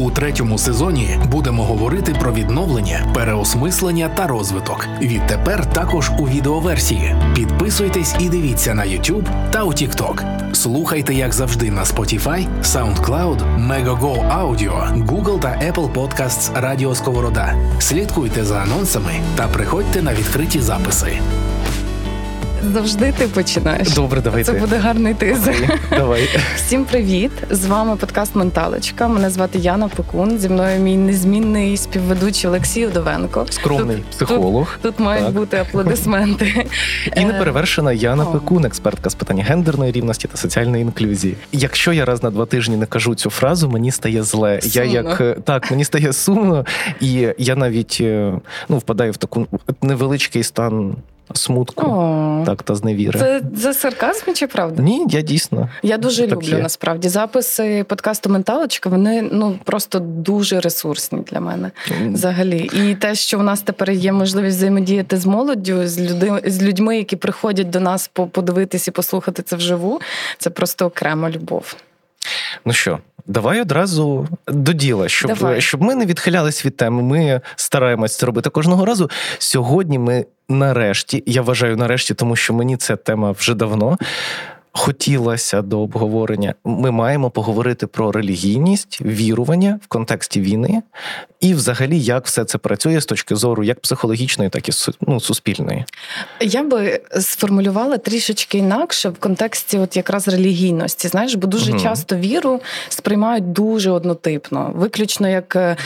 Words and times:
У 0.00 0.10
третьому 0.10 0.58
сезоні 0.58 1.18
будемо 1.30 1.64
говорити 1.64 2.14
про 2.20 2.32
відновлення, 2.32 3.12
переосмислення 3.14 4.08
та 4.08 4.26
розвиток. 4.26 4.86
Відтепер 5.02 5.72
також 5.72 6.10
у 6.18 6.28
відеоверсії. 6.28 7.14
Підписуйтесь 7.34 8.14
і 8.18 8.28
дивіться 8.28 8.74
на 8.74 8.82
YouTube 8.82 9.50
та 9.50 9.64
у 9.64 9.68
TikTok. 9.68 10.24
Слухайте, 10.54 11.14
як 11.14 11.32
завжди, 11.32 11.70
на 11.70 11.84
Spotify, 11.84 12.46
SoundCloud, 12.62 13.68
Megogo 13.68 14.40
Audio, 14.40 15.06
Google 15.06 15.40
та 15.40 15.48
Apple 15.48 15.92
Podcasts 15.92 16.60
Радіо 16.60 16.94
Сковорода. 16.94 17.54
Слідкуйте 17.78 18.44
за 18.44 18.58
анонсами 18.58 19.12
та 19.36 19.48
приходьте 19.48 20.02
на 20.02 20.14
відкриті 20.14 20.60
записи. 20.60 21.20
Завжди 22.64 23.12
ти 23.18 23.28
починаєш. 23.28 23.94
Добре, 23.94 24.20
давай 24.20 24.44
Це 24.44 24.52
ти. 24.52 24.58
буде 24.60 24.76
гарний 24.76 25.14
тизер. 25.14 25.78
Давай. 25.90 26.28
Всім 26.56 26.84
привіт! 26.84 27.30
З 27.50 27.66
вами 27.66 27.96
подкаст 27.96 28.36
Менталочка. 28.36 29.08
Мене 29.08 29.30
звати 29.30 29.58
Яна 29.58 29.88
Пекун. 29.88 30.38
Зі 30.38 30.48
мною 30.48 30.80
мій 30.80 30.96
незмінний 30.96 31.76
співведучий 31.76 32.48
Олексій 32.50 32.86
Удовенко. 32.86 33.46
Скромний 33.50 33.96
Тут- 33.96 34.06
психолог. 34.06 34.78
Тут 34.82 34.98
мають 35.00 35.24
Так. 35.24 35.34
бути 35.34 35.56
аплодисменти. 35.56 36.66
І 37.16 37.24
неперевершена 37.24 37.92
Яна 37.92 38.24
О. 38.24 38.26
Пекун, 38.26 38.64
експертка 38.64 39.10
з 39.10 39.14
питань 39.14 39.40
гендерної 39.40 39.92
рівності 39.92 40.28
та 40.28 40.36
соціальної 40.36 40.82
інклюзії. 40.82 41.36
Якщо 41.52 41.92
я 41.92 42.04
раз 42.04 42.22
на 42.22 42.30
два 42.30 42.46
тижні 42.46 42.76
не 42.76 42.86
кажу 42.86 43.14
цю 43.14 43.30
фразу, 43.30 43.68
мені 43.68 43.90
стає 43.90 44.22
зле. 44.22 44.60
Я 44.62 44.84
як 44.84 45.20
е, 45.20 45.36
так, 45.44 45.70
мені 45.70 45.84
стає 45.84 46.12
сумно, 46.12 46.64
і 47.00 47.28
я 47.38 47.56
навіть 47.56 47.98
е, 48.00 48.32
ну 48.68 48.78
впадаю 48.78 49.12
в 49.12 49.16
таку 49.16 49.46
невеличкий 49.82 50.42
стан 50.42 50.96
смутку, 51.34 51.86
О, 51.86 52.42
так 52.46 52.62
та 52.62 52.74
зневіри. 52.74 53.18
Це 53.18 53.42
за 53.54 53.74
сарказм 53.74 54.32
чи 54.32 54.46
правда? 54.46 54.82
Ні, 54.82 55.06
я 55.08 55.20
дійсно. 55.20 55.68
Я 55.82 55.98
дуже 55.98 56.22
Так 56.22 56.32
люблю 56.32 56.56
є. 56.56 56.58
насправді 56.62 57.08
записи 57.08 57.84
подкасту 57.88 58.30
Менталочка. 58.30 58.88
Вони 58.90 59.22
ну 59.32 59.58
просто 59.64 59.98
дуже 59.98 60.60
ресурсні 60.60 61.18
для 61.30 61.40
мене. 61.40 61.70
Взагалі, 62.06 62.70
і 62.72 62.94
те, 62.94 63.14
що 63.14 63.38
у 63.38 63.42
нас 63.42 63.60
тепер 63.60 63.90
є 63.90 64.12
можливість 64.12 64.56
взаємодіяти 64.56 65.16
з 65.16 65.26
молоддю, 65.26 65.86
з 65.86 66.00
люди 66.00 66.42
з 66.46 66.62
людьми, 66.62 66.96
які 66.96 67.16
приходять 67.16 67.70
до 67.70 67.80
нас 67.80 68.08
подивитись 68.08 68.88
і 68.88 68.90
послухати 68.90 69.42
це 69.42 69.56
вживу, 69.56 70.00
це 70.38 70.50
просто 70.50 70.86
окрема 70.86 71.30
любов. 71.30 71.76
Ну 72.64 72.72
що, 72.72 72.98
давай 73.26 73.60
одразу 73.60 74.28
до 74.48 74.72
діла, 74.72 75.08
щоб, 75.08 75.34
Давай. 75.34 75.60
щоб 75.60 75.82
ми 75.82 75.94
не 75.94 76.06
відхилялись 76.06 76.66
від 76.66 76.76
теми. 76.76 77.02
Ми 77.02 77.40
стараємось 77.56 78.16
це 78.16 78.26
робити 78.26 78.50
кожного 78.50 78.84
разу. 78.84 79.10
Сьогодні 79.38 79.98
ми 79.98 80.24
нарешті, 80.48 81.22
я 81.26 81.42
вважаю 81.42 81.76
нарешті, 81.76 82.14
тому 82.14 82.36
що 82.36 82.54
мені 82.54 82.76
ця 82.76 82.96
тема 82.96 83.30
вже 83.30 83.54
давно. 83.54 83.98
Хотілося 84.72 85.62
до 85.62 85.80
обговорення. 85.80 86.54
Ми 86.64 86.90
маємо 86.90 87.30
поговорити 87.30 87.86
про 87.86 88.12
релігійність, 88.12 89.00
вірування 89.00 89.80
в 89.82 89.86
контексті 89.86 90.40
війни, 90.40 90.82
і 91.40 91.54
взагалі, 91.54 92.00
як 92.00 92.26
все 92.26 92.44
це 92.44 92.58
працює 92.58 93.00
з 93.00 93.06
точки 93.06 93.36
зору 93.36 93.64
як 93.64 93.80
психологічної, 93.80 94.50
так 94.50 94.68
і 94.68 94.72
ну, 95.00 95.20
суспільної. 95.20 95.84
Я 96.40 96.62
би 96.62 97.00
сформулювала 97.20 97.98
трішечки 97.98 98.58
інакше 98.58 99.08
в 99.08 99.18
контексті, 99.18 99.78
от 99.78 99.96
якраз 99.96 100.28
релігійності. 100.28 101.08
Знаєш, 101.08 101.34
бо 101.34 101.46
дуже 101.46 101.70
Мгм. 101.70 101.80
часто 101.80 102.16
віру 102.16 102.60
сприймають 102.88 103.52
дуже 103.52 103.90
однотипно, 103.90 104.72
виключно 104.74 105.28
як 105.28 105.56
е, 105.56 105.76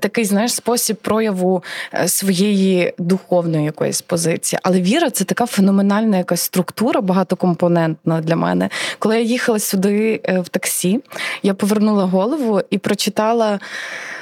такий 0.00 0.24
знаєш 0.24 0.54
спосіб 0.54 0.96
прояву 0.96 1.62
е, 1.94 2.08
своєї 2.08 2.94
духовної 2.98 3.64
якоїсь 3.64 4.02
позиції. 4.02 4.60
Але 4.62 4.80
віра 4.80 5.10
це 5.10 5.24
така 5.24 5.46
феноменальна 5.46 6.18
якась 6.18 6.42
структура, 6.42 7.00
багатокомпонентна 7.00 8.20
для 8.32 8.36
мене. 8.36 8.68
Коли 8.98 9.16
я 9.16 9.22
їхала 9.22 9.58
сюди 9.58 10.20
е, 10.24 10.40
в 10.40 10.48
таксі, 10.48 11.00
я 11.42 11.54
повернула 11.54 12.04
голову 12.04 12.60
і 12.70 12.78
прочитала 12.78 13.60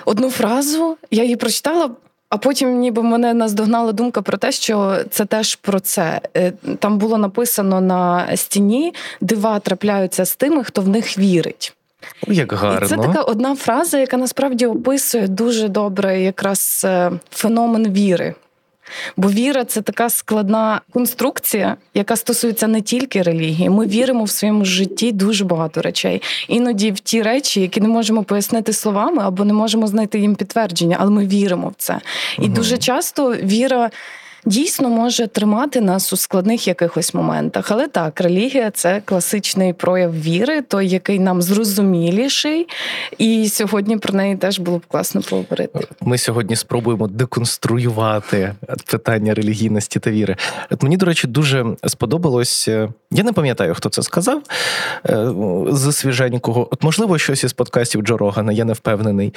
одну 0.04 0.30
фразу. 0.30 0.96
Я 1.10 1.22
її 1.22 1.36
прочитала. 1.36 1.90
А 2.28 2.36
потім 2.36 2.78
ніби 2.78 3.02
мене 3.02 3.34
наздогнала 3.34 3.92
думка 3.92 4.22
про 4.22 4.38
те, 4.38 4.52
що 4.52 4.96
це 5.10 5.24
теж 5.24 5.54
про 5.54 5.80
це. 5.80 6.20
Е, 6.36 6.52
Там 6.78 6.98
було 6.98 7.18
написано 7.18 7.80
на 7.80 8.36
стіні: 8.36 8.94
дива 9.20 9.58
трапляються 9.58 10.24
з 10.24 10.36
тими, 10.36 10.64
хто 10.64 10.82
в 10.82 10.88
них 10.88 11.18
вірить. 11.18 11.74
Як 12.28 12.52
гарно. 12.52 12.86
І 12.86 12.88
це 12.88 12.96
така 12.96 13.22
одна 13.22 13.54
фраза, 13.56 13.98
яка 13.98 14.16
насправді 14.16 14.66
описує 14.66 15.28
дуже 15.28 15.68
добре 15.68 16.20
якраз 16.20 16.82
е, 16.84 17.12
феномен 17.30 17.92
віри. 17.92 18.34
Бо 19.16 19.28
віра 19.28 19.64
це 19.64 19.80
така 19.80 20.10
складна 20.10 20.80
конструкція, 20.92 21.76
яка 21.94 22.16
стосується 22.16 22.66
не 22.66 22.80
тільки 22.80 23.22
релігії. 23.22 23.70
Ми 23.70 23.86
віримо 23.86 24.24
в 24.24 24.30
своєму 24.30 24.64
житті 24.64 25.12
дуже 25.12 25.44
багато 25.44 25.82
речей. 25.82 26.22
Іноді 26.48 26.90
в 26.90 27.00
ті 27.00 27.22
речі, 27.22 27.60
які 27.60 27.80
не 27.80 27.88
можемо 27.88 28.22
пояснити 28.22 28.72
словами 28.72 29.22
або 29.22 29.44
не 29.44 29.52
можемо 29.52 29.86
знайти 29.86 30.18
їм 30.18 30.34
підтвердження, 30.34 30.96
але 31.00 31.10
ми 31.10 31.26
віримо 31.26 31.68
в 31.68 31.74
це. 31.76 32.00
І 32.38 32.42
угу. 32.42 32.52
дуже 32.54 32.78
часто 32.78 33.30
віра. 33.30 33.90
Дійсно 34.46 34.88
може 34.88 35.26
тримати 35.26 35.80
нас 35.80 36.12
у 36.12 36.16
складних 36.16 36.68
якихось 36.68 37.14
моментах, 37.14 37.70
але 37.70 37.88
так, 37.88 38.20
релігія 38.20 38.70
це 38.70 39.02
класичний 39.04 39.72
прояв 39.72 40.20
віри, 40.20 40.62
той, 40.62 40.88
який 40.88 41.18
нам 41.18 41.42
зрозуміліший, 41.42 42.66
і 43.18 43.48
сьогодні 43.48 43.96
про 43.98 44.14
неї 44.14 44.36
теж 44.36 44.58
було 44.58 44.78
б 44.78 44.86
класно 44.86 45.22
поговорити. 45.22 45.78
Ми 46.00 46.18
сьогодні 46.18 46.56
спробуємо 46.56 47.08
деконструювати 47.08 48.54
питання 48.90 49.34
релігійності 49.34 50.00
та 50.00 50.10
віри. 50.10 50.36
От 50.70 50.82
мені, 50.82 50.96
до 50.96 51.06
речі, 51.06 51.26
дуже 51.26 51.66
сподобалось. 51.86 52.68
е, 52.68 52.88
Я 53.10 53.22
не 53.22 53.32
пам'ятаю, 53.32 53.74
хто 53.74 53.88
це 53.88 54.02
сказав 54.02 54.42
е, 55.08 55.26
з 55.70 55.92
свіженького. 55.92 56.68
От, 56.70 56.82
можливо, 56.82 57.18
щось 57.18 57.44
із 57.44 57.52
подкастів 57.52 58.02
Джо 58.02 58.16
Рогана, 58.16 58.52
я 58.52 58.64
не 58.64 58.72
впевнений. 58.72 59.34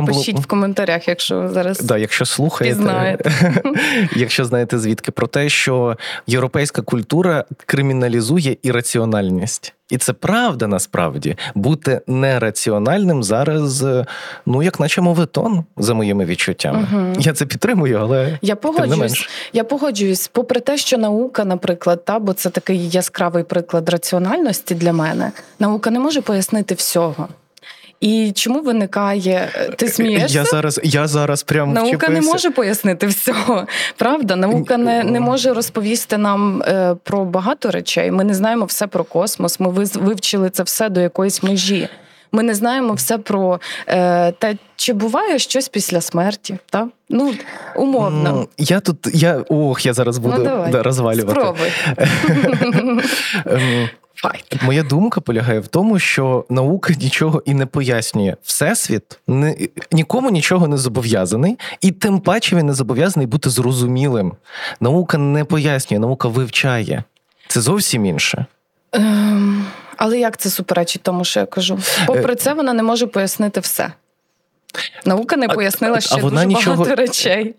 Напишіть 0.00 0.34
було- 0.34 0.42
в 0.42 0.46
коментарях, 0.46 1.08
якщо 1.08 1.48
зараз 1.48 1.80
Да, 1.80 1.98
якщо 1.98 2.24
слухаєте, 2.24 2.76
Пізнаєте. 2.76 3.32
якщо 4.16 4.44
знаєте 4.44 4.78
звідки, 4.78 5.10
про 5.10 5.26
те, 5.26 5.48
що 5.48 5.96
європейська 6.26 6.82
культура 6.82 7.44
криміналізує 7.66 8.56
ірраціональність. 8.62 9.74
І 9.90 9.98
це 9.98 10.12
правда 10.12 10.66
насправді 10.66 11.36
бути 11.54 12.00
нераціональним 12.06 13.22
зараз, 13.22 13.82
е, 13.82 14.06
ну 14.46 14.62
як 14.62 14.80
наче 14.80 15.00
моветон, 15.00 15.64
за 15.76 15.94
моїми 15.94 16.24
відчуттями. 16.24 16.78
Мгм. 16.92 17.14
Я 17.18 17.32
це 17.32 17.46
підтримую, 17.46 17.98
але 17.98 18.38
Я 18.42 18.56
погоджуюсь. 18.56 19.28
Я 19.52 19.64
погоджуюсь, 19.64 20.28
попри 20.28 20.60
те, 20.60 20.76
що 20.76 20.98
наука, 20.98 21.44
наприклад, 21.44 22.04
та 22.04 22.18
бо 22.18 22.32
це 22.32 22.50
такий 22.50 22.88
яскравий 22.88 23.44
приклад 23.44 23.88
раціональності 23.88 24.74
для 24.74 24.92
мене. 24.92 25.32
Наука 25.58 25.90
не 25.90 25.98
може 25.98 26.20
пояснити 26.20 26.74
всього. 26.74 27.28
І 28.02 28.32
чому 28.34 28.60
виникає 28.60 29.48
ти 29.76 29.88
смієшся? 29.88 30.38
Я 30.38 30.44
зараз, 30.44 30.80
я 30.84 31.06
зараз 31.06 31.42
прям 31.42 31.72
Наука 31.72 32.08
не 32.08 32.20
може 32.20 32.50
пояснити 32.50 33.06
всього. 33.06 33.66
Правда, 33.96 34.36
наука 34.36 34.76
не, 34.76 35.02
не 35.04 35.20
може 35.20 35.52
розповісти 35.52 36.18
нам 36.18 36.62
е, 36.62 36.96
про 37.02 37.24
багато 37.24 37.70
речей. 37.70 38.10
Ми 38.10 38.24
не 38.24 38.34
знаємо 38.34 38.64
все 38.64 38.86
про 38.86 39.04
космос. 39.04 39.60
Ми 39.60 39.68
вивчили 39.94 40.50
це 40.50 40.62
все 40.62 40.88
до 40.88 41.00
якоїсь 41.00 41.42
межі. 41.42 41.88
Ми 42.32 42.42
не 42.42 42.54
знаємо 42.54 42.94
все 42.94 43.18
про 43.18 43.60
е, 43.86 44.32
те, 44.32 44.56
чи 44.76 44.92
буває 44.92 45.38
щось 45.38 45.68
після 45.68 46.00
смерті. 46.00 46.58
Та? 46.70 46.88
Ну, 47.08 47.34
умовно. 47.76 48.32
Ну, 48.32 48.48
Я 48.58 48.80
тут, 48.80 48.96
я 49.14 49.44
ох, 49.48 49.86
я 49.86 49.92
зараз 49.92 50.18
буду 50.18 50.34
ну, 50.38 50.44
давай. 50.44 50.72
розвалювати. 50.72 51.40
Спробуй. 51.40 51.70
Fight. 54.22 54.62
Моя 54.62 54.82
думка 54.82 55.20
полягає 55.20 55.60
в 55.60 55.66
тому, 55.66 55.98
що 55.98 56.44
наука 56.50 56.94
нічого 57.00 57.42
і 57.44 57.54
не 57.54 57.66
пояснює. 57.66 58.36
Всесвіт 58.42 59.18
не, 59.26 59.56
нікому 59.92 60.30
нічого 60.30 60.68
не 60.68 60.76
зобов'язаний, 60.76 61.58
і 61.80 61.90
тим 61.90 62.20
паче 62.20 62.56
він 62.56 62.66
не 62.66 62.74
зобов'язаний 62.74 63.26
бути 63.26 63.50
зрозумілим. 63.50 64.32
Наука 64.80 65.18
не 65.18 65.44
пояснює, 65.44 66.00
наука 66.00 66.28
вивчає. 66.28 67.04
Це 67.48 67.60
зовсім 67.60 68.06
інше. 68.06 68.46
Ем, 68.92 69.66
але 69.96 70.18
як 70.18 70.36
це 70.36 70.50
суперечить 70.50 71.02
тому, 71.02 71.24
що 71.24 71.40
я 71.40 71.46
кажу? 71.46 71.78
Попри 72.06 72.34
це, 72.34 72.54
вона 72.54 72.72
не 72.72 72.82
може 72.82 73.06
пояснити 73.06 73.60
все. 73.60 73.92
Наука 75.04 75.36
не 75.36 75.46
А- 75.46 75.54
пояснила 75.54 75.96
а 75.96 76.00
ще 76.00 76.20
вона 76.20 76.44
дуже 76.44 76.46
нічого- 76.46 76.76
багато 76.76 76.96
речей. 76.96 77.54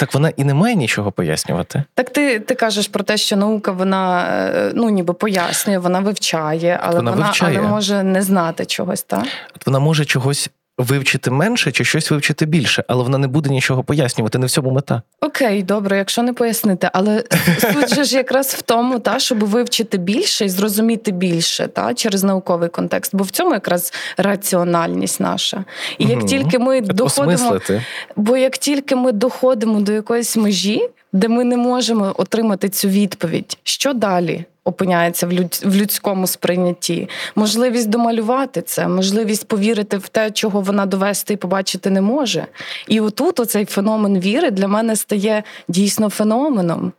Так 0.00 0.14
вона 0.14 0.32
і 0.36 0.44
не 0.44 0.54
має 0.54 0.74
нічого 0.76 1.12
пояснювати. 1.12 1.82
Так 1.94 2.10
ти, 2.10 2.40
ти 2.40 2.54
кажеш 2.54 2.88
про 2.88 3.04
те, 3.04 3.16
що 3.16 3.36
наука 3.36 3.72
вона 3.72 4.24
е, 4.54 4.72
ну 4.74 4.90
ніби 4.90 5.14
пояснює, 5.14 5.78
вона 5.78 6.00
вивчає, 6.00 6.80
але 6.82 6.96
Вона 6.96 7.10
вона, 7.10 7.24
вивчає. 7.26 7.58
але 7.58 7.68
може 7.68 8.02
не 8.02 8.22
знати 8.22 8.66
чогось, 8.66 9.02
так? 9.02 9.24
От 9.56 9.66
Вона 9.66 9.78
може 9.78 10.04
чогось 10.04 10.50
вивчити 10.78 11.30
менше 11.30 11.72
чи 11.72 11.84
щось 11.84 12.10
вивчити 12.10 12.46
більше, 12.46 12.84
але 12.88 13.02
вона 13.02 13.18
не 13.18 13.28
буде 13.28 13.50
нічого 13.50 13.84
пояснювати. 13.84 14.38
Не 14.38 14.46
в 14.46 14.50
цьому 14.50 14.70
мета. 14.70 15.02
Окей, 15.20 15.62
добре, 15.62 15.96
якщо 15.96 16.22
не 16.22 16.32
пояснити, 16.32 16.90
але 16.92 17.24
суть 17.72 17.94
же 17.94 18.04
ж 18.04 18.16
якраз 18.16 18.46
в 18.46 18.62
тому, 18.62 18.98
та 18.98 19.18
щоб 19.18 19.44
вивчити 19.44 19.98
більше 19.98 20.44
і 20.44 20.48
зрозуміти 20.48 21.12
більше, 21.12 21.68
та 21.68 21.94
через 21.94 22.24
науковий 22.24 22.68
контекст, 22.68 23.16
бо 23.16 23.24
в 23.24 23.30
цьому 23.30 23.54
якраз 23.54 23.92
раціональність 24.16 25.20
наша. 25.20 25.64
І 25.98 26.06
як 26.06 26.18
угу. 26.18 26.28
тільки 26.28 26.58
ми 26.58 26.80
доходимо, 26.80 27.32
Осмислити. 27.32 27.84
бо 28.16 28.36
як 28.36 28.58
тільки 28.58 28.96
ми 28.96 29.12
доходимо 29.12 29.80
до 29.80 29.92
якоїсь 29.92 30.36
межі, 30.36 30.90
де 31.12 31.28
ми 31.28 31.44
не 31.44 31.56
можемо 31.56 32.14
отримати 32.16 32.68
цю 32.68 32.88
відповідь, 32.88 33.58
що 33.62 33.92
далі? 33.92 34.44
Опиняється 34.68 35.26
в 35.64 35.76
людському 35.76 36.26
сприйнятті, 36.26 37.08
можливість 37.36 37.88
домалювати 37.88 38.62
це, 38.62 38.88
можливість 38.88 39.48
повірити 39.48 39.98
в 39.98 40.08
те, 40.08 40.30
чого 40.30 40.60
вона 40.60 40.86
довести 40.86 41.34
і 41.34 41.36
побачити 41.36 41.90
не 41.90 42.00
може. 42.00 42.46
І 42.88 43.00
отут 43.00 43.40
оцей 43.40 43.64
феномен 43.64 44.18
віри 44.18 44.50
для 44.50 44.68
мене 44.68 44.96
стає 44.96 45.42
дійсно 45.68 46.08
феноменом. 46.08 46.92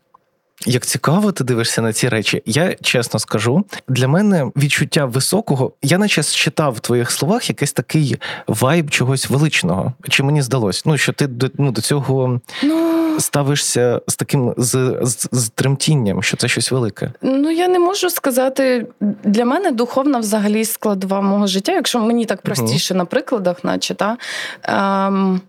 Як 0.66 0.86
цікаво, 0.86 1.32
ти 1.32 1.44
дивишся 1.44 1.82
на 1.82 1.94
ці 1.94 2.10
речі, 2.10 2.44
я 2.46 2.76
чесно 2.82 3.20
скажу, 3.20 3.66
для 3.88 4.08
мене 4.08 4.52
відчуття 4.56 5.06
високого, 5.06 5.72
я 5.82 5.98
наче 5.98 6.24
читав 6.24 6.74
в 6.74 6.80
твоїх 6.80 7.12
словах 7.12 7.50
якийсь 7.50 7.74
такий 7.74 8.18
вайб 8.48 8.90
чогось 8.90 9.30
величного. 9.30 9.94
Чи 10.10 10.24
мені 10.24 10.42
здалось? 10.42 10.86
Ну 10.86 10.98
що 10.98 11.14
ти 11.14 11.28
до 11.28 11.50
ну, 11.58 11.72
до 11.72 11.82
цього 11.82 12.42
ну... 12.64 13.20
ставишся 13.20 14.02
з 14.08 14.16
таким 14.16 14.54
з, 14.58 15.00
з, 15.02 15.28
з 15.32 15.50
тремтінням, 15.50 16.24
що 16.24 16.38
це 16.38 16.48
щось 16.48 16.72
велике? 16.72 17.12
Ну 17.22 17.52
я 17.52 17.68
не 17.68 17.80
можу 17.80 18.10
сказати. 18.10 18.88
Для 19.24 19.46
мене 19.46 19.72
духовна 19.72 20.20
взагалі 20.20 20.66
складова 20.66 21.22
мого 21.22 21.48
життя, 21.48 21.72
якщо 21.72 22.00
мені 22.00 22.26
так 22.26 22.42
простіше 22.42 22.94
угу. 22.94 22.98
на 22.98 23.06
прикладах, 23.06 23.64
наче 23.64 23.94
та. 23.94 24.18
Ем... 24.64 25.42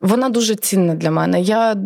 Вона 0.00 0.28
дуже 0.28 0.54
цінна 0.54 0.94
для 0.94 1.10
мене. 1.10 1.40
Я 1.40 1.76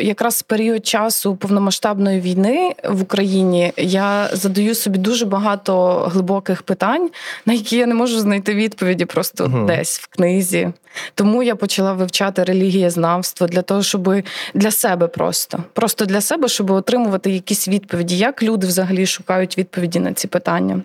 якраз 0.00 0.34
в 0.34 0.42
період 0.42 0.86
часу 0.86 1.36
повномасштабної 1.36 2.20
війни 2.20 2.72
в 2.84 3.02
Україні 3.02 3.72
я 3.76 4.30
задаю 4.32 4.74
собі 4.74 4.98
дуже 4.98 5.26
багато 5.26 5.94
глибоких 6.12 6.62
питань, 6.62 7.10
на 7.46 7.52
які 7.52 7.76
я 7.76 7.86
не 7.86 7.94
можу 7.94 8.20
знайти 8.20 8.54
відповіді 8.54 9.04
просто 9.04 9.44
uh 9.44 9.66
десь 9.66 9.98
в 9.98 10.06
книзі. 10.06 10.72
Тому 11.14 11.42
я 11.42 11.56
почала 11.56 11.92
вивчати 11.92 12.44
релігієзнавство 12.44 13.46
для 13.46 13.62
того, 13.62 13.82
щоб 13.82 14.14
для 14.54 14.70
себе 14.70 15.06
просто 15.06 15.64
просто 15.72 16.04
для 16.04 16.20
себе, 16.20 16.48
щоб 16.48 16.70
отримувати 16.70 17.30
якісь 17.30 17.68
відповіді, 17.68 18.18
як 18.18 18.42
люди 18.42 18.66
взагалі 18.66 19.06
шукають 19.06 19.58
відповіді 19.58 19.98
на 19.98 20.12
ці 20.12 20.28
питання. 20.28 20.80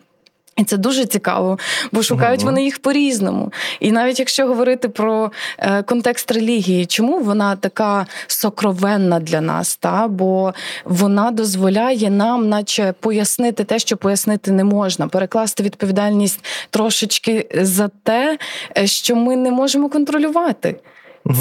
І 0.60 0.64
це 0.64 0.78
дуже 0.78 1.06
цікаво, 1.06 1.60
бо 1.92 2.04
шукають 2.04 2.44
вони 2.44 2.64
їх 2.64 2.80
по-різному. 2.80 3.54
І 3.80 3.92
навіть 3.92 4.20
якщо 4.20 4.48
говорити 4.48 4.90
про 4.90 5.32
е, 5.58 5.84
контекст 5.84 6.32
релігії, 6.32 6.86
чому 6.86 7.20
вона 7.20 7.56
така 7.56 8.06
сокровенна 8.28 9.20
для 9.20 9.42
нас? 9.42 9.76
Та? 9.76 10.08
Бо 10.08 10.54
вона 10.86 11.32
дозволяє 11.32 12.10
нам, 12.10 12.50
наче 12.50 12.94
пояснити 13.00 13.64
те, 13.64 13.80
що 13.80 13.98
пояснити 13.98 14.52
не 14.52 14.64
можна, 14.64 15.08
перекласти 15.08 15.64
відповідальність 15.64 16.46
трошечки 16.70 17.50
за 17.62 17.90
те, 18.04 18.38
е, 18.78 18.88
що 18.88 19.16
ми 19.16 19.36
не 19.36 19.52
можемо 19.52 19.90
контролювати. 19.90 20.76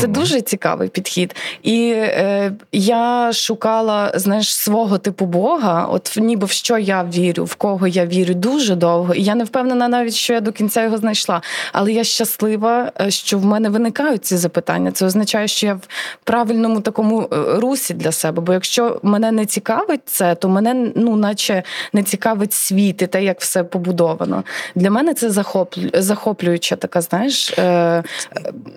Це 0.00 0.06
дуже 0.06 0.40
цікавий 0.40 0.88
підхід. 0.88 1.36
І 1.62 1.92
е, 1.94 2.52
я 2.72 3.32
шукала 3.32 4.12
знаєш, 4.14 4.54
свого 4.56 4.98
типу 4.98 5.26
Бога, 5.26 5.86
от 5.90 6.14
ніби 6.16 6.46
в 6.46 6.50
що 6.50 6.78
я 6.78 7.04
вірю, 7.04 7.44
в 7.44 7.54
кого 7.54 7.86
я 7.86 8.06
вірю 8.06 8.34
дуже 8.34 8.74
довго. 8.74 9.14
І 9.14 9.22
я 9.22 9.34
не 9.34 9.44
впевнена 9.44 9.88
навіть, 9.88 10.14
що 10.14 10.32
я 10.32 10.40
до 10.40 10.52
кінця 10.52 10.82
його 10.82 10.98
знайшла. 10.98 11.42
Але 11.72 11.92
я 11.92 12.04
щаслива, 12.04 12.92
е, 13.00 13.10
що 13.10 13.38
в 13.38 13.44
мене 13.44 13.68
виникають 13.68 14.24
ці 14.24 14.36
запитання. 14.36 14.92
Це 14.92 15.06
означає, 15.06 15.48
що 15.48 15.66
я 15.66 15.74
в 15.74 15.88
правильному 16.24 16.80
такому 16.80 17.22
е, 17.22 17.26
русі 17.60 17.94
для 17.94 18.12
себе. 18.12 18.42
Бо 18.42 18.52
якщо 18.52 19.00
мене 19.02 19.32
не 19.32 19.46
цікавить 19.46 20.00
це, 20.04 20.34
то 20.34 20.48
мене 20.48 20.92
ну, 20.94 21.16
наче 21.16 21.62
не 21.92 22.02
цікавить 22.02 22.52
світ 22.52 23.02
і 23.02 23.06
те, 23.06 23.24
як 23.24 23.40
все 23.40 23.64
побудовано. 23.64 24.44
Для 24.74 24.90
мене 24.90 25.14
це 25.14 25.30
захоплю... 25.30 25.90
захоплююча 25.94 26.76
така, 26.76 27.00
знаєш, 27.00 27.50
е, 27.58 28.02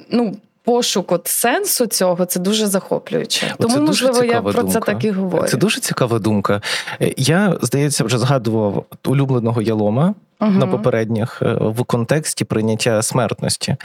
ну 0.10 0.36
пошук 0.64 1.12
от 1.12 1.28
сенсу 1.28 1.86
цього 1.86 2.26
це 2.26 2.40
дуже 2.40 2.68
захоплююче. 2.68 3.56
Тому, 3.60 3.76
дуже 3.76 4.06
можливо, 4.06 4.24
я 4.24 4.42
про 4.42 4.54
думка. 4.54 4.74
це 4.74 4.80
так 4.80 5.04
і 5.04 5.12
говорю. 5.12 5.48
Це 5.48 5.58
дуже 5.58 5.80
цікава 5.80 6.20
думка. 6.20 6.62
Е, 7.02 7.14
я, 7.18 7.58
здається, 7.62 8.04
вже 8.04 8.18
згадував 8.18 8.86
улюбленого 9.06 9.62
ялома. 9.62 10.14
Uh-huh. 10.40 10.58
На 10.58 10.68
попередніх 10.68 11.42
е, 11.42 11.58
в 11.60 11.84
контексті 11.84 12.46
прийняття 12.46 13.02
смертності. 13.02 13.76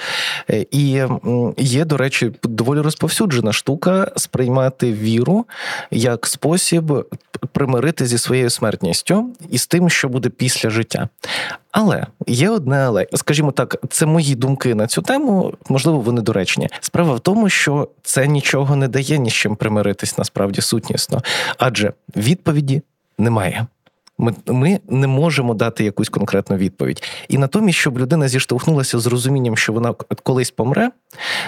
Е, 0.50 0.66
і 0.70 1.02
є, 1.56 1.84
до 1.84 1.96
речі, 1.96 2.32
доволі 2.42 2.80
розповсюджена 2.80 3.52
штука 3.52 4.12
сприймати 4.16 4.92
віру 4.92 5.46
як 5.90 6.26
спосіб 6.26 7.06
примирити 7.52 8.06
зі 8.06 8.18
своєю 8.18 8.50
смертністю 8.50 9.30
і 9.50 9.58
з 9.58 9.66
тим, 9.66 9.90
що 9.90 10.08
буде 10.08 10.28
після 10.28 10.70
життя. 10.70 11.08
Але 11.78 12.06
є 12.26 12.50
одне, 12.50 12.76
але 12.76 13.06
скажімо 13.14 13.52
так, 13.52 13.76
це 13.90 14.06
мої 14.06 14.34
думки 14.34 14.74
на 14.74 14.86
цю 14.86 15.02
тему, 15.02 15.54
можливо, 15.68 16.00
вони 16.00 16.20
доречні. 16.20 16.68
Справа 16.80 17.14
в 17.14 17.20
тому, 17.20 17.48
що 17.48 17.88
це 18.02 18.26
нічого 18.26 18.76
не 18.76 18.88
дає 18.88 19.18
ні 19.18 19.30
з 19.30 19.32
чим 19.32 19.56
примиритись 19.56 20.18
насправді 20.18 20.60
сутнісно, 20.60 21.22
адже 21.58 21.92
відповіді 22.16 22.82
немає. 23.18 23.66
Ми 24.18 24.34
ми 24.46 24.80
не 24.88 25.06
можемо 25.06 25.54
дати 25.54 25.84
якусь 25.84 26.08
конкретну 26.08 26.56
відповідь. 26.56 27.02
І 27.28 27.38
натомість, 27.38 27.78
щоб 27.78 27.98
людина 27.98 28.28
зіштовхнулася 28.28 28.98
з 28.98 29.06
розумінням, 29.06 29.56
що 29.56 29.72
вона 29.72 29.92
колись 30.22 30.50
помре, 30.50 30.90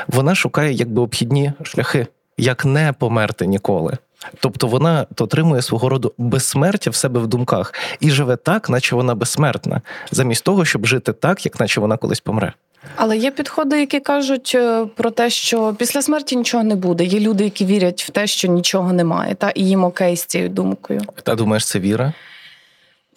вона 0.08 0.34
шукає 0.34 0.72
якби 0.72 1.02
обхідні 1.02 1.52
шляхи, 1.62 2.06
як 2.38 2.64
не 2.64 2.92
померти 2.92 3.46
ніколи. 3.46 3.98
Тобто 4.40 4.66
вона 4.66 5.06
отримує 5.18 5.62
свого 5.62 5.88
роду 5.88 6.12
безсмертя 6.18 6.90
в 6.90 6.94
себе 6.94 7.20
в 7.20 7.26
думках 7.26 7.74
і 8.00 8.10
живе 8.10 8.36
так, 8.36 8.70
наче 8.70 8.96
вона 8.96 9.14
безсмертна, 9.14 9.82
замість 10.10 10.44
того, 10.44 10.64
щоб 10.64 10.86
жити 10.86 11.12
так, 11.12 11.44
як 11.44 11.60
наче 11.60 11.80
вона 11.80 11.96
колись 11.96 12.20
помре. 12.20 12.52
Але 12.96 13.16
є 13.16 13.30
підходи, 13.30 13.80
які 13.80 14.00
кажуть 14.00 14.52
е, 14.54 14.86
про 14.96 15.10
те, 15.10 15.30
що 15.30 15.74
після 15.78 16.02
смерті 16.02 16.36
нічого 16.36 16.64
не 16.64 16.76
буде. 16.76 17.04
Є 17.04 17.20
люди, 17.20 17.44
які 17.44 17.64
вірять 17.64 18.02
в 18.02 18.10
те, 18.10 18.26
що 18.26 18.48
нічого 18.48 18.92
немає, 18.92 19.34
та 19.34 19.50
і 19.50 19.64
їм 19.64 19.84
окей 19.84 20.16
з 20.16 20.24
цією 20.24 20.48
думкою. 20.48 21.00
Та 21.22 21.34
думаєш, 21.34 21.66
це 21.66 21.78
віра? 21.78 22.12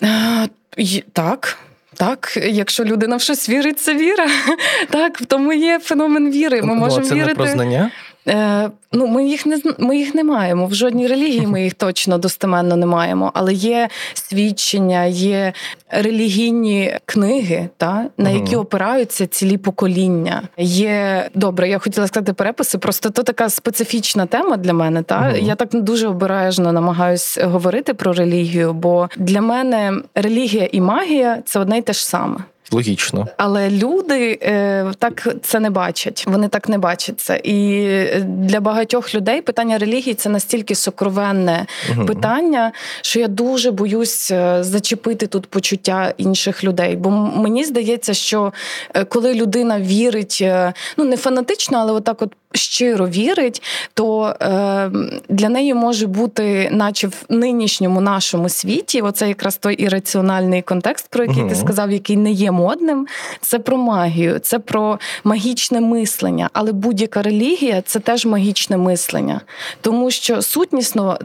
А, 0.04 0.48
е, 0.80 1.04
так. 1.14 1.58
Так, 1.94 2.38
якщо 2.44 2.84
людина 2.84 3.16
в 3.16 3.22
щось 3.22 3.50
вірить, 3.50 3.80
це 3.80 3.96
віра. 3.96 4.28
Так, 4.90 5.22
тому 5.28 5.54
є 5.54 5.80
феномен 5.80 6.32
віри. 6.32 6.62
Ми 6.62 6.76
можемо 6.76 7.02
ну, 7.02 7.10
це 7.10 7.16
вірити. 7.16 7.32
не 7.32 7.36
про 7.36 7.48
знання? 7.48 7.92
Е, 8.28 8.70
Ну, 8.94 9.08
ми 9.08 9.26
їх 9.28 9.46
не 9.46 9.60
ми 9.78 9.98
їх 9.98 10.16
не 10.16 10.24
маємо. 10.24 10.66
В 10.66 10.74
жодній 10.74 11.08
релігії 11.08 11.48
ми 11.48 11.64
їх 11.64 11.74
точно 11.74 12.18
достеменно 12.18 12.76
не 12.76 12.86
маємо. 12.86 13.32
Але 13.34 13.54
є 13.54 13.90
свідчення, 14.14 15.04
є 15.06 15.54
релігійні 15.90 16.98
книги, 17.06 17.70
та 17.78 18.06
на 18.18 18.30
які 18.30 18.56
опираються 18.56 19.28
цілі 19.28 19.58
покоління. 19.58 20.42
Є 20.58 21.30
добре, 21.36 21.70
я 21.70 21.80
хотіла 21.80 22.08
сказати 22.08 22.34
переписи. 22.34 22.78
Просто 22.78 23.10
то 23.10 23.24
така 23.24 23.50
специфічна 23.50 24.26
тема 24.26 24.58
для 24.58 24.74
мене. 24.74 25.04
Та 25.04 25.32
я 25.38 25.56
так 25.56 25.70
дуже 25.74 26.08
обережно 26.08 26.72
намагаюсь 26.72 27.38
говорити 27.42 27.94
про 27.94 28.14
релігію, 28.14 28.74
бо 28.74 29.10
для 29.18 29.42
мене 29.42 29.94
релігія 30.16 30.70
і 30.72 30.82
магія 30.82 31.38
це 31.46 31.60
одне 31.60 31.78
й 31.78 31.82
те 31.82 31.94
ж 31.94 32.06
саме. 32.06 32.38
Логічно, 32.72 33.28
але 33.38 33.70
люди 33.70 34.40
е, 34.44 34.92
так 35.00 35.28
це 35.42 35.60
не 35.60 35.70
бачать. 35.70 36.24
Вони 36.28 36.48
так 36.48 36.70
не 36.70 36.78
бачать 36.78 37.20
це. 37.20 37.42
І 37.44 37.88
для 38.24 38.60
багатьох 38.60 39.16
людей 39.16 39.42
питання 39.42 39.78
релігії 39.78 40.14
це 40.14 40.30
настільки 40.30 40.76
сокровенне 40.76 41.66
угу. 41.92 42.06
питання, 42.06 42.72
що 43.02 43.20
я 43.20 43.28
дуже 43.28 43.72
боюсь 43.72 44.32
е, 44.32 44.64
зачепити 44.64 45.28
тут 45.28 45.46
почуття 45.46 46.14
інших 46.18 46.64
людей. 46.64 46.96
Бо 46.96 47.10
мені 47.10 47.64
здається, 47.64 48.14
що 48.14 48.54
е, 48.94 49.06
коли 49.06 49.34
людина 49.34 49.80
вірить, 49.80 50.38
е, 50.42 50.74
ну 50.98 51.06
не 51.06 51.18
фанатично, 51.18 51.78
але 51.78 51.92
отак, 51.92 52.22
от 52.22 52.34
щиро 52.54 53.08
вірить, 53.08 53.62
то 53.94 54.36
е, 54.42 54.92
для 55.30 55.50
неї 55.50 55.74
може 55.74 56.08
бути, 56.08 56.70
наче 56.72 57.08
в 57.08 57.26
нинішньому 57.30 58.02
нашому 58.02 58.50
світі, 58.50 59.02
оце 59.02 59.28
якраз 59.28 59.58
той 59.58 59.76
ірраціональний 59.76 60.62
контекст, 60.62 61.08
про 61.10 61.24
який 61.24 61.42
угу. 61.42 61.50
ти 61.50 61.56
сказав, 61.56 61.92
який 61.92 62.18
не 62.18 62.32
є 62.32 62.52
модним. 62.52 63.08
Це 63.42 63.60
про 63.60 63.78
магію, 63.78 64.40
це 64.40 64.60
про 64.60 65.00
магічне 65.24 65.82
мислення. 65.82 66.50
Але 66.54 66.72
будь-яка 66.72 67.22
релігія 67.22 67.82
це 67.82 68.00
теж 68.00 68.26
магічне 68.26 68.78
мислення, 68.78 69.42
тому 69.82 70.12
що 70.12 70.42
сутнісно 70.42 71.18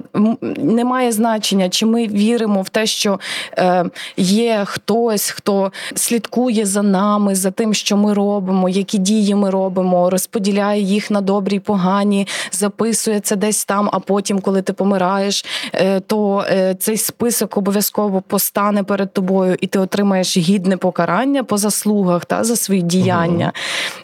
не 0.57 0.85
має 0.85 1.13
значення, 1.13 1.69
чи 1.69 1.87
ми 1.87 2.07
віримо 2.07 2.63
в 2.63 2.69
те, 2.69 2.87
що 2.87 3.21
е, 3.59 3.85
є 4.17 4.63
хтось, 4.65 5.31
хто 5.31 5.73
слідкує 5.95 6.67
за 6.67 6.83
нами, 6.83 7.35
за 7.35 7.51
тим, 7.51 7.75
що 7.75 7.97
ми 7.97 8.15
робимо, 8.15 8.69
які 8.69 8.99
дії 8.99 9.35
ми 9.35 9.51
робимо, 9.51 10.11
розподіляє 10.11 10.83
їх 10.83 11.11
на 11.11 11.16
на 11.17 11.21
добрі, 11.21 11.59
погані, 11.59 12.27
записує 12.53 13.21
це 13.21 13.37
десь 13.37 13.65
там, 13.65 13.89
а 13.93 13.99
потім, 13.99 14.41
коли 14.41 14.63
ти 14.63 14.73
помираєш, 14.73 15.45
е, 15.73 16.01
то 16.01 16.45
е, 16.51 16.75
цей 16.75 16.97
список 16.97 17.57
обов'язково 17.57 18.21
постане 18.21 18.83
перед 18.83 19.13
тобою, 19.13 19.57
і 19.61 19.67
ти 19.67 19.79
отримаєш 19.79 20.37
гідне 20.37 20.77
покарання 20.77 21.45
по 21.45 21.59
заслугах 21.59 22.25
та 22.25 22.45
за 22.45 22.57
свої 22.57 22.83
діяння. 22.83 23.53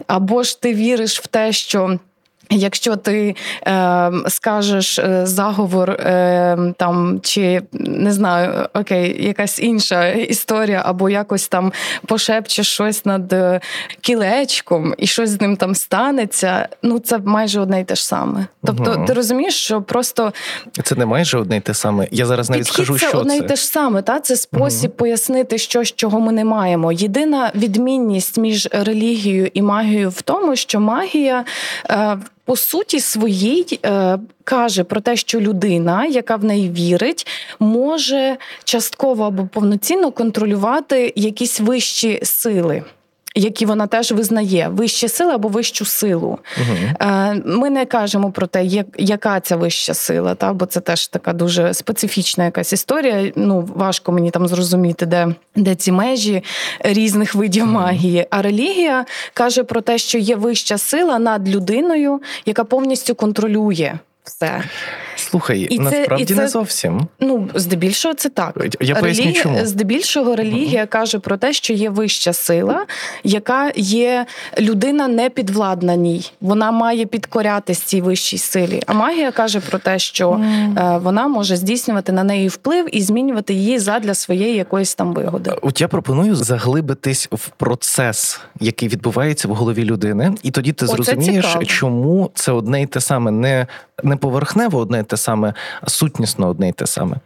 Або 0.07 0.43
ж 0.43 0.61
ти 0.61 0.75
віриш 0.75 1.21
в 1.21 1.27
те, 1.27 1.53
що. 1.53 1.99
Якщо 2.53 2.97
ти 2.97 3.37
е, 3.67 4.11
скажеш 4.29 5.01
заговор 5.23 5.91
е, 5.91 6.75
там 6.77 7.21
чи 7.23 7.63
не 7.73 8.13
знаю, 8.13 8.69
окей, 8.75 9.27
якась 9.27 9.59
інша 9.59 10.09
історія, 10.09 10.83
або 10.85 11.11
якось 11.11 11.49
там 11.49 11.73
пошепчеш 12.07 12.67
щось 12.67 13.05
над 13.05 13.33
е, 13.33 13.61
кілечком 14.01 14.95
і 14.99 15.07
щось 15.07 15.31
з 15.31 15.41
ним 15.41 15.57
там 15.57 15.75
станеться, 15.75 16.69
ну 16.83 16.99
це 16.99 17.19
майже 17.19 17.61
одне 17.61 17.81
й 17.81 17.85
те 17.85 17.95
ж 17.95 18.07
саме. 18.07 18.47
Тобто, 18.65 18.95
угу. 18.97 19.05
ти 19.07 19.13
розумієш, 19.13 19.55
що 19.55 19.83
просто 19.83 20.33
це 20.83 20.95
не 20.95 21.07
майже 21.07 21.39
одне 21.39 21.57
й 21.57 21.61
те 21.61 21.75
саме. 21.75 22.09
Я 22.11 22.27
зараз 22.27 22.51
навіть 22.51 22.67
скажу, 22.67 22.99
це 22.99 23.09
що 23.09 23.19
одне 23.19 23.39
це. 23.39 23.45
й 23.45 23.49
те 23.49 23.57
ж 23.57 23.67
саме. 23.67 24.03
Та 24.03 24.21
це 24.21 24.37
спосіб 24.37 24.91
угу. 24.91 24.99
пояснити 24.99 25.59
щось, 25.59 25.93
чого 25.93 26.21
ми 26.21 26.33
не 26.33 26.45
маємо. 26.45 26.93
Єдина 26.93 27.53
відмінність 27.55 28.39
між 28.39 28.69
релігією 28.73 29.51
і 29.55 29.63
магією 29.63 30.11
в 30.11 30.23
тому, 30.23 30.57
що 30.57 30.81
магія. 30.81 31.45
Е, 31.91 32.19
по 32.45 32.57
суті 32.57 33.01
своїй 33.01 33.81
е, 33.85 34.19
каже 34.45 34.85
про 34.85 35.01
те, 35.01 35.17
що 35.17 35.41
людина, 35.41 36.07
яка 36.07 36.37
в 36.37 36.45
неї 36.45 36.71
вірить, 36.71 37.27
може 37.61 38.37
частково 38.65 39.25
або 39.25 39.47
повноцінно 39.47 40.11
контролювати 40.11 41.13
якісь 41.17 41.61
вищі 41.61 42.21
сили 42.23 42.85
які 43.35 43.67
вона 43.67 43.87
теж 43.87 44.13
визнає 44.13 44.69
вищі 44.69 45.09
сили 45.09 45.33
або 45.33 45.49
вищу 45.49 45.85
силу. 45.85 46.39
Угу. 46.61 47.11
Ми 47.45 47.71
не 47.71 47.87
кажемо 47.87 48.31
про 48.31 48.47
те, 48.47 48.85
яка 48.99 49.41
ця 49.41 49.57
вища 49.57 49.95
сила, 49.95 50.35
та 50.35 50.53
бо 50.53 50.67
це 50.67 50.81
теж 50.81 51.09
така 51.09 51.33
дуже 51.33 51.75
специфічна 51.75 52.45
якась 52.45 52.73
історія. 52.73 53.33
Ну 53.37 53.69
важко 53.75 54.13
мені 54.13 54.31
там 54.31 54.49
зрозуміти, 54.49 55.07
де 55.07 55.35
де 55.57 55.75
ці 55.75 55.93
межі 55.93 56.43
різних 56.81 57.35
видів 57.35 57.65
угу. 57.65 57.73
магії. 57.73 58.27
А 58.31 58.43
релігія 58.43 59.05
каже 59.35 59.65
про 59.65 59.81
те, 59.81 59.99
що 59.99 60.19
є 60.19 60.37
вища 60.37 60.79
сила 60.79 61.19
над 61.19 61.49
людиною, 61.49 62.21
яка 62.47 62.65
повністю 62.65 63.15
контролює 63.15 63.93
все. 64.25 64.63
Слухай, 65.31 65.67
і 65.71 65.79
насправді 65.79 66.25
це, 66.25 66.33
і 66.33 66.37
це, 66.37 66.43
не 66.43 66.49
зовсім. 66.49 67.07
Ну, 67.21 67.49
здебільшого, 67.55 68.15
це 68.15 68.29
так. 68.29 68.67
Я 68.81 68.95
поясню, 68.95 69.25
Релігія, 69.25 69.43
чому. 69.43 69.59
Здебільшого 69.65 70.37
релігія 70.37 70.83
uh 70.83 70.89
каже 70.89 71.19
про 71.19 71.37
те, 71.37 71.53
що 71.53 71.73
є 71.73 71.91
вища 71.91 72.33
сила, 72.33 72.87
яка 73.25 73.73
є 73.77 74.27
людина 74.61 75.09
не 75.09 75.31
підвладна 75.31 75.97
ній. 75.97 76.33
Вона 76.41 76.71
має 76.71 77.07
підкорятись 77.07 77.79
цій 77.79 78.01
вищій 78.01 78.39
силі. 78.39 78.83
А 78.87 78.93
магія 78.93 79.33
каже 79.33 79.61
про 79.61 79.79
те, 79.79 79.99
що 79.99 80.31
uh 80.31 81.01
вона 81.03 81.29
може 81.29 81.57
здійснювати 81.57 82.13
на 82.13 82.25
неї 82.25 82.49
вплив 82.49 82.97
і 82.97 83.03
змінювати 83.03 83.55
її 83.55 83.79
задля 83.79 84.15
своєї 84.15 84.57
якоїсь 84.57 84.95
там 84.95 85.15
вигоди. 85.15 85.53
От 85.63 85.81
я 85.81 85.89
пропоную 85.89 86.35
заглибитись 86.35 87.29
в 87.33 87.49
процес, 87.49 88.41
який 88.61 88.89
відбувається 88.89 89.49
в 89.49 89.51
голові 89.51 89.85
людини, 89.85 90.35
і 90.43 90.51
тоді 90.51 90.73
ти 90.73 90.87
зрозумієш, 90.87 91.57
чому 91.67 92.31
це 92.35 92.53
одне 92.53 92.83
й 92.83 92.87
те 92.87 93.01
саме 93.01 93.31
не 93.31 93.67
не 94.03 94.17
поверхнево 94.17 94.79
одне 94.79 95.03
те 95.13 95.17
саме, 95.17 95.55
а 95.81 95.91
сутнісно 95.91 96.49
одне 96.49 96.69
й 96.69 96.73
те 96.73 96.87
саме. 96.87 97.17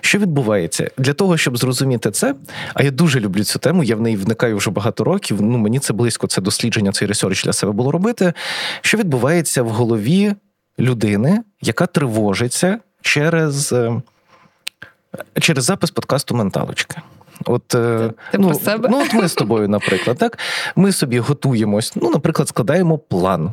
Що 0.00 0.18
відбувається? 0.18 0.90
Для 0.98 1.12
того, 1.12 1.36
щоб 1.36 1.56
зрозуміти 1.56 2.10
це, 2.10 2.34
а 2.74 2.82
я 2.82 2.90
дуже 2.90 3.20
люблю 3.20 3.44
цю 3.44 3.58
тему, 3.58 3.84
я 3.84 3.96
в 3.96 4.00
неї 4.00 4.16
вникаю 4.16 4.56
вже 4.56 4.70
багато 4.70 5.04
років. 5.04 5.42
Ну, 5.42 5.58
мені 5.58 5.78
це 5.78 5.92
близько, 5.92 6.26
це 6.26 6.40
дослідження, 6.40 6.92
цей 6.92 7.08
ресерч 7.08 7.44
для 7.44 7.52
себе 7.52 7.72
було 7.72 7.90
робити. 7.90 8.32
Що 8.80 8.98
відбувається 8.98 9.62
в 9.62 9.68
голові 9.68 10.34
людини, 10.78 11.42
яка 11.60 11.86
тривожиться 11.86 12.78
через. 13.00 13.72
Е, 13.72 14.02
через 15.40 15.64
запис 15.64 15.90
подкасту 15.90 16.34
Менталочки. 16.34 16.96
От, 17.46 17.74
е, 17.74 18.12
Ти 18.32 18.38
ну, 18.38 18.48
про 18.48 18.58
себе? 18.58 18.88
ну, 18.92 19.02
от 19.02 19.14
ми 19.14 19.28
з 19.28 19.34
тобою, 19.34 19.68
наприклад, 19.68 20.18
так 20.18 20.38
ми 20.76 20.92
собі 20.92 21.18
готуємось, 21.18 21.92
ну, 21.96 22.10
наприклад, 22.10 22.48
складаємо 22.48 22.98
план. 22.98 23.52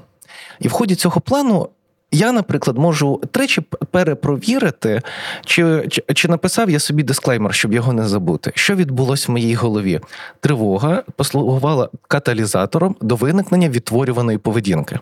І 0.59 0.67
в 0.67 0.71
ході 0.71 0.95
цього 0.95 1.21
плану 1.21 1.69
я, 2.11 2.31
наприклад, 2.31 2.77
можу 2.77 3.21
тричі 3.31 3.61
перепровірити, 3.91 5.01
чи, 5.45 5.87
чи 5.89 6.03
чи, 6.13 6.27
написав 6.27 6.69
я 6.69 6.79
собі 6.79 7.03
дисклеймер, 7.03 7.53
щоб 7.53 7.73
його 7.73 7.93
не 7.93 8.07
забути. 8.07 8.51
Що 8.55 8.75
відбулося 8.75 9.25
в 9.27 9.31
моїй 9.31 9.55
голові? 9.55 9.99
Тривога 10.39 11.03
послугувала 11.15 11.89
каталізатором 12.07 12.95
до 13.01 13.15
виникнення 13.15 13.69
відтворюваної 13.69 14.37
поведінки. 14.37 14.99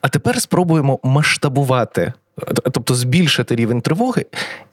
А 0.00 0.08
тепер 0.08 0.42
спробуємо 0.42 0.98
масштабувати, 1.02 2.12
тобто 2.72 2.94
збільшити 2.94 3.56
рівень 3.56 3.80
тривоги 3.80 4.26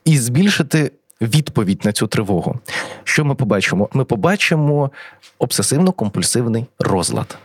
і 0.05 0.17
збільшити 0.17 0.91
відповідь 1.21 1.85
на 1.85 1.91
цю 1.91 2.07
тривогу. 2.07 2.59
Що 3.03 3.25
ми 3.25 3.35
побачимо? 3.35 3.89
Ми 3.93 4.05
побачимо 4.05 4.91
обсесивно-компульсивний 5.39 6.65
розлад. 6.79 7.37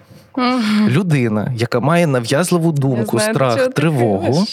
Людина, 0.88 1.52
яка 1.56 1.80
має 1.80 2.06
нав'язливу 2.06 2.72
думку, 2.72 3.18
знаю, 3.18 3.34
страх, 3.34 3.68
тривогу, 3.68 4.46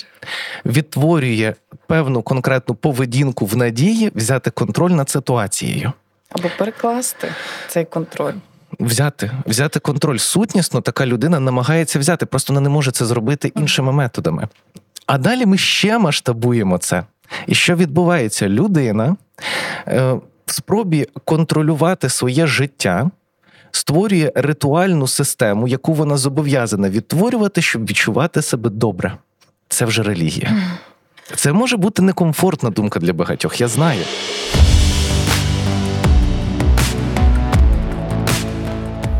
відтворює 0.65 1.53
певну 1.87 2.21
конкретну 2.21 2.75
поведінку 2.75 3.45
в 3.45 3.57
надії 3.57 4.11
взяти 4.15 4.51
контроль 4.51 4.91
над 4.91 5.09
ситуацією. 5.09 5.91
Або 6.31 6.49
перекласти 6.57 7.31
цей 7.67 7.85
контроль. 7.85 8.33
Взяти 8.79 9.31
взяти 9.45 9.79
контроль 9.79 10.17
сутнісно, 10.17 10.81
така 10.81 11.05
людина 11.05 11.39
намагається 11.39 11.99
взяти, 11.99 12.25
просто 12.25 12.53
вона 12.53 12.61
не 12.61 12.69
може 12.69 12.91
це 12.91 13.05
зробити 13.05 13.51
іншими 13.55 13.91
методами. 13.91 14.47
А 15.05 15.17
далі 15.17 15.45
ми 15.45 15.57
ще 15.57 15.97
масштабуємо 15.97 16.77
це. 16.77 17.03
І 17.47 17.55
що 17.55 17.75
відбувається? 17.75 18.49
Людина 18.49 19.15
е, 19.87 20.13
в 20.45 20.51
спробі 20.51 21.07
контролювати 21.25 22.09
своє 22.09 22.47
життя 22.47 23.09
створює 23.71 24.31
ритуальну 24.35 25.07
систему, 25.07 25.67
яку 25.67 25.93
вона 25.93 26.17
зобов'язана 26.17 26.89
відтворювати, 26.89 27.61
щоб 27.61 27.85
відчувати 27.85 28.41
себе 28.41 28.69
добре. 28.69 29.17
Це 29.67 29.85
вже 29.85 30.03
релігія. 30.03 30.55
Це 31.35 31.53
може 31.53 31.77
бути 31.77 32.01
некомфортна 32.01 32.69
думка 32.69 32.99
для 32.99 33.13
багатьох, 33.13 33.61
я 33.61 33.67
знаю. 33.67 34.01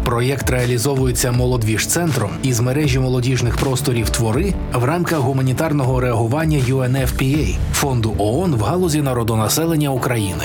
Проєкт 0.04 0.50
реалізовується 0.50 1.32
молодвіж-центром 1.32 2.32
із 2.44 2.60
мережі 2.60 3.00
молодіжних 3.00 3.58
просторів 3.58 4.10
твори 4.10 4.54
в 4.74 4.84
рамках 4.84 5.20
гуманітарного 5.20 6.00
реагування 6.00 6.58
UNFPA– 6.58 7.58
фонду 7.74 8.16
ООН 8.18 8.56
в 8.56 8.62
галузі 8.62 9.02
народонаселення 9.02 9.90
України. 9.90 10.44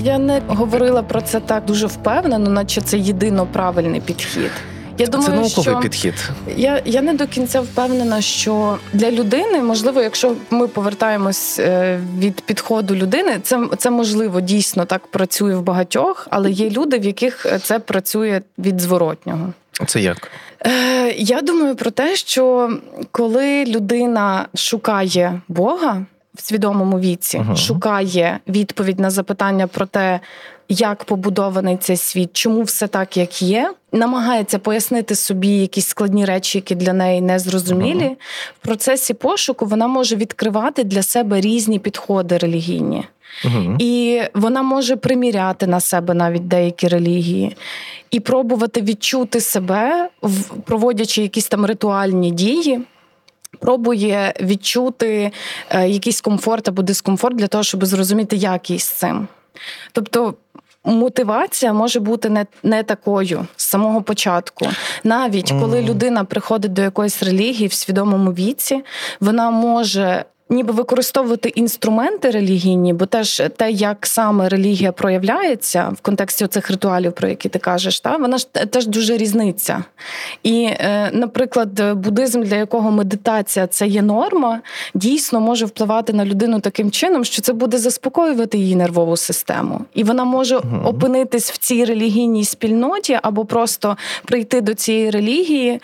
Я 0.00 0.18
не 0.18 0.42
говорила 0.46 1.02
про 1.02 1.20
це 1.20 1.40
так 1.40 1.64
дуже 1.64 1.86
впевнено, 1.86 2.50
наче 2.50 2.80
це 2.80 2.98
єдино 2.98 3.46
правильний 3.52 4.00
підхід. 4.00 4.50
Я 4.98 5.06
думаю, 5.06 5.30
це 5.30 5.36
науковий 5.36 5.64
що 5.64 5.80
підхід. 5.80 6.14
Я 6.56 6.82
я 6.84 7.02
не 7.02 7.14
до 7.14 7.26
кінця 7.26 7.60
впевнена, 7.60 8.20
що 8.20 8.78
для 8.92 9.10
людини 9.10 9.62
можливо, 9.62 10.02
якщо 10.02 10.34
ми 10.50 10.68
повертаємось 10.68 11.58
е, 11.58 12.00
від 12.18 12.40
підходу 12.40 12.94
людини, 12.94 13.38
це 13.42 13.60
це 13.78 13.90
можливо 13.90 14.40
дійсно 14.40 14.84
так 14.84 15.06
працює 15.06 15.54
в 15.54 15.62
багатьох, 15.62 16.26
але 16.30 16.50
є 16.50 16.70
люди, 16.70 16.98
в 16.98 17.04
яких 17.04 17.46
це 17.62 17.78
працює 17.78 18.40
від 18.58 18.80
зворотнього. 18.80 19.52
Це 19.86 20.00
як? 20.00 20.30
Е, 20.66 21.12
Я 21.12 21.40
думаю 21.40 21.76
про 21.76 21.90
те, 21.90 22.16
що 22.16 22.70
коли 23.10 23.64
людина 23.64 24.46
шукає 24.54 25.40
Бога 25.48 26.06
в 26.38 26.44
свідомому 26.46 27.00
віці 27.00 27.38
uh 27.38 27.56
шукає 27.56 28.40
відповідь 28.48 29.00
на 29.00 29.10
запитання 29.10 29.66
про 29.66 29.86
те, 29.86 30.20
як 30.68 31.04
побудований 31.04 31.76
цей 31.76 31.96
світ, 31.96 32.30
чому 32.32 32.62
все 32.62 32.86
так, 32.86 33.16
як 33.16 33.42
є, 33.42 33.72
намагається 33.92 34.58
пояснити 34.58 35.14
собі 35.14 35.48
якісь 35.48 35.86
складні 35.86 36.24
речі, 36.24 36.58
які 36.58 36.74
для 36.74 36.92
неї 36.92 37.20
не 37.20 37.38
зрозумілі. 37.38 38.04
uh 38.04 38.16
В 38.62 38.64
процесі 38.64 39.14
пошуку 39.14 39.66
вона 39.66 39.86
може 39.86 40.16
відкривати 40.16 40.84
для 40.84 41.02
себе 41.02 41.40
різні 41.40 41.78
підходи 41.78 42.38
релігійні. 42.38 43.04
uh 43.44 43.76
І 43.78 44.22
вона 44.34 44.62
може 44.62 44.96
приміряти 44.96 45.66
на 45.66 45.80
себе 45.80 46.14
навіть 46.14 46.48
деякі 46.48 46.88
релігії 46.88 47.56
і 48.10 48.20
пробувати 48.20 48.82
відчути 48.82 49.40
себе, 49.40 50.08
проводячи 50.64 51.22
якісь 51.22 51.48
там 51.48 51.64
ритуальні 51.64 52.30
дії. 52.30 52.80
Пробує 53.58 54.34
відчути 54.40 55.32
е, 55.70 55.88
якийсь 55.88 56.20
комфорт 56.20 56.68
або 56.68 56.82
дискомфорт 56.82 57.36
для 57.36 57.46
того, 57.46 57.64
щоб 57.64 57.84
зрозуміти, 57.84 58.36
як 58.36 58.70
їй 58.70 58.78
з 58.78 58.88
цим. 58.88 59.28
Тобто 59.92 60.34
мотивація 60.84 61.72
може 61.72 62.00
бути 62.00 62.28
не 62.28 62.46
не 62.62 62.82
такою 62.82 63.46
з 63.56 63.64
самого 63.64 64.02
початку. 64.02 64.66
Навіть 65.04 65.50
коли 65.60 65.82
людина 65.82 66.24
приходить 66.24 66.72
до 66.72 66.82
якоїсь 66.82 67.22
релігії 67.22 67.66
в 67.66 67.72
свідомому 67.72 68.32
віці, 68.32 68.84
вона 69.20 69.50
може 69.50 70.24
ніби 70.50 70.72
використовувати 70.72 71.48
інструменти 71.48 72.30
релігійні, 72.30 72.92
бо 72.92 73.06
теж 73.06 73.42
те, 73.56 73.70
як 73.70 74.06
саме 74.06 74.48
релігія 74.48 74.92
проявляється 74.92 75.92
в 75.96 76.00
контексті 76.00 76.46
цих 76.46 76.70
ритуалів, 76.70 77.12
про 77.12 77.28
які 77.28 77.48
ти 77.48 77.58
кажеш, 77.58 78.00
та 78.00 78.16
вона 78.16 78.38
ж 78.38 78.52
теж 78.52 78.86
дуже 78.86 79.16
різниця. 79.16 79.84
І, 80.42 80.64
е, 80.64 81.10
наприклад, 81.12 81.96
буддизм, 81.96 82.42
для 82.42 82.56
якого 82.56 82.90
медитація 82.90 83.66
це 83.66 83.86
є 83.86 84.02
норма, 84.02 84.60
дійсно 84.94 85.40
може 85.40 85.66
впливати 85.66 86.12
на 86.12 86.24
людину 86.24 86.60
таким 86.60 86.90
чином, 86.90 87.24
що 87.24 87.42
це 87.42 87.52
буде 87.52 87.78
заспокоювати 87.78 88.58
її 88.58 88.76
нервову 88.76 89.16
систему, 89.16 89.80
і 89.94 90.04
вона 90.04 90.24
може 90.24 90.56
угу. 90.56 90.80
опинитись 90.84 91.50
в 91.50 91.58
цій 91.58 91.84
релігійній 91.84 92.44
спільноті 92.44 93.18
або 93.22 93.44
просто 93.44 93.96
прийти 94.24 94.60
до 94.60 94.74
цієї 94.74 95.10
релігії. 95.10 95.80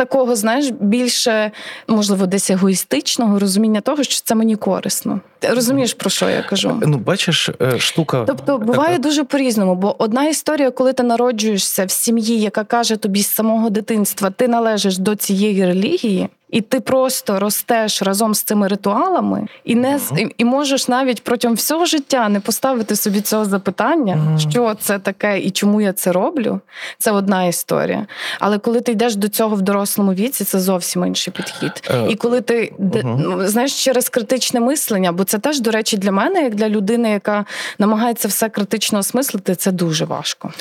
Е, 0.00 0.04
такого, 0.04 0.36
знаєш, 0.36 0.70
більше 0.80 1.50
можливо 1.88 2.26
десь 2.26 2.50
егоїстичного 2.50 3.38
розуміння 3.38 3.80
того, 3.80 4.02
що 4.02 4.22
це 4.24 4.34
мені 4.34 4.56
корисно. 4.56 5.20
Ти 5.38 5.48
розумієш, 5.48 5.94
про 5.94 6.10
що 6.10 6.30
я 6.30 6.42
кажу? 6.42 6.82
Ну, 6.86 6.96
бачиш, 6.96 7.50
е, 7.62 7.78
штука. 7.78 8.24
Тобто 8.26 8.58
буває 8.58 8.98
дуже 8.98 9.24
по-різному, 9.24 9.74
бо 9.74 10.02
одна 10.02 10.24
історія, 10.24 10.70
коли 10.70 10.92
ти 10.92 11.02
народжуєшся 11.02 11.84
в 11.84 11.90
сім'ї, 11.90 12.40
яка 12.40 12.64
каже 12.64 12.96
тобі 12.96 13.22
з 13.22 13.30
самого 13.30 13.70
дитинства, 13.70 14.30
ти 14.30 14.48
належиш 14.48 14.98
до 14.98 15.16
цієї 15.16 15.66
релігії. 15.66 16.28
І 16.50 16.60
ти 16.60 16.80
просто 16.80 17.40
ростеш 17.40 18.02
разом 18.02 18.34
з 18.34 18.42
цими 18.42 18.68
ритуалами, 18.68 19.46
і 19.64 19.74
не 19.74 19.96
uh-huh. 19.96 20.30
і 20.38 20.44
можеш 20.44 20.88
навіть 20.88 21.24
протягом 21.24 21.56
всього 21.56 21.86
життя 21.86 22.28
не 22.28 22.40
поставити 22.40 22.96
собі 22.96 23.20
цього 23.20 23.44
запитання, 23.44 24.14
uh-huh. 24.14 24.50
що 24.50 24.74
це 24.80 24.98
таке 24.98 25.40
і 25.40 25.50
чому 25.50 25.80
я 25.80 25.92
це 25.92 26.12
роблю. 26.12 26.60
Це 26.98 27.10
одна 27.10 27.44
історія. 27.44 28.06
Але 28.40 28.58
коли 28.58 28.80
ти 28.80 28.92
йдеш 28.92 29.16
до 29.16 29.28
цього 29.28 29.56
в 29.56 29.62
дорослому 29.62 29.85
віці, 29.98 30.44
це 30.44 30.60
зовсім 30.60 31.06
інший 31.06 31.32
підхід. 31.36 31.72
Uh-huh. 31.90 32.08
І 32.08 32.16
коли 32.16 32.40
ти 32.40 32.72
uh-huh. 32.78 33.46
знаєш 33.46 33.84
через 33.84 34.08
критичне 34.08 34.60
мислення, 34.60 35.12
бо 35.12 35.24
це 35.24 35.38
теж, 35.38 35.60
до 35.60 35.70
речі, 35.70 35.96
для 35.96 36.12
мене, 36.12 36.42
як 36.42 36.54
для 36.54 36.68
людини, 36.68 37.10
яка 37.10 37.44
намагається 37.78 38.28
все 38.28 38.48
критично 38.48 38.98
осмислити, 38.98 39.54
це 39.54 39.72
дуже 39.72 40.04
важко. 40.04 40.52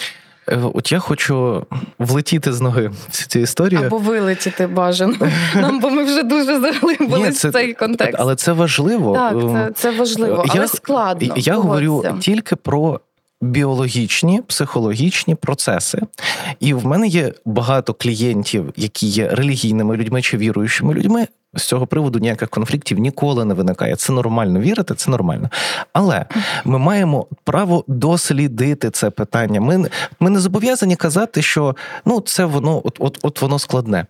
Е, 0.49 0.59
от 0.73 0.91
я 0.91 0.99
хочу 0.99 1.65
влетіти 1.99 2.53
з 2.53 2.61
ноги 2.61 2.91
всю 3.09 3.27
цю 3.27 3.39
історію. 3.39 3.81
Або 3.85 3.97
вилетіти 3.97 4.67
бажано. 4.67 5.15
Нам, 5.55 5.79
бо 5.79 5.89
ми 5.89 6.03
вже 6.03 6.23
дуже 6.23 6.59
заглибились 6.59 7.45
в 7.45 7.51
цей 7.51 7.73
контекст. 7.73 8.15
Але 8.19 8.35
це 8.35 8.51
важливо. 8.51 9.13
Так, 9.13 9.35
це 9.41 9.71
це 9.75 9.97
важливо, 9.97 10.45
але 10.49 10.61
я, 10.61 10.67
складно. 10.67 11.33
Я 11.37 11.55
говорю 11.55 12.05
тільки 12.19 12.55
про. 12.55 12.99
Біологічні, 13.41 14.41
психологічні 14.41 15.35
процеси, 15.35 16.01
і 16.59 16.73
в 16.73 16.85
мене 16.85 17.07
є 17.07 17.33
багато 17.45 17.93
клієнтів, 17.93 18.73
які 18.75 19.07
є 19.07 19.27
релігійними 19.27 19.97
людьми 19.97 20.21
чи 20.21 20.37
віруючими 20.37 20.93
людьми, 20.93 21.27
з 21.55 21.63
цього 21.63 21.87
приводу 21.87 22.19
ніяких 22.19 22.49
конфліктів 22.49 22.99
ніколи 22.99 23.45
не 23.45 23.53
виникає. 23.53 23.95
Це 23.95 24.13
нормально 24.13 24.59
вірити, 24.59 24.95
це 24.95 25.11
нормально. 25.11 25.49
Але 25.93 26.25
ми 26.65 26.79
маємо 26.79 27.27
право 27.43 27.83
дослідити 27.87 28.89
це 28.89 29.09
питання. 29.09 29.61
Ми 29.61 29.89
ми 30.19 30.29
не 30.29 30.39
зобов'язані 30.39 30.95
казати, 30.95 31.41
що 31.41 31.75
ну 32.05 32.21
це 32.21 32.45
воно 32.45 32.81
от 32.83 32.97
от, 32.99 33.19
от 33.21 33.41
воно 33.41 33.59
складне. 33.59 34.05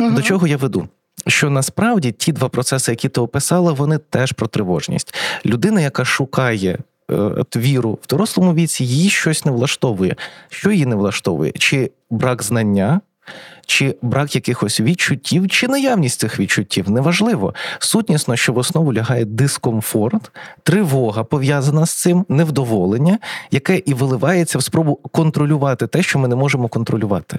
Угу. 0.00 0.10
До 0.10 0.22
чого 0.22 0.46
я 0.46 0.56
веду? 0.56 0.88
Що 1.26 1.50
насправді 1.50 2.12
ті 2.12 2.32
два 2.32 2.48
процеси, 2.48 2.92
які 2.92 3.08
ти 3.08 3.20
описала, 3.20 3.72
вони 3.72 3.98
теж 3.98 4.32
про 4.32 4.46
тривожність. 4.46 5.14
Людина, 5.46 5.80
яка 5.80 6.04
шукає 6.04 6.78
е, 7.12 7.44
віру 7.56 7.98
в 8.02 8.06
дорослому 8.06 8.54
віці, 8.54 8.84
її 8.84 9.10
щось 9.10 9.44
не 9.44 9.52
влаштовує. 9.52 10.16
Що 10.48 10.70
її 10.70 10.86
не 10.86 10.96
влаштовує? 10.96 11.52
Чи 11.52 11.90
брак 12.10 12.42
знання? 12.42 13.00
чи 13.66 13.96
брак 14.02 14.34
якихось 14.34 14.80
відчуттів, 14.80 15.48
чи 15.48 15.68
наявність 15.68 16.20
цих 16.20 16.40
відчуттів 16.40 16.90
неважливо. 16.90 17.54
Сутнісно, 17.78 18.36
що 18.36 18.52
в 18.52 18.58
основу 18.58 18.94
лягає 18.94 19.24
дискомфорт, 19.24 20.30
тривога 20.62 21.24
пов'язана 21.24 21.86
з 21.86 21.90
цим, 21.90 22.26
невдоволення, 22.28 23.18
яке 23.50 23.76
і 23.76 23.94
виливається 23.94 24.58
в 24.58 24.62
спробу 24.62 24.96
контролювати 24.96 25.86
те, 25.86 26.02
що 26.02 26.18
ми 26.18 26.28
не 26.28 26.36
можемо 26.36 26.68
контролювати. 26.68 27.38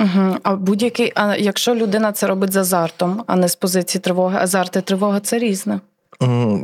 Угу. 0.00 0.36
А 0.42 0.56
будь-який, 0.56 1.12
а 1.14 1.36
якщо 1.36 1.74
людина 1.74 2.12
це 2.12 2.26
робить 2.26 2.52
з 2.52 2.56
азартом, 2.56 3.24
а 3.26 3.36
не 3.36 3.48
з 3.48 3.56
позиції 3.56 4.02
тривоги, 4.02 4.38
азарт 4.38 4.76
і 4.76 4.80
тривога 4.80 5.20
це 5.20 5.38
різне. 5.38 5.80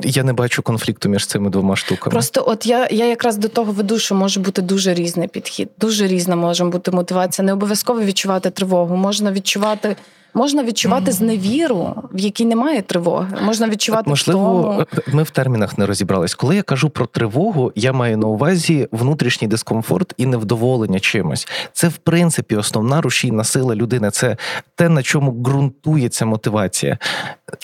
Я 0.02 0.22
не 0.22 0.32
бачу 0.32 0.62
конфлікту 0.62 1.08
між 1.08 1.26
цими 1.26 1.50
двома 1.50 1.76
штуками. 1.76 2.12
Просто 2.12 2.44
от 2.46 2.66
я 2.66 2.88
я 2.90 3.06
якраз 3.06 3.36
до 3.36 3.48
того 3.48 3.72
веду, 3.72 3.98
що 3.98 4.14
може 4.14 4.40
бути 4.40 4.62
дуже 4.62 4.94
різний 4.94 5.28
підхід, 5.28 5.68
дуже 5.78 6.06
різна 6.06 6.36
може 6.36 6.64
бути 6.64 6.90
мотивація. 6.90 7.46
Не 7.46 7.52
обов'язково 7.52 8.00
відчувати 8.00 8.50
тривогу, 8.50 8.96
можна 8.96 9.32
відчувати 9.32 9.96
Можна 10.34 10.64
відчувати 10.64 11.12
зневіру, 11.12 11.94
в 12.12 12.18
якій 12.18 12.44
немає 12.44 12.82
тривоги. 12.82 13.36
Можна 13.42 13.68
відчувати 13.68 14.10
можливо. 14.10 14.60
Втому. 14.60 15.06
Ми 15.12 15.22
в 15.22 15.30
термінах 15.30 15.78
не 15.78 15.86
розібрались. 15.86 16.34
Коли 16.34 16.56
я 16.56 16.62
кажу 16.62 16.90
про 16.90 17.06
тривогу, 17.06 17.72
я 17.74 17.92
маю 17.92 18.16
на 18.16 18.26
увазі 18.26 18.88
внутрішній 18.92 19.48
дискомфорт 19.48 20.14
і 20.16 20.26
невдоволення 20.26 21.00
чимось. 21.00 21.48
Це 21.72 21.88
в 21.88 21.96
принципі 21.96 22.56
основна 22.56 23.00
рушійна 23.00 23.44
сила 23.44 23.74
людини. 23.74 24.10
Це 24.10 24.36
те, 24.74 24.88
на 24.88 25.02
чому 25.02 25.32
ґрунтується 25.32 26.26
мотивація. 26.26 26.98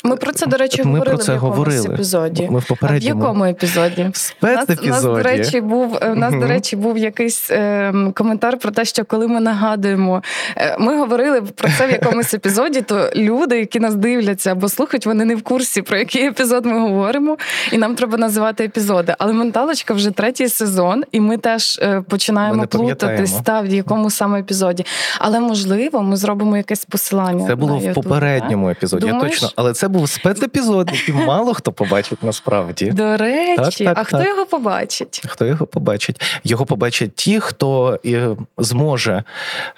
Ми 0.05 0.17
про 0.17 0.33
це 0.33 0.47
до 0.47 0.57
речі 0.57 0.85
ми 0.85 0.93
говорили 0.93 1.17
про 1.17 1.25
це 1.25 1.33
в 1.33 1.35
якомусь 1.35 1.57
говорили. 1.57 1.95
епізоді. 1.95 2.49
Ми 2.51 2.59
в 2.59 2.67
попередньому 2.67 3.21
а 3.21 3.25
в 3.25 3.27
якому 3.27 3.45
епізоді? 3.45 4.11
В 4.13 4.17
спецепізоді. 4.17 4.89
У 4.89 4.91
нас, 4.91 5.03
до 5.03 5.23
речі, 5.23 5.61
був 5.61 5.99
у 6.13 6.15
нас, 6.15 6.35
до 6.35 6.47
речі, 6.47 6.77
був 6.77 6.99
якийсь 6.99 7.51
е, 7.51 7.93
коментар 8.15 8.59
про 8.59 8.71
те, 8.71 8.85
що 8.85 9.05
коли 9.05 9.29
ми 9.29 9.41
нагадуємо, 9.41 10.23
е, 10.57 10.77
ми 10.79 10.99
говорили 10.99 11.43
про 11.43 11.69
це 11.79 11.87
в 11.87 11.91
якомусь 11.91 12.35
епізоді, 12.35 12.56
то 12.87 13.11
люди, 13.17 13.59
які 13.59 13.81
нас 13.81 13.95
дивляться 13.95 14.53
або 14.53 14.69
слухають, 14.69 15.07
вони 15.07 15.25
не 15.25 15.37
в 15.37 15.43
курсі, 15.43 15.83
про 15.83 15.99
який 15.99 16.27
епізод 16.27 16.67
ми 16.67 16.81
говоримо, 16.81 17.37
і 17.73 17.79
нам 17.79 17.95
треба 17.95 18.19
називати 18.19 18.65
епізоди. 18.65 19.15
Але 19.19 19.33
менталочка 19.33 19.95
вже 19.95 20.11
третій 20.11 20.49
сезон, 20.49 21.05
і 21.13 21.21
ми 21.21 21.39
теж 21.39 21.79
е, 21.83 22.03
починаємо 22.09 22.67
плутатись 22.67 23.35
та 23.45 23.61
в 23.61 23.67
якому 23.67 24.11
саме 24.11 24.41
епізоді. 24.41 24.87
Але 25.19 25.41
можливо, 25.41 26.03
ми 26.03 26.17
зробимо 26.17 26.57
якесь 26.57 26.85
посилання. 26.85 27.47
Це 27.47 27.55
було 27.55 27.79
в 27.79 27.95
попередньому 27.95 28.71
епізоді. 28.71 29.07
Я 29.07 29.21
точно, 29.21 29.51
але 29.57 29.73
це 29.73 29.89
був 29.89 30.09
спецепізод, 30.09 30.91
який 30.93 31.15
мало 31.15 31.55
хто 31.55 31.73
побачить 31.73 32.23
насправді. 32.23 32.91
До 32.91 33.17
речі, 33.17 33.85
так, 33.85 33.95
так, 33.95 33.99
а 33.99 34.05
хто 34.05 34.19
так. 34.19 34.27
його 34.27 34.47
побачить? 34.47 35.23
Хто 35.27 35.45
його 35.45 35.67
побачить? 35.67 36.41
Його 36.45 36.67
побачать 36.67 37.15
ті, 37.15 37.41
хто 37.41 38.01
е, 38.07 38.29
зможе 38.59 39.25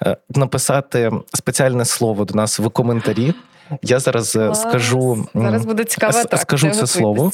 е, 0.03 0.17
написати 0.31 1.13
спеціальне 1.35 1.85
слово 1.85 2.25
до 2.25 2.35
нас 2.35 2.59
в 2.59 2.67
коментарі. 2.71 3.35
Я 3.83 4.01
зараз 4.01 4.37
е, 4.37 4.47
Клас. 4.47 4.61
скажу 4.61 5.27
зараз 5.35 5.65
буде 5.65 5.85
цікаво. 5.85 6.13
Скажу 6.37 6.71
це 6.71 6.87
слово. 6.87 7.33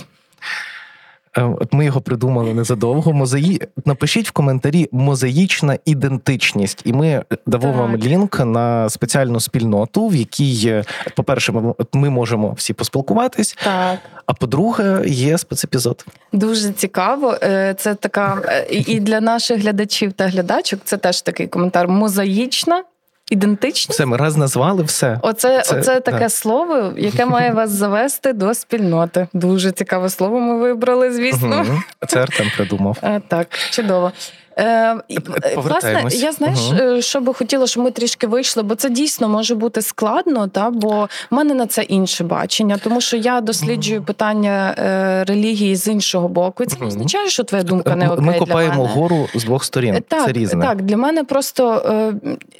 Е, 1.36 1.42
от 1.42 1.72
ми 1.72 1.84
його 1.84 2.00
придумали 2.00 2.54
незадовго. 2.54 3.12
Мозаї... 3.12 3.60
Напишіть 3.84 4.28
в 4.28 4.32
коментарі 4.32 4.88
мозаїчна 4.92 5.78
ідентичність, 5.84 6.82
і 6.84 6.92
ми 6.92 7.24
дамо 7.46 7.72
вам 7.72 7.96
лінк 7.96 8.40
на 8.40 8.90
спеціальну 8.90 9.40
спільноту, 9.40 10.08
в 10.08 10.14
якій, 10.14 10.82
по-перше, 11.16 11.52
ми, 11.52 11.74
ми 11.92 12.10
можемо 12.10 12.52
всі 12.52 12.72
поспілкуватись. 12.72 13.56
Так. 13.64 13.98
А 14.26 14.34
по-друге, 14.34 15.02
є 15.06 15.38
спецепізод. 15.38 16.06
Дуже 16.32 16.72
цікаво. 16.72 17.36
Е, 17.42 17.74
це 17.78 17.94
така 17.94 18.42
і 18.70 19.00
для 19.00 19.20
наших 19.20 19.60
глядачів 19.60 20.12
та 20.12 20.26
глядачок. 20.26 20.80
Це 20.84 20.96
теж 20.96 21.22
такий 21.22 21.46
коментар. 21.46 21.88
Мозаїчна 21.88 22.84
ідентичність. 23.30 23.90
Все, 23.90 24.06
ми 24.06 24.16
раз 24.16 24.36
назвали 24.36 24.82
все. 24.82 25.18
Оце 25.22 25.62
це, 25.62 25.78
оце 25.78 26.00
таке 26.00 26.18
да. 26.18 26.28
слово, 26.28 26.92
яке 26.96 27.26
має 27.26 27.52
вас 27.52 27.70
завести 27.70 28.32
до 28.32 28.54
спільноти. 28.54 29.28
Дуже 29.32 29.72
цікаве 29.72 30.10
слово. 30.10 30.40
Ми 30.40 30.58
вибрали, 30.58 31.12
звісно. 31.12 31.64
Угу. 31.68 31.82
Це 32.08 32.22
Артем 32.22 32.50
придумав. 32.56 32.98
Е, 33.02 33.20
так, 33.28 33.48
чудово. 33.70 34.12
Е, 34.56 34.94
е, 35.10 35.56
власне, 35.56 36.04
я 36.10 36.32
знаєш, 36.32 36.58
угу. 36.58 37.02
що 37.02 37.20
би 37.20 37.34
хотіла, 37.34 37.66
щоб 37.66 37.84
ми 37.84 37.90
трішки 37.90 38.26
вийшли, 38.26 38.62
бо 38.62 38.74
це 38.74 38.90
дійсно 38.90 39.28
може 39.28 39.54
бути 39.54 39.82
складно, 39.82 40.48
та 40.48 40.70
бо 40.70 41.08
в 41.30 41.34
мене 41.34 41.54
на 41.54 41.66
це 41.66 41.82
інше 41.82 42.24
бачення, 42.24 42.76
тому 42.84 43.00
що 43.00 43.16
я 43.16 43.40
досліджую 43.40 43.98
угу. 43.98 44.06
питання 44.06 44.74
е, 44.78 45.24
релігії 45.24 45.76
з 45.76 45.88
іншого 45.88 46.28
боку. 46.28 46.62
І 46.62 46.66
це 46.66 46.76
не 46.80 46.86
означає, 46.86 47.28
що 47.28 47.44
твоя 47.44 47.64
думка 47.64 47.96
не 47.96 48.08
окей 48.08 48.24
Ми 48.24 48.38
копаємо 48.38 48.74
для 48.74 48.82
мене. 48.82 48.94
гору 48.94 49.28
з 49.34 49.44
двох 49.44 49.64
сторін. 49.64 50.02
Так, 50.08 50.26
це 50.26 50.32
різне. 50.32 50.62
Так, 50.62 50.82
для 50.82 50.96
мене 50.96 51.24
просто 51.24 51.64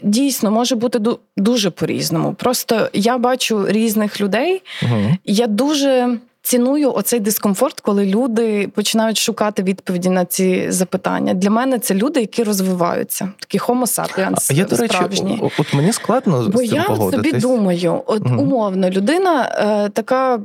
дійсно 0.02 0.50
може 0.50 0.76
бути 0.76 1.00
дуже 1.36 1.70
по-різному. 1.70 2.34
Просто 2.34 2.88
я 2.92 3.18
бачу 3.18 3.66
різних 3.68 4.20
людей. 4.20 4.62
Угу. 4.82 5.16
Я 5.24 5.46
дуже 5.46 6.18
ціную 6.44 6.94
оцей 6.94 7.20
дискомфорт, 7.20 7.80
коли 7.80 8.06
люди 8.06 8.68
починають 8.74 9.18
шукати 9.18 9.62
відповіді 9.62 10.08
на 10.08 10.24
ці 10.24 10.70
запитання. 10.70 11.34
Для 11.34 11.50
мене 11.50 11.78
це 11.78 11.94
люди, 11.94 12.20
які 12.20 12.42
розвиваються, 12.42 13.32
такі 13.38 13.58
homo 13.58 13.82
sapiens 13.82 14.48
А 14.50 14.54
я, 14.54 14.64
до 14.64 14.76
речі, 14.76 14.94
справжні. 14.94 15.50
от 15.58 15.74
мені 15.74 15.92
складно 15.92 16.48
Бо 16.52 16.58
з 16.58 16.68
цим 16.68 16.76
я 16.76 16.82
погодитись. 16.82 17.30
собі 17.30 17.40
думаю, 17.40 18.02
от 18.06 18.22
угу. 18.26 18.42
умовно, 18.42 18.90
людина 18.90 19.56
е, 19.58 19.88
така. 19.88 20.40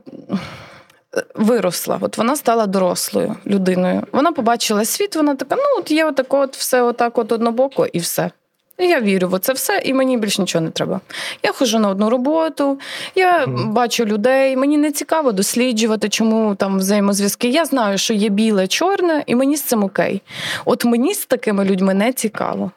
Виросла, 1.36 1.98
от 2.02 2.18
вона 2.18 2.36
стала 2.36 2.68
дорослою 2.68 3.36
людиною. 3.48 4.04
Вона 4.12 4.32
побачила 4.32 4.86
світ, 4.86 5.16
вона 5.16 5.36
така, 5.36 5.56
ну 5.56 5.64
от 5.80 5.92
є 5.92 6.06
отако, 6.06 6.40
от 6.40 6.56
все 6.56 6.82
отак, 6.82 7.18
от 7.18 7.32
однобоко, 7.32 7.86
і 7.86 8.00
все. 8.00 8.32
Я 8.80 9.02
вірю 9.02 9.28
в 9.28 9.40
це 9.40 9.54
все, 9.54 9.82
і 9.86 9.94
мені 9.94 10.18
більш 10.18 10.40
нічого 10.40 10.66
не 10.66 10.72
треба. 10.72 11.00
Я 11.44 11.52
ходжу 11.52 11.80
на 11.80 11.90
одну 11.90 12.10
роботу, 12.10 12.80
я 13.16 13.46
mm. 13.46 13.72
бачу 13.72 14.06
людей. 14.06 14.58
Мені 14.58 14.78
не 14.78 14.92
цікаво 14.92 15.32
досліджувати, 15.32 16.10
чому 16.10 16.56
там 16.56 16.78
взаємозв'язки. 16.78 17.50
Я 17.50 17.66
знаю, 17.66 17.98
що 17.98 18.14
є 18.14 18.30
біле, 18.30 18.68
чорне, 18.68 19.24
і 19.28 19.36
мені 19.36 19.58
з 19.58 19.64
цим 19.64 19.84
окей. 19.84 20.22
От 20.66 20.86
мені 20.86 21.14
з 21.14 21.26
такими 21.26 21.66
людьми 21.66 21.94
не 21.94 22.14
цікаво. 22.14 22.72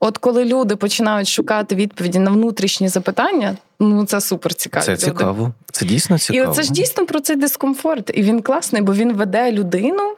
От 0.00 0.18
коли 0.18 0.44
люди 0.44 0.76
починають 0.76 1.28
шукати 1.28 1.74
відповіді 1.74 2.18
на 2.18 2.30
внутрішні 2.30 2.88
запитання, 2.88 3.56
ну 3.80 4.06
це 4.06 4.20
супер 4.20 4.54
цікаво. 4.54 4.84
Це 4.84 4.92
люди. 4.92 5.02
цікаво. 5.02 5.52
Це 5.72 5.86
дійсно 5.86 6.18
цікаво. 6.18 6.52
І 6.52 6.56
це 6.56 6.62
ж 6.62 6.72
дійсно 6.72 7.06
про 7.06 7.20
цей 7.20 7.36
дискомфорт. 7.36 8.10
І 8.14 8.22
він 8.22 8.42
класний, 8.42 8.82
бо 8.82 8.94
він 8.94 9.12
веде 9.12 9.52
людину 9.52 10.16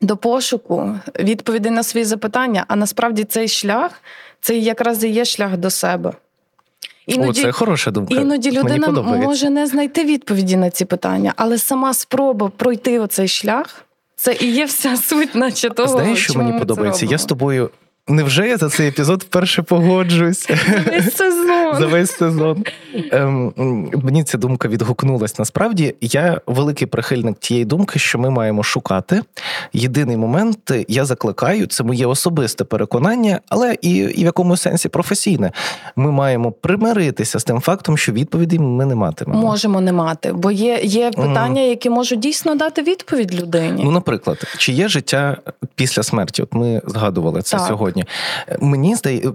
до 0.00 0.16
пошуку 0.16 0.94
відповідей 1.20 1.72
на 1.72 1.82
свої 1.82 2.04
запитання. 2.04 2.64
А 2.68 2.76
насправді 2.76 3.24
цей 3.24 3.48
шлях 3.48 3.90
це 4.46 4.56
якраз 4.56 5.04
і 5.04 5.08
є 5.08 5.24
шлях 5.24 5.56
до 5.56 5.70
себе. 5.70 6.12
Іноді, 7.06 7.40
О, 7.40 7.44
це 7.44 7.52
хороша 7.52 7.90
думка. 7.90 8.14
Іноді 8.14 8.50
людина 8.50 8.90
може 8.90 9.50
не 9.50 9.66
знайти 9.66 10.04
відповіді 10.04 10.56
на 10.56 10.70
ці 10.70 10.84
питання, 10.84 11.32
але 11.36 11.58
сама 11.58 11.94
спроба 11.94 12.50
пройти 12.56 12.98
оцей 12.98 13.28
шлях. 13.28 13.84
Це 14.16 14.36
і 14.40 14.46
є 14.46 14.64
вся 14.64 14.96
суть, 14.96 15.34
наче 15.34 15.70
того. 15.70 15.88
Знаєш, 15.88 16.24
що 16.24 16.32
чому 16.32 16.44
мені 16.44 16.58
подобається? 16.58 17.06
Я 17.06 17.18
з 17.18 17.24
тобою 17.24 17.70
Невже 18.08 18.48
я 18.48 18.56
за 18.56 18.68
цей 18.68 18.88
епізод 18.88 19.22
вперше 19.22 19.62
погоджуюсь? 19.62 20.48
За 20.48 20.90
весь 20.90 21.16
сезон. 21.16 21.76
За 21.78 21.86
весь 21.86 22.10
сезон. 22.10 22.64
Ем, 23.12 23.52
Мені 24.02 24.24
ця 24.24 24.38
думка 24.38 24.68
відгукнулась. 24.68 25.38
Насправді, 25.38 25.94
я 26.00 26.40
великий 26.46 26.86
прихильник 26.86 27.38
тієї 27.38 27.64
думки, 27.64 27.98
що 27.98 28.18
ми 28.18 28.30
маємо 28.30 28.62
шукати. 28.62 29.22
Єдиний 29.72 30.16
момент, 30.16 30.58
я 30.88 31.04
закликаю, 31.04 31.66
це 31.66 31.84
моє 31.84 32.06
особисте 32.06 32.64
переконання, 32.64 33.40
але 33.48 33.76
і, 33.82 33.90
і 33.90 34.22
в 34.22 34.24
якомусь 34.24 34.62
сенсі 34.62 34.88
професійне. 34.88 35.52
Ми 35.96 36.12
маємо 36.12 36.52
примиритися 36.52 37.38
з 37.38 37.44
тим 37.44 37.60
фактом, 37.60 37.98
що 37.98 38.12
відповіді 38.12 38.58
ми 38.58 38.84
не 38.86 38.94
матимемо. 38.94 39.40
Можемо 39.40 39.80
не 39.80 39.92
мати, 39.92 40.32
бо 40.32 40.50
є 40.50 40.80
є 40.82 41.10
питання, 41.10 41.62
які 41.62 41.90
можуть 41.90 42.18
дійсно 42.18 42.54
дати 42.54 42.82
відповідь 42.82 43.40
людині. 43.40 43.82
Ну, 43.84 43.90
наприклад, 43.90 44.44
чи 44.58 44.72
є 44.72 44.88
життя 44.88 45.36
після 45.74 46.02
смерті? 46.02 46.42
От 46.42 46.54
ми 46.54 46.82
згадували 46.86 47.42
це 47.42 47.56
так. 47.56 47.66
сьогодні. 47.66 47.95
Мені 48.60 48.94
здається, 48.94 49.32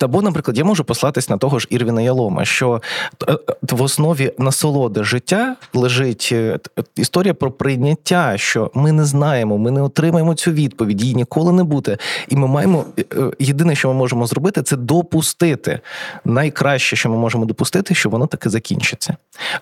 або, 0.00 0.22
наприклад, 0.22 0.58
я 0.58 0.64
можу 0.64 0.84
послатись 0.84 1.28
на 1.28 1.38
того 1.38 1.58
ж 1.58 1.66
Ірвіна 1.70 2.02
Ялома, 2.02 2.44
що 2.44 2.82
е, 3.28 3.38
в 3.62 3.82
основі 3.82 4.32
насолоди 4.38 5.04
життя 5.04 5.56
лежить 5.74 6.28
е, 6.32 6.58
історія 6.96 7.34
про 7.34 7.50
прийняття, 7.50 8.38
що 8.38 8.70
ми 8.74 8.92
не 8.92 9.04
знаємо, 9.04 9.58
ми 9.58 9.70
не 9.70 9.82
отримаємо 9.82 10.34
цю 10.34 10.50
відповідь, 10.50 11.02
її 11.02 11.14
ніколи 11.14 11.52
не 11.52 11.64
буде. 11.64 11.98
І 12.28 12.36
ми 12.36 12.46
маємо 12.46 12.84
е, 12.98 13.04
єдине, 13.38 13.74
що 13.74 13.88
ми 13.88 13.94
можемо 13.94 14.26
зробити, 14.26 14.62
це 14.62 14.76
допустити. 14.76 15.80
Найкраще, 16.24 16.96
що 16.96 17.10
ми 17.10 17.16
можемо 17.16 17.44
допустити, 17.44 17.94
що 17.94 18.10
воно 18.10 18.26
таки 18.26 18.50
закінчиться. 18.50 19.16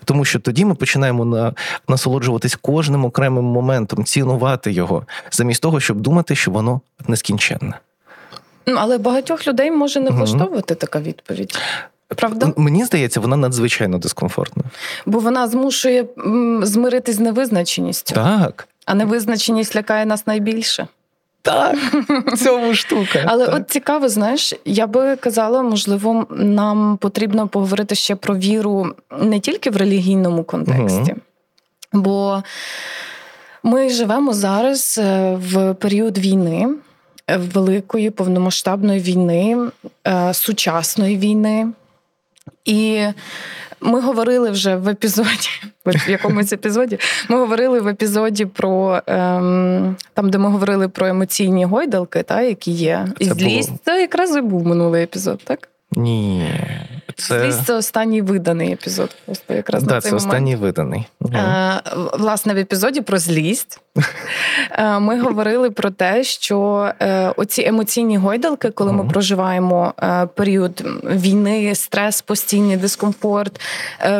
Тому 0.05 0.25
що 0.25 0.39
тоді 0.39 0.65
ми 0.65 0.75
починаємо 0.75 1.25
на 1.25 1.53
насолоджуватись 1.87 2.55
кожним 2.55 3.05
окремим 3.05 3.45
моментом, 3.45 4.03
цінувати 4.03 4.71
його, 4.71 5.03
замість 5.31 5.61
того, 5.61 5.79
щоб 5.79 5.99
думати, 5.99 6.35
що 6.35 6.51
воно 6.51 6.81
нескінченне. 7.07 7.79
Ну, 8.65 8.75
але 8.79 8.97
багатьох 8.97 9.47
людей 9.47 9.71
може 9.71 9.99
не 9.99 10.09
влаштовувати 10.09 10.73
угу. 10.73 10.79
така 10.79 10.99
відповідь. 10.99 11.57
Правда? 12.15 12.53
Мені 12.57 12.85
здається, 12.85 13.19
вона 13.19 13.37
надзвичайно 13.37 13.97
дискомфортна. 13.97 14.63
Бо 15.05 15.19
вона 15.19 15.47
змушує 15.47 16.05
змиритись 16.61 17.15
з 17.15 17.19
невизначеністю. 17.19 18.15
Так. 18.15 18.67
А 18.85 18.93
невизначеність 18.93 19.75
лякає 19.75 20.05
нас 20.05 20.27
найбільше. 20.27 20.87
Так, 21.41 21.75
цьому 22.37 22.73
штука. 22.73 23.23
Але 23.25 23.45
так. 23.45 23.55
от 23.55 23.69
цікаво, 23.69 24.09
знаєш, 24.09 24.53
я 24.65 24.87
би 24.87 25.15
казала, 25.15 25.61
можливо, 25.61 26.27
нам 26.29 26.97
потрібно 26.97 27.47
поговорити 27.47 27.95
ще 27.95 28.15
про 28.15 28.35
віру 28.35 28.95
не 29.21 29.39
тільки 29.39 29.69
в 29.69 29.77
релігійному 29.77 30.43
контексті, 30.43 31.11
угу. 31.11 32.03
бо 32.03 32.43
ми 33.63 33.89
живемо 33.89 34.33
зараз 34.33 34.99
е, 35.03 35.35
в 35.35 35.73
період 35.73 36.17
війни 36.17 36.67
великої 37.37 38.09
повномасштабної 38.09 38.99
війни, 38.99 39.57
е, 40.07 40.33
сучасної 40.33 41.17
війни. 41.17 41.67
І 42.65 43.05
ми 43.81 44.01
говорили 44.01 44.49
вже 44.49 44.75
в 44.75 44.89
епізоді, 44.89 45.49
в 45.85 46.09
якомусь 46.09 46.53
епізоді, 46.53 46.99
ми 47.29 47.37
говорили 47.37 47.79
в 47.79 47.87
епізоді 47.87 48.45
про 48.45 49.01
ем, 49.07 49.95
там, 50.13 50.29
де 50.29 50.37
ми 50.37 50.49
говорили 50.49 50.87
про 50.89 51.07
емоційні 51.07 51.65
гойдалки, 51.65 52.23
та, 52.23 52.41
які 52.41 52.71
є. 52.71 53.07
І 53.19 53.25
злість. 53.25 53.71
Це 53.85 54.01
якраз 54.01 54.35
і 54.35 54.41
був 54.41 54.67
минулий 54.67 55.03
епізод, 55.03 55.41
так? 55.43 55.68
Ні. 55.91 56.53
Це... 57.15 57.39
Злість 57.39 57.65
це 57.65 57.73
останній 57.73 58.21
виданий 58.21 58.73
епізод. 58.73 59.15
Просто 59.25 59.53
якраз 59.53 59.83
да, 59.83 59.95
на 59.95 60.01
цей 60.01 60.09
це 60.09 60.15
останній 60.15 60.55
виданий. 60.55 61.05
Угу. 61.21 61.33
Власне, 62.13 62.53
в 62.53 62.57
епізоді 62.57 63.01
про 63.01 63.17
злість 63.17 63.79
е, 64.71 64.99
ми 64.99 65.21
говорили 65.21 65.71
про 65.71 65.89
те, 65.89 66.23
що 66.23 66.89
е, 66.99 67.33
оці 67.35 67.63
емоційні 67.65 68.17
гойдалки, 68.17 68.69
коли 68.69 68.93
ми 68.93 69.03
проживаємо 69.03 69.93
період 70.35 70.83
війни, 71.03 71.75
стрес, 71.75 72.21
постійний 72.21 72.77
дискомфорт, 72.77 73.61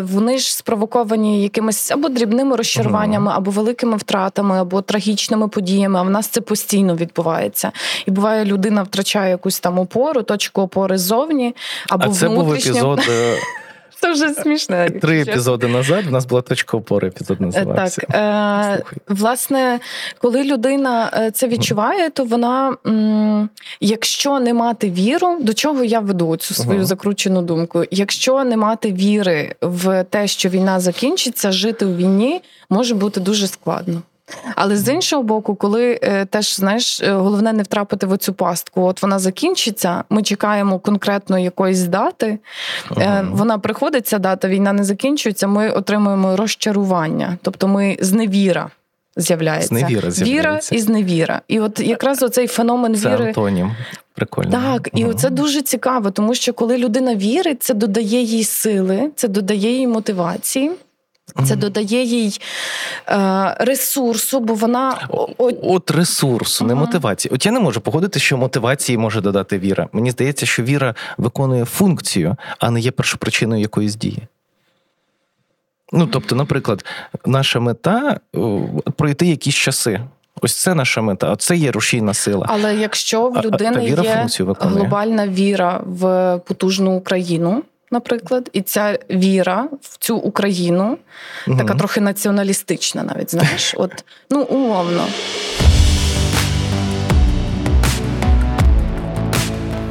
вони 0.01 0.37
ж 0.37 0.55
спровоковані 0.55 1.43
якимись 1.43 1.91
або 1.91 2.09
дрібними 2.09 2.55
розчаруваннями, 2.55 3.31
або 3.35 3.51
великими 3.51 3.97
втратами, 3.97 4.59
або 4.59 4.81
трагічними 4.81 5.47
подіями. 5.47 5.99
А 5.99 6.01
в 6.01 6.09
нас 6.09 6.27
це 6.27 6.41
постійно 6.41 6.95
відбувається. 6.95 7.71
І 8.05 8.11
буває, 8.11 8.45
людина 8.45 8.83
втрачає 8.83 9.29
якусь 9.29 9.59
там 9.59 9.79
опору, 9.79 10.21
точку 10.21 10.61
опори 10.61 10.97
ззовні, 10.97 11.55
або 11.89 12.03
а 12.05 12.09
це 12.09 12.29
був 12.29 12.53
епізод. 12.53 13.01
Е, 13.09 13.37
це 13.99 14.11
вже 14.11 14.29
смішно. 14.29 14.89
Три 15.01 15.21
епізоди 15.21 15.67
назад 15.67 16.05
в 16.05 16.11
нас 16.11 16.25
була 16.25 16.41
точка 16.41 16.77
опори. 16.77 17.07
Епізод 17.07 17.41
називався. 17.41 18.01
Так, 18.01 18.15
е, 18.15 18.83
власне, 19.07 19.79
коли 20.17 20.43
людина 20.43 21.11
е, 21.13 21.31
це 21.31 21.47
відчуває, 21.47 22.09
то 22.09 22.23
вона, 22.23 22.77
якщо 23.79 24.39
не 24.39 24.53
мати 24.53 24.89
віру, 24.89 25.37
до 25.41 25.53
чого 25.53 25.83
я 25.83 25.99
веду 25.99 26.37
цю 26.37 26.53
свою 26.53 26.79
uh 26.79 26.83
закручену 26.83 27.41
думку? 27.41 27.83
Якщо 27.91 28.43
не 28.43 28.57
мати 28.57 28.91
віри 28.91 29.55
в 29.61 30.03
те, 30.03 30.27
що 30.27 30.49
війна 30.49 30.79
закінчиться, 30.79 31.51
жити 31.51 31.85
у 31.85 31.95
війні 31.95 32.41
може 32.69 32.95
бути 32.95 33.19
дуже 33.19 33.47
складно. 33.47 34.01
Але 34.55 34.77
з 34.77 34.93
іншого 34.93 35.23
боку, 35.23 35.55
коли 35.55 35.99
е, 36.03 36.25
теж 36.25 36.55
знаєш, 36.55 37.01
е, 37.01 37.11
головне 37.11 37.53
не 37.53 37.63
втрапити 37.63 38.05
в 38.05 38.11
оцю 38.11 38.33
пастку. 38.33 38.81
От 38.81 39.01
вона 39.01 39.19
закінчиться, 39.19 40.03
ми 40.09 40.23
чекаємо 40.23 40.79
конкретно 40.79 41.39
якоїсь 41.39 41.83
дати. 41.83 42.27
Е, 42.27 42.39
ага. 42.95 43.27
Вона 43.31 43.57
приходить, 43.57 44.07
ця 44.07 44.19
дата, 44.19 44.47
війна 44.47 44.73
не 44.73 44.83
закінчується. 44.83 45.47
Ми 45.47 45.69
отримуємо 45.69 46.35
розчарування, 46.35 47.37
тобто 47.41 47.67
ми 47.67 47.97
зневіра. 47.99 48.69
З'являється 49.15 49.67
зневіра 49.67 50.11
з'являється. 50.11 50.75
віра 50.75 50.79
і 50.79 50.85
зневіра. 50.85 51.41
І 51.47 51.59
от 51.59 51.79
якраз 51.79 52.23
оцей 52.23 52.47
феномен 52.47 52.95
це 52.95 53.09
віри 53.09 53.27
антонім. 53.27 53.71
Прикольно. 54.13 54.51
Так, 54.51 54.89
і 54.93 55.05
це 55.13 55.29
дуже 55.29 55.61
цікаво, 55.61 56.11
тому 56.11 56.33
що 56.33 56.53
коли 56.53 56.77
людина 56.77 57.15
вірить, 57.15 57.63
це 57.63 57.73
додає 57.73 58.21
їй 58.21 58.43
сили, 58.43 59.09
це 59.15 59.27
додає 59.27 59.77
їй 59.77 59.87
мотивації. 59.87 60.71
Це 61.47 61.55
додає 61.55 62.03
їй 62.03 62.41
е, 63.07 63.55
ресурсу, 63.59 64.39
бо 64.39 64.53
вона 64.53 65.07
от, 65.37 65.55
от 65.63 65.91
ресурсу, 65.91 66.65
не 66.65 66.75
мотивації. 66.75 67.31
От 67.33 67.45
я 67.45 67.51
не 67.51 67.59
можу 67.59 67.81
погодити, 67.81 68.19
що 68.19 68.37
мотивації 68.37 68.97
може 68.97 69.21
додати 69.21 69.59
віра. 69.59 69.87
Мені 69.93 70.11
здається, 70.11 70.45
що 70.45 70.63
віра 70.63 70.95
виконує 71.17 71.65
функцію, 71.65 72.35
а 72.59 72.71
не 72.71 72.79
є 72.79 72.91
першопричиною 72.91 73.61
якоїсь 73.61 73.95
дії. 73.95 74.23
Ну, 75.91 76.07
тобто, 76.07 76.35
наприклад, 76.35 76.85
наша 77.25 77.59
мета 77.59 78.19
пройти 78.95 79.27
якісь 79.27 79.55
часи. 79.55 80.01
Ось 80.41 80.55
це 80.55 80.75
наша 80.75 81.01
мета, 81.01 81.35
це 81.35 81.55
є 81.55 81.71
рушійна 81.71 82.13
сила. 82.13 82.45
Але 82.49 82.75
якщо 82.75 83.29
в 83.29 83.41
людини 83.41 83.85
є 83.85 84.27
глобальна 84.59 85.27
віра 85.27 85.81
в 85.85 86.37
потужну 86.47 86.91
Україну, 86.91 87.63
наприклад, 87.91 88.49
і 88.53 88.61
ця 88.61 88.99
віра 89.11 89.67
в 89.81 89.97
цю 89.97 90.17
Україну, 90.17 90.97
угу. 91.47 91.57
така 91.57 91.75
трохи 91.75 92.01
націоналістична, 92.01 93.03
навіть 93.03 93.31
знаєш, 93.31 93.73
от 93.77 94.03
ну 94.29 94.41
умовно. 94.41 95.07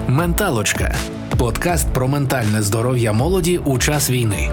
Менталочка 0.09 0.95
подкаст 1.39 1.93
про 1.93 2.09
ментальне 2.09 2.63
здоров'я 2.63 3.13
молоді 3.13 3.59
у 3.59 3.79
час 3.79 4.11
війни. 4.11 4.51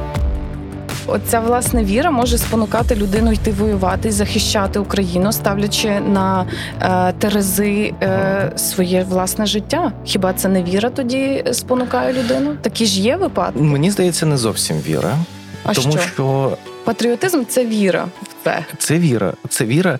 Оця 1.07 1.39
власне 1.39 1.83
віра 1.83 2.11
може 2.11 2.37
спонукати 2.37 2.95
людину 2.95 3.31
йти 3.31 3.51
воювати, 3.51 4.11
захищати 4.11 4.79
Україну, 4.79 5.31
ставлячи 5.31 5.99
на 5.99 6.45
е, 6.81 7.13
терези 7.19 7.93
е, 8.01 8.51
своє 8.55 9.03
власне 9.03 9.45
життя. 9.45 9.91
Хіба 10.05 10.33
це 10.33 10.47
не 10.49 10.63
віра 10.63 10.89
тоді 10.89 11.43
спонукає 11.51 12.13
людину? 12.13 12.57
Такі 12.61 12.85
ж 12.85 13.01
є 13.01 13.17
випадки? 13.17 13.59
Мені 13.61 13.91
здається, 13.91 14.25
не 14.25 14.37
зовсім 14.37 14.77
віра, 14.77 15.17
а 15.63 15.73
тому 15.73 15.91
що? 15.91 16.01
що 16.01 16.57
патріотизм 16.83 17.43
це 17.47 17.65
віра 17.65 18.05
в 18.23 18.43
це. 18.43 18.65
Це 18.77 18.99
віра. 18.99 19.33
Це 19.49 19.65
віра 19.65 19.99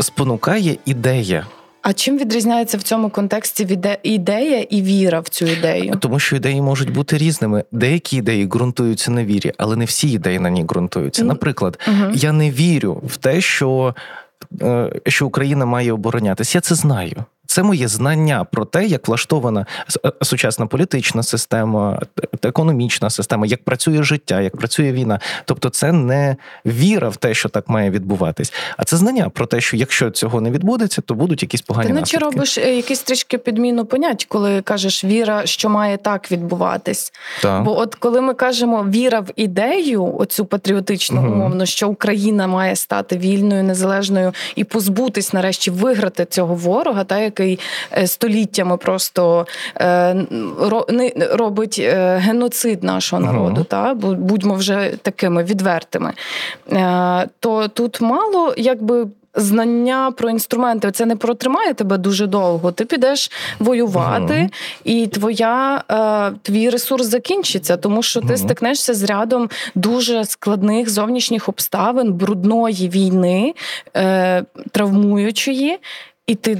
спонукає 0.00 0.76
ідея. 0.84 1.46
А 1.88 1.92
чим 1.92 2.18
відрізняється 2.18 2.78
в 2.78 2.82
цьому 2.82 3.10
контексті 3.10 3.78
ідея 4.02 4.60
і 4.60 4.82
віра 4.82 5.20
в 5.20 5.28
цю 5.28 5.46
ідею? 5.46 5.94
Тому 6.00 6.18
що 6.18 6.36
ідеї 6.36 6.60
можуть 6.62 6.92
бути 6.92 7.18
різними. 7.18 7.64
Деякі 7.72 8.16
ідеї 8.16 8.46
ґрунтуються 8.46 9.10
на 9.10 9.24
вірі, 9.24 9.52
але 9.58 9.76
не 9.76 9.84
всі 9.84 10.10
ідеї 10.10 10.38
на 10.38 10.50
ній 10.50 10.64
ґрунтуються. 10.64 11.24
Наприклад, 11.24 11.78
угу. 11.88 12.12
я 12.14 12.32
не 12.32 12.50
вірю 12.50 13.02
в 13.06 13.16
те, 13.16 13.40
що, 13.40 13.94
е, 14.62 14.92
що 15.06 15.26
Україна 15.26 15.66
має 15.66 15.92
оборонятися. 15.92 16.58
Я 16.58 16.60
це 16.60 16.74
знаю. 16.74 17.24
Це 17.50 17.62
моє 17.62 17.88
знання 17.88 18.44
про 18.44 18.64
те, 18.64 18.86
як 18.86 19.08
влаштована 19.08 19.66
е, 20.04 20.12
сучасна 20.22 20.66
політична 20.66 21.22
система, 21.22 22.00
економічна 22.42 23.10
система, 23.10 23.46
як 23.46 23.64
працює 23.64 24.02
життя, 24.02 24.40
як 24.40 24.56
працює 24.56 24.92
війна. 24.92 25.20
Тобто, 25.44 25.70
це 25.70 25.92
не 25.92 26.36
віра 26.66 27.08
в 27.08 27.16
те, 27.16 27.34
що 27.34 27.48
так 27.48 27.68
має 27.68 27.90
відбуватись, 27.90 28.52
а 28.76 28.84
це 28.84 28.96
знання 28.96 29.28
про 29.28 29.46
те, 29.46 29.60
що 29.60 29.76
якщо 29.76 30.10
цього 30.10 30.40
не 30.40 30.50
відбудеться, 30.50 31.02
то 31.02 31.14
будуть 31.14 31.42
якісь 31.42 31.62
погані 31.62 31.92
Ти. 31.92 32.02
Ти 32.02 32.18
робиш 32.18 32.58
е, 32.58 32.76
якісь 32.76 33.02
трішки 33.02 33.38
підміну 33.38 33.84
понять, 33.84 34.26
коли 34.28 34.62
кажеш 34.62 35.04
віра, 35.04 35.46
що 35.46 35.68
має 35.68 35.96
так 35.96 36.32
відбуватись. 36.32 37.12
Так. 37.42 37.64
Бо 37.64 37.78
от 37.78 37.94
коли 37.94 38.20
ми 38.20 38.34
кажемо 38.34 38.86
віра 38.88 39.20
в 39.20 39.30
ідею, 39.36 40.14
оцю 40.18 40.44
патріотичну 40.44 41.20
угу. 41.20 41.32
умовно, 41.32 41.66
що 41.66 41.88
Україна 41.88 42.46
має 42.46 42.76
стати 42.76 43.18
вільною, 43.18 43.62
незалежною 43.62 44.32
і 44.56 44.64
позбутись 44.64 45.32
нарешті 45.32 45.70
виграти 45.70 46.24
цього 46.24 46.54
ворога, 46.54 47.04
та 47.04 47.18
як 47.18 47.37
який 47.38 47.58
е, 47.92 48.06
століттями 48.06 48.76
просто 48.76 49.46
е, 49.80 50.16
робить 51.32 51.78
е, 51.78 52.16
геноцид 52.16 52.84
нашого 52.84 53.22
народу, 53.22 53.60
uh 53.60 53.64
та 53.64 53.94
будьмо 53.94 54.54
вже 54.54 54.92
такими 55.02 55.44
відвертими, 55.44 56.12
то 57.40 57.68
тут 57.68 58.00
мало 58.00 58.54
якби. 58.56 59.06
Знання 59.34 60.10
про 60.16 60.30
інструменти 60.30 60.90
це 60.90 61.06
не 61.06 61.16
протримає 61.16 61.74
тебе 61.74 61.98
дуже 61.98 62.26
довго. 62.26 62.72
Ти 62.72 62.84
підеш 62.84 63.30
воювати, 63.58 64.34
uh-huh. 64.34 64.50
і 64.84 65.06
твоя 65.06 65.84
е, 65.90 66.38
твій 66.42 66.70
ресурс 66.70 67.06
закінчиться, 67.06 67.76
тому 67.76 68.02
що 68.02 68.20
ти 68.20 68.26
uh-huh. 68.26 68.36
стикнешся 68.36 68.94
з 68.94 69.02
рядом 69.02 69.50
дуже 69.74 70.24
складних 70.24 70.90
зовнішніх 70.90 71.48
обставин, 71.48 72.12
брудної 72.12 72.88
війни, 72.88 73.54
е, 73.96 74.44
травмуючої. 74.70 75.78
І 76.28 76.34
ти 76.34 76.58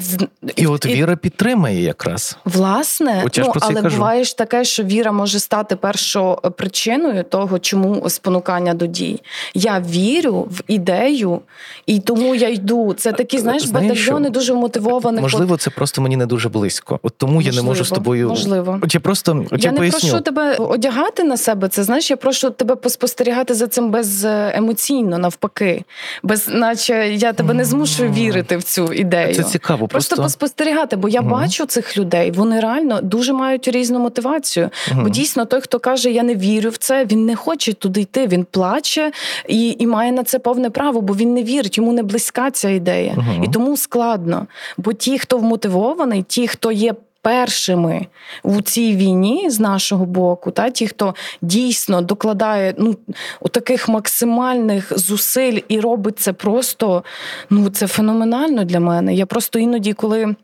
і 0.57 0.67
от 0.67 0.85
і... 0.85 0.89
віра 0.89 1.17
підтримає 1.17 1.83
якраз 1.83 2.37
власне. 2.45 3.23
От 3.27 3.39
ну, 3.39 3.53
але 3.61 3.83
кажу. 3.83 3.97
буває 3.97 4.25
ж 4.25 4.39
таке, 4.39 4.65
що 4.65 4.83
віра 4.83 5.13
може 5.13 5.39
стати 5.39 5.77
першою 5.77 6.37
причиною 6.37 7.25
того, 7.25 7.59
чому 7.59 8.11
спонукання 8.11 8.75
до 8.75 8.87
дій. 8.87 9.21
Я 9.55 9.81
вірю 9.81 10.41
в 10.51 10.63
ідею, 10.69 11.41
і 11.87 12.01
тому 12.01 12.35
я 12.35 12.49
йду. 12.49 12.95
Це 12.95 13.13
такі, 13.13 13.39
знаєш, 13.39 13.67
знаєш 13.67 13.89
батальйони 13.89 14.27
що? 14.27 14.33
дуже 14.33 14.55
мотивованих. 14.55 15.23
Можливо, 15.23 15.57
це 15.57 15.71
просто 15.71 16.03
мені 16.03 16.17
не 16.17 16.27
дуже 16.27 16.49
близько. 16.49 17.01
От 17.03 17.15
тому 17.17 17.33
можливо, 17.33 17.57
я 17.57 17.63
не 17.63 17.69
можу 17.69 17.85
з 17.85 17.91
тобою. 17.91 18.29
Можливо, 18.29 18.79
От 18.83 18.95
я 18.95 19.01
просто 19.01 19.47
от 19.51 19.65
я, 19.65 19.69
я 19.69 19.73
не 19.73 19.79
поясню. 19.79 20.11
прошу 20.11 20.25
тебе 20.25 20.55
одягати 20.57 21.25
на 21.25 21.37
себе. 21.37 21.69
Це 21.69 21.85
знаєш, 21.85 22.11
я 22.11 22.17
прошу 22.17 22.51
тебе 22.51 22.77
поспостерігати 22.77 23.55
за 23.55 23.67
цим 23.67 23.91
беземоційно, 23.91 25.19
навпаки, 25.19 25.85
без, 26.23 26.49
наче 26.49 27.15
я 27.15 27.33
тебе 27.33 27.55
не 27.55 27.65
змушую 27.65 28.13
вірити 28.13 28.57
в 28.57 28.63
цю 28.63 28.93
ідею. 28.93 29.35
Це 29.35 29.58
цікаво. 29.59 29.89
Просто, 29.89 30.17
просто 30.17 30.23
поспостерігати, 30.23 30.97
бо 30.97 31.09
я 31.09 31.21
угу. 31.21 31.31
бачу 31.31 31.67
цих 31.67 31.99
людей, 31.99 32.31
вони 32.31 32.61
реально 32.61 33.01
дуже 33.01 33.33
мають 33.33 33.69
різну 33.69 33.99
мотивацію. 33.99 34.71
Угу. 34.93 35.03
Бо 35.03 35.09
дійсно 35.09 35.45
той, 35.45 35.61
хто 35.61 35.79
каже, 35.79 36.11
я 36.11 36.23
не 36.23 36.35
вірю 36.35 36.71
в 36.71 36.77
це, 36.77 37.05
він 37.05 37.27
не 37.27 37.37
хоче 37.37 37.73
туди 37.73 38.01
йти. 38.01 38.27
Він 38.27 38.47
плаче 38.51 39.13
і 39.49 39.77
і 39.79 39.87
має 39.87 40.13
на 40.13 40.23
це 40.23 40.39
повне 40.39 40.71
право, 40.71 41.01
бо 41.01 41.15
він 41.15 41.35
не 41.35 41.43
вірить, 41.43 41.79
йому 41.79 41.93
не 41.93 42.03
близька 42.03 42.51
ця 42.51 42.71
ідея. 42.71 43.15
Угу. 43.17 43.45
І 43.45 43.49
тому 43.49 43.77
складно. 43.77 44.47
Бо 44.77 44.93
ті, 44.93 45.19
хто 45.19 45.39
вмотивований, 45.39 46.23
ті, 46.23 46.49
хто 46.49 46.73
є. 46.73 46.95
Першими 47.23 48.07
у 48.43 48.63
цій 48.63 48.97
війні 48.97 49.51
з 49.51 49.61
нашого 49.61 50.05
боку, 50.05 50.51
та 50.51 50.71
ті, 50.71 50.87
хто 50.87 51.15
дійсно 51.43 52.03
докладає 52.03 52.75
ну 52.79 52.97
у 53.41 53.49
таких 53.49 53.89
максимальних 53.89 54.99
зусиль 54.99 55.59
і 55.69 55.81
робить 55.81 56.19
це 56.19 56.33
просто 56.33 57.05
ну 57.51 57.71
це 57.71 57.87
феноменально 57.87 58.65
для 58.65 58.81
мене. 58.81 59.15
Я 59.15 59.27
просто 59.27 59.59
іноді, 59.59 59.93
коли. 59.93 60.35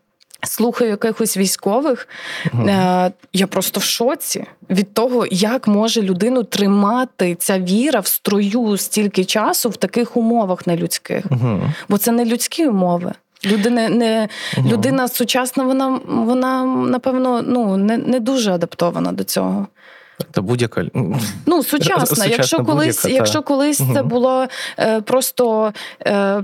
Слухаю 0.47 0.91
якихось 0.91 1.37
військових, 1.37 2.09
uh 2.55 3.13
я 3.33 3.47
просто 3.47 3.81
в 3.81 3.83
шоці 3.83 4.45
від 4.71 4.95
того, 4.95 5.27
як 5.31 5.69
може 5.69 6.03
людину 6.03 6.43
тримати 6.43 7.35
ця 7.35 7.59
віра 7.59 8.01
в 8.01 8.07
строю 8.07 8.77
стільки 8.77 9.25
часу 9.25 9.71
в 9.71 9.77
таких 9.77 10.17
умовах 10.17 10.67
нелюдських. 10.67 11.25
Бо 11.89 11.99
це 11.99 12.13
не 12.13 12.25
людські 12.25 12.67
умови. 12.67 13.13
Людина 13.47 13.89
не 13.89 14.29
uh 14.57 14.73
людина 14.73 15.09
сучасна, 15.09 15.65
вона 15.65 16.01
вона 16.07 16.65
напевно 16.65 17.43
ну 17.43 17.77
не 17.77 17.97
не 17.97 18.21
дуже 18.21 18.53
адаптована 18.53 19.13
до 19.13 19.25
цього. 19.25 19.67
Та 20.31 20.43
будь-яка 20.43 20.85
ну 21.47 21.63
сучасна. 21.63 22.07
сучасна 22.07 22.27
якщо 22.27 22.65
колись, 22.65 23.05
якщо 23.05 23.43
колись 23.43 23.83
це 23.95 24.03
було 24.03 24.47
е, 24.79 25.01
просто. 25.01 25.73
Е, 26.07 26.43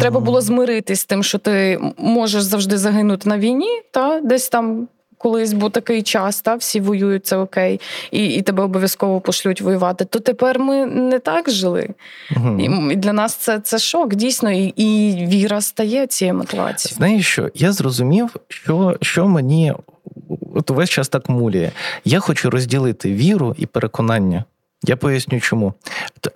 Треба 0.00 0.20
було 0.20 0.40
змиритись 0.40 1.00
з 1.00 1.04
тим, 1.04 1.22
що 1.22 1.38
ти 1.38 1.80
можеш 1.96 2.42
завжди 2.42 2.78
загинути 2.78 3.28
на 3.28 3.38
війні, 3.38 3.82
та 3.90 4.20
десь 4.20 4.48
там. 4.48 4.88
Колись 5.22 5.52
був 5.52 5.70
такий 5.70 6.02
час, 6.02 6.40
та 6.40 6.54
всі 6.54 6.80
воюють, 6.80 7.26
це 7.26 7.36
окей, 7.36 7.80
і 8.10 8.26
і 8.26 8.42
тебе 8.42 8.62
обов'язково 8.62 9.20
пошлють 9.20 9.60
воювати. 9.60 10.04
То 10.04 10.18
тепер 10.18 10.58
ми 10.58 10.86
не 10.86 11.18
так 11.18 11.50
жили. 11.50 11.88
Угу. 12.36 12.60
І 12.90 12.96
для 12.96 13.12
нас 13.12 13.34
це 13.34 13.60
це 13.60 13.78
шок, 13.78 14.14
дійсно, 14.14 14.52
і 14.52 14.64
і 14.76 15.12
віра 15.26 15.60
стає 15.60 16.06
цією 16.06 16.34
мотивацією. 16.34 16.96
Знаєш 16.96 17.26
що? 17.26 17.50
Я 17.54 17.72
зрозумів, 17.72 18.36
що 18.48 18.96
що 19.00 19.28
мені 19.28 19.72
от 20.54 20.70
увесь 20.70 20.90
час 20.90 21.08
так 21.08 21.28
муліє. 21.28 21.72
Я 22.04 22.20
хочу 22.20 22.50
розділити 22.50 23.12
віру 23.12 23.54
і 23.58 23.66
переконання. 23.66 24.44
Я 24.84 24.96
поясню, 24.96 25.40
чому 25.40 25.74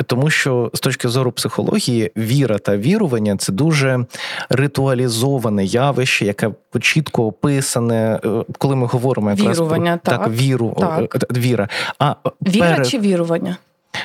тому, 0.06 0.30
що 0.30 0.70
з 0.74 0.80
точки 0.80 1.08
зору 1.08 1.32
психології, 1.32 2.12
віра 2.16 2.58
та 2.58 2.76
вірування 2.76 3.36
це 3.36 3.52
дуже 3.52 4.06
ритуалізоване 4.48 5.64
явище, 5.64 6.24
яке 6.24 6.50
чітко 6.80 7.26
описане, 7.26 8.20
е, 8.24 8.44
коли 8.58 8.76
ми 8.76 8.86
говоримо 8.86 9.30
якраз 9.30 9.56
Вірування, 9.58 10.00
про 10.04 10.12
так, 10.12 10.24
так 10.24 10.32
віру, 10.32 10.76
так. 10.80 11.16
Е, 11.16 11.40
віра. 11.40 11.68
А 11.98 12.14
віра 12.42 12.70
пере... 12.70 12.84
чи 12.84 12.98
вірування? 12.98 13.56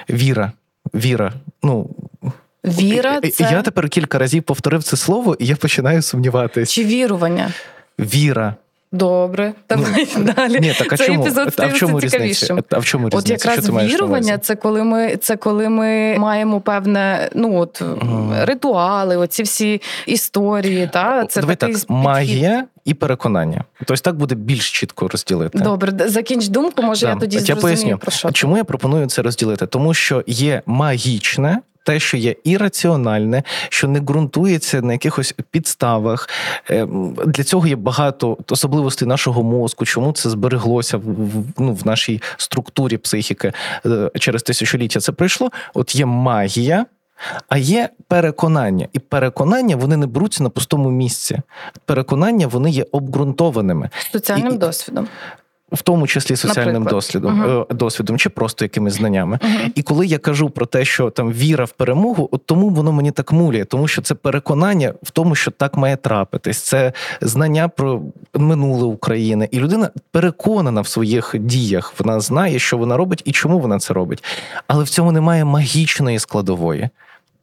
Віра, 0.09 0.51
віра. 0.93 1.33
Ну 1.63 1.89
віра. 2.65 3.21
Це... 3.21 3.43
Я 3.43 3.61
тепер 3.61 3.89
кілька 3.89 4.17
разів 4.17 4.43
повторив 4.43 4.83
це 4.83 4.97
слово, 4.97 5.35
і 5.39 5.45
я 5.45 5.55
починаю 5.55 6.01
сумніватися. 6.01 6.73
Чи 6.73 6.83
вірування? 6.83 7.53
Віра. 7.99 8.55
Добре, 8.93 9.53
давай 9.69 10.07
ну, 10.17 10.23
далі. 10.23 10.59
Ні, 10.59 10.73
так 10.79 10.93
а 10.93 10.97
Цей 10.97 11.07
чому? 11.07 11.21
епізод 11.21 11.53
а 11.57 11.67
в 11.67 11.73
чому 11.73 12.01
цікавішим. 12.01 12.63
А 12.69 12.79
в 12.79 12.85
чому 12.85 13.09
різниця? 13.09 13.17
От 13.17 13.29
якраз 13.29 13.65
Що 13.65 13.73
вірування 13.73 14.37
це 14.37 14.55
коли 14.55 14.83
ми 14.83 15.17
це 15.17 15.35
коли 15.35 15.69
ми 15.69 16.17
маємо 16.17 16.61
певне 16.61 17.29
ну 17.35 17.57
от 17.57 17.81
uh 17.81 18.45
ритуали, 18.45 19.17
оці 19.17 19.43
всі 19.43 19.81
історії. 20.05 20.89
Та 20.93 21.25
це 21.25 21.41
Давай 21.41 21.55
такий 21.55 21.75
так, 21.75 21.89
магія 21.89 22.65
і 22.85 22.93
переконання. 22.93 23.63
Тобто 23.85 23.95
так 23.95 24.15
буде 24.15 24.35
більш 24.35 24.71
чітко 24.71 25.07
розділити. 25.07 25.59
Добре, 25.59 26.09
закінч 26.09 26.47
думку. 26.47 26.83
Може, 26.83 27.05
да. 27.05 27.11
я 27.11 27.19
тоді 27.19 27.39
зрозумію, 27.39 27.57
я 27.57 27.61
поясню. 27.61 27.97
про 27.97 28.11
що. 28.11 28.31
Чому 28.31 28.57
я 28.57 28.63
пропоную 28.63 29.07
це 29.07 29.21
розділити? 29.21 29.65
Тому 29.65 29.93
що 29.93 30.23
є 30.27 30.61
магічне 30.65 31.59
те, 31.83 31.99
що 31.99 32.17
є 32.17 32.35
ірраціональне, 32.43 33.43
що 33.69 33.87
не 33.87 33.99
ґрунтується 33.99 34.81
на 34.81 34.93
якихось 34.93 35.35
підставах. 35.51 36.29
Ем, 36.69 37.15
для 37.25 37.43
цього 37.43 37.67
є 37.67 37.75
багато 37.75 38.37
особливостей 38.49 39.07
нашого 39.07 39.43
мозку, 39.43 39.85
чому 39.85 40.13
це 40.13 40.29
збереглося 40.29 40.97
в 40.97 41.03
ну, 41.57 41.73
в 41.73 41.87
нашій 41.87 42.21
структурі 42.37 42.97
психіки 42.97 43.53
е, 43.85 44.11
через 44.19 44.43
тисячоліття. 44.43 44.99
Це 44.99 45.11
пройшло. 45.11 45.49
От 45.73 45.95
є 45.95 46.05
магія. 46.05 46.85
А 47.49 47.57
є 47.57 47.89
переконання, 48.07 48.87
і 48.93 48.99
переконання 48.99 49.75
вони 49.75 49.97
не 49.97 50.07
беруться 50.07 50.43
на 50.43 50.49
пустому 50.49 50.91
місці. 50.91 51.39
Переконання 51.85 52.47
вони 52.47 52.69
є 52.69 52.85
обґрунтованими 52.91 53.89
соціальним 54.11 54.53
і, 54.53 54.57
досвідом 54.57 55.07
в 55.71 55.81
тому 55.81 56.07
числі 56.07 56.35
соціальним 56.35 56.83
дослідом, 56.83 57.43
uh-huh. 57.43 57.73
досвідом 57.73 58.17
чи 58.17 58.29
просто 58.29 58.65
якимись 58.65 58.93
знаннями. 58.93 59.39
Uh-huh. 59.41 59.71
І 59.75 59.81
коли 59.81 60.05
я 60.05 60.17
кажу 60.17 60.49
про 60.49 60.65
те, 60.65 60.85
що 60.85 61.09
там 61.09 61.31
віра 61.31 61.65
в 61.65 61.71
перемогу, 61.71 62.29
от 62.31 62.45
тому 62.45 62.69
воно 62.69 62.91
мені 62.91 63.11
так 63.11 63.31
мулює, 63.31 63.65
тому 63.65 63.87
що 63.87 64.01
це 64.01 64.15
переконання 64.15 64.93
в 65.03 65.11
тому, 65.11 65.35
що 65.35 65.51
так 65.51 65.77
має 65.77 65.95
трапитись. 65.95 66.57
Це 66.57 66.93
знання 67.21 67.67
про 67.67 68.01
минуле 68.33 68.85
України, 68.85 69.49
і 69.51 69.59
людина 69.59 69.89
переконана 70.11 70.81
в 70.81 70.87
своїх 70.87 71.35
діях. 71.39 71.93
Вона 71.99 72.19
знає, 72.19 72.59
що 72.59 72.77
вона 72.77 72.97
робить 72.97 73.21
і 73.25 73.31
чому 73.31 73.59
вона 73.59 73.79
це 73.79 73.93
робить. 73.93 74.23
Але 74.67 74.83
в 74.83 74.89
цьому 74.89 75.11
немає 75.11 75.45
магічної 75.45 76.19
складової. 76.19 76.89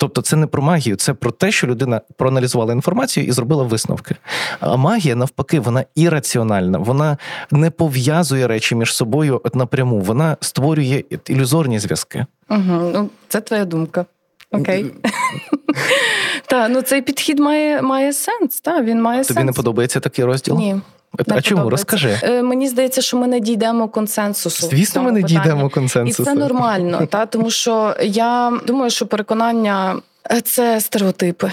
Тобто 0.01 0.23
це 0.23 0.37
не 0.37 0.47
про 0.47 0.63
магію, 0.63 0.97
це 0.97 1.15
про 1.15 1.31
те, 1.31 1.53
що 1.53 1.67
людина 1.67 2.01
проаналізувала 2.17 2.73
інформацію 2.73 3.27
і 3.27 3.33
зробила 3.33 3.63
висновки. 3.65 4.17
А 4.61 4.77
магія, 4.77 5.15
навпаки, 5.17 5.61
вона 5.61 5.85
ірраціональна, 5.95 6.79
вона 6.79 7.17
не 7.51 7.71
пов'язує 7.71 8.47
речі 8.47 8.75
між 8.75 8.95
собою 8.95 9.41
напряму, 9.55 10.01
вона 10.01 10.37
створює 10.41 11.03
ілюзорні 11.27 11.79
зв'язки. 11.79 12.27
Угу, 12.51 12.91
Ну, 12.95 13.11
Це 13.29 13.41
твоя 13.41 13.65
думка. 13.65 14.05
Окей. 14.51 14.87
Так, 16.47 16.71
ну 16.71 16.83
цей 16.83 17.03
підхід 17.03 17.39
має 17.39 17.83
має 17.83 18.13
сенс. 18.13 18.61
Та, 18.61 18.83
він 18.83 19.03
має 19.03 19.23
Тобі 19.25 19.35
сенс. 19.35 19.47
не 19.47 19.53
подобається 19.53 20.01
такий 20.01 20.25
розділ? 20.25 20.57
Ні. 20.59 20.81
А 21.29 21.35
не 21.35 21.43
чому? 21.43 21.71
Розкажи. 21.71 22.19
Е, 22.23 22.43
Мені 22.43 22.69
здається, 22.69 23.01
що 23.03 23.17
ми 23.17 23.27
не 23.27 23.41
дійдемо 23.41 23.89
консенсусу. 23.89 24.67
Звісно, 24.67 25.03
ми 25.03 25.13
не 25.13 25.23
питанні. 25.23 25.41
дійдемо 25.45 25.69
консенсусу. 25.69 26.23
І 26.23 26.27
це 26.27 26.35
нормально, 26.35 27.07
та 27.11 27.27
тому 27.27 27.51
що 27.51 27.97
я 28.03 28.53
думаю, 28.67 28.91
що 28.91 29.07
переконання 29.07 29.97
е, 30.31 30.41
це 30.41 30.81
стереотипи. 30.81 31.51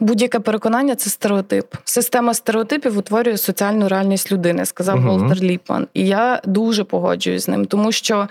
Будь-яке 0.00 0.38
переконання 0.40 0.94
це 0.94 1.10
стереотип. 1.10 1.66
Система 1.84 2.34
стереотипів 2.34 2.98
утворює 2.98 3.36
соціальну 3.36 3.88
реальність 3.88 4.32
людини, 4.32 4.66
сказав 4.66 4.96
Мгм. 4.96 5.08
Волтер 5.08 5.40
Ліпман. 5.40 5.86
І 5.94 6.06
я 6.06 6.40
дуже 6.44 6.84
погоджуюсь 6.84 7.44
з 7.44 7.48
ним, 7.48 7.64
тому 7.64 7.92
що 7.92 8.28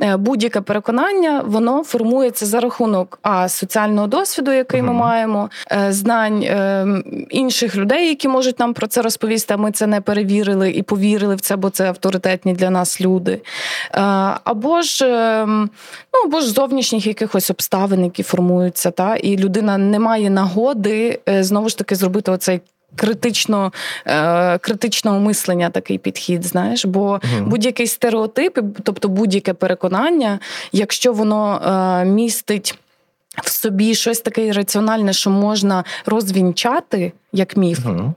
е, 0.00 0.16
будь-яке 0.16 0.60
переконання 0.60 1.42
воно 1.46 1.84
формується 1.84 2.46
за 2.46 2.60
рахунок 2.60 3.18
а 3.22 3.48
соціального 3.48 4.06
досвіду, 4.06 4.52
який 4.52 4.82
ми 4.82 4.92
маємо, 4.92 5.50
е, 5.72 5.92
знань 5.92 6.42
е, 6.42 6.86
інших 7.30 7.76
людей, 7.76 8.08
які 8.08 8.28
можуть 8.28 8.60
нам 8.60 8.74
про 8.74 8.86
це 8.86 9.02
розповісти. 9.02 9.54
А 9.54 9.56
ми 9.56 9.72
це 9.72 9.86
не 9.86 10.00
перевірили 10.00 10.70
і 10.70 10.82
повірили 10.82 11.34
в 11.34 11.40
це, 11.40 11.56
бо 11.56 11.70
це 11.70 11.88
авторитетні 11.88 12.52
для 12.52 12.70
нас 12.70 13.00
люди. 13.00 13.40
Е, 13.94 14.00
Або 14.44 14.82
ж 14.82 15.06
е, 15.06 15.46
ну 15.46 16.20
або 16.24 16.40
ж 16.40 16.50
зовнішніх 16.50 17.06
якихось 17.06 17.50
обставин, 17.50 18.04
які 18.04 18.22
формуються, 18.22 18.90
та 18.90 19.16
і 19.16 19.36
людина 19.36 19.78
не 19.78 19.98
має 19.98 20.30
нагоди 20.30 21.01
е, 21.28 21.44
знову 21.44 21.68
ж 21.68 21.78
таки 21.78 21.94
зробити 21.94 22.30
оцей. 22.30 22.60
Критично 22.96 23.72
е, 24.06 24.58
критичного 24.58 25.20
мислення 25.20 25.70
такий 25.70 25.98
підхід, 25.98 26.44
знаєш, 26.44 26.84
бо 26.84 27.20
Мгм. 27.22 27.48
будь-який 27.50 27.86
стереотип, 27.86 28.58
тобто 28.82 29.08
будь-яке 29.08 29.54
переконання, 29.54 30.38
якщо 30.72 31.12
воно 31.12 31.60
е, 32.02 32.04
містить 32.04 32.78
в 33.42 33.50
собі 33.50 33.94
щось 33.94 34.20
таке 34.20 34.52
раціональне, 34.52 35.12
що 35.12 35.30
можна 35.30 35.84
розвінчати 36.06 37.12
як 37.32 37.56
міф, 37.56 37.78
Мгм. 37.86 38.14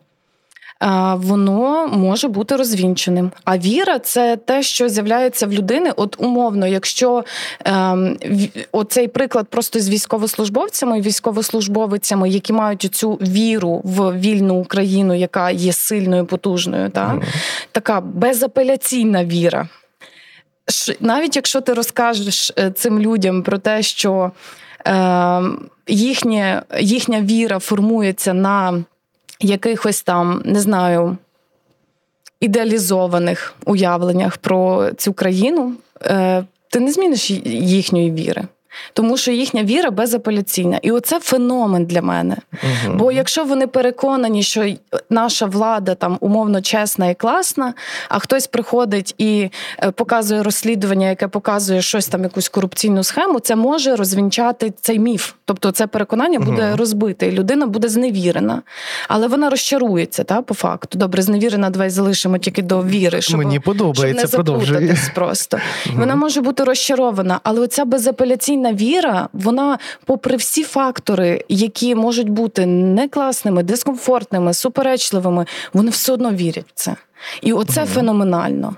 А, 0.79 1.15
воно 1.15 1.87
може 1.87 2.27
бути 2.27 2.55
розвінченим. 2.55 3.31
А 3.43 3.57
віра 3.57 3.99
це 3.99 4.37
те, 4.37 4.63
що 4.63 4.89
з'являється 4.89 5.47
в 5.47 5.53
людини. 5.53 5.91
От 5.95 6.15
умовно, 6.19 6.67
якщо 6.67 7.23
ем, 7.65 8.17
оцей 8.71 9.07
приклад 9.07 9.47
просто 9.47 9.79
з 9.79 9.89
військовослужбовцями 9.89 10.97
і 10.97 11.01
військовослужбовицями, 11.01 12.29
які 12.29 12.53
мають 12.53 12.95
цю 12.95 13.11
віру 13.11 13.81
в 13.83 14.19
вільну 14.19 14.55
Україну, 14.55 15.13
яка 15.13 15.51
є 15.51 15.73
сильною, 15.73 16.25
потужною, 16.25 16.89
та? 16.89 17.21
Така 17.71 18.01
безапеляційна 18.01 19.25
віра. 19.25 19.67
Навіть 20.99 21.35
якщо 21.35 21.61
ти 21.61 21.73
розкажеш 21.73 22.51
е, 22.59 22.71
цим 22.71 22.99
людям 22.99 23.43
про 23.43 23.57
те, 23.57 23.81
що 23.83 24.31
е, 24.87 25.41
їхнє, 25.87 26.61
їхня 26.79 27.21
віра 27.21 27.59
формується 27.59 28.33
на 28.33 28.83
якихось 29.39 30.03
там, 30.03 30.41
не 30.45 30.61
знаю, 30.61 31.17
ідеалізованих 32.39 33.55
уявленнях 33.65 34.37
про 34.37 34.91
цю 34.97 35.13
країну, 35.13 35.73
е, 36.01 36.43
ти 36.69 36.79
не 36.79 36.91
зміниш 36.91 37.31
їхньої 37.45 38.11
віри. 38.11 38.47
Тому 38.93 39.17
що 39.17 39.31
їхня 39.31 39.63
віра 39.63 39.91
безапеляційна. 39.91 40.79
І 40.81 40.91
оце 40.91 41.19
феномен 41.19 41.85
для 41.85 42.01
мене. 42.01 42.37
Мгм. 42.51 42.97
Бо 42.97 43.11
якщо 43.11 43.45
вони 43.45 43.67
переконані, 43.67 44.43
що 44.43 44.73
наша 45.09 45.45
влада 45.45 45.95
там 45.95 46.17
умовно 46.19 46.61
чесна 46.61 47.07
і 47.09 47.15
класна, 47.15 47.73
а 48.09 48.19
хтось 48.19 48.47
приходить 48.47 49.15
і 49.17 49.49
е, 49.83 49.91
показує 49.91 50.43
розслідування, 50.43 51.09
яке 51.09 51.27
показує 51.27 51.81
щось 51.81 52.07
там, 52.07 52.23
якусь 52.23 52.49
корупційну 52.49 53.03
схему, 53.03 53.39
це 53.39 53.55
може 53.55 53.95
розвінчати 53.95 54.73
цей 54.81 54.99
міф. 54.99 55.33
Тобто 55.45 55.71
це 55.71 55.87
переконання 55.87 56.39
буде 56.39 56.67
Мгм. 56.67 56.75
розбите, 56.75 57.27
і 57.27 57.31
людина 57.31 57.65
буде 57.65 57.89
зневірена. 57.89 58.61
Але 59.07 59.27
вона 59.27 59.49
розчарується, 59.49 60.23
та 60.23 60.41
по 60.41 60.53
факту. 60.53 60.97
Добре, 60.97 61.21
зневірена, 61.21 61.69
давай 61.69 61.89
залишимо 61.89 62.37
тільки 62.37 62.61
до 62.61 62.83
віри. 62.83 63.21
Щоб, 63.21 63.37
Мені 63.37 63.55
щоб 63.55 63.63
подобається, 63.63 64.25
не 64.25 64.31
продовжуй. 64.31 64.73
заплутатись 64.73 65.09
просто. 65.15 65.57
Вона 65.95 66.15
може 66.15 66.41
бути 66.41 66.63
розчарована, 66.63 67.39
але 67.43 67.61
оця 67.61 67.85
безапеляційна 67.85 68.64
віра, 68.73 69.29
вона, 69.33 69.79
попри 70.05 70.35
всі 70.35 70.63
фактори, 70.63 71.43
які 71.49 71.95
можуть 71.95 72.29
бути 72.29 72.65
некласними, 72.65 73.63
дискомфортними, 73.63 74.53
суперечливими, 74.53 75.45
вони 75.73 75.91
все 75.91 76.13
одно 76.13 76.31
вірять 76.31 76.65
в 76.67 76.71
це. 76.73 76.95
І 77.41 77.53
оце 77.53 77.81
Мгм. 77.81 77.89
феноменально. 77.89 78.75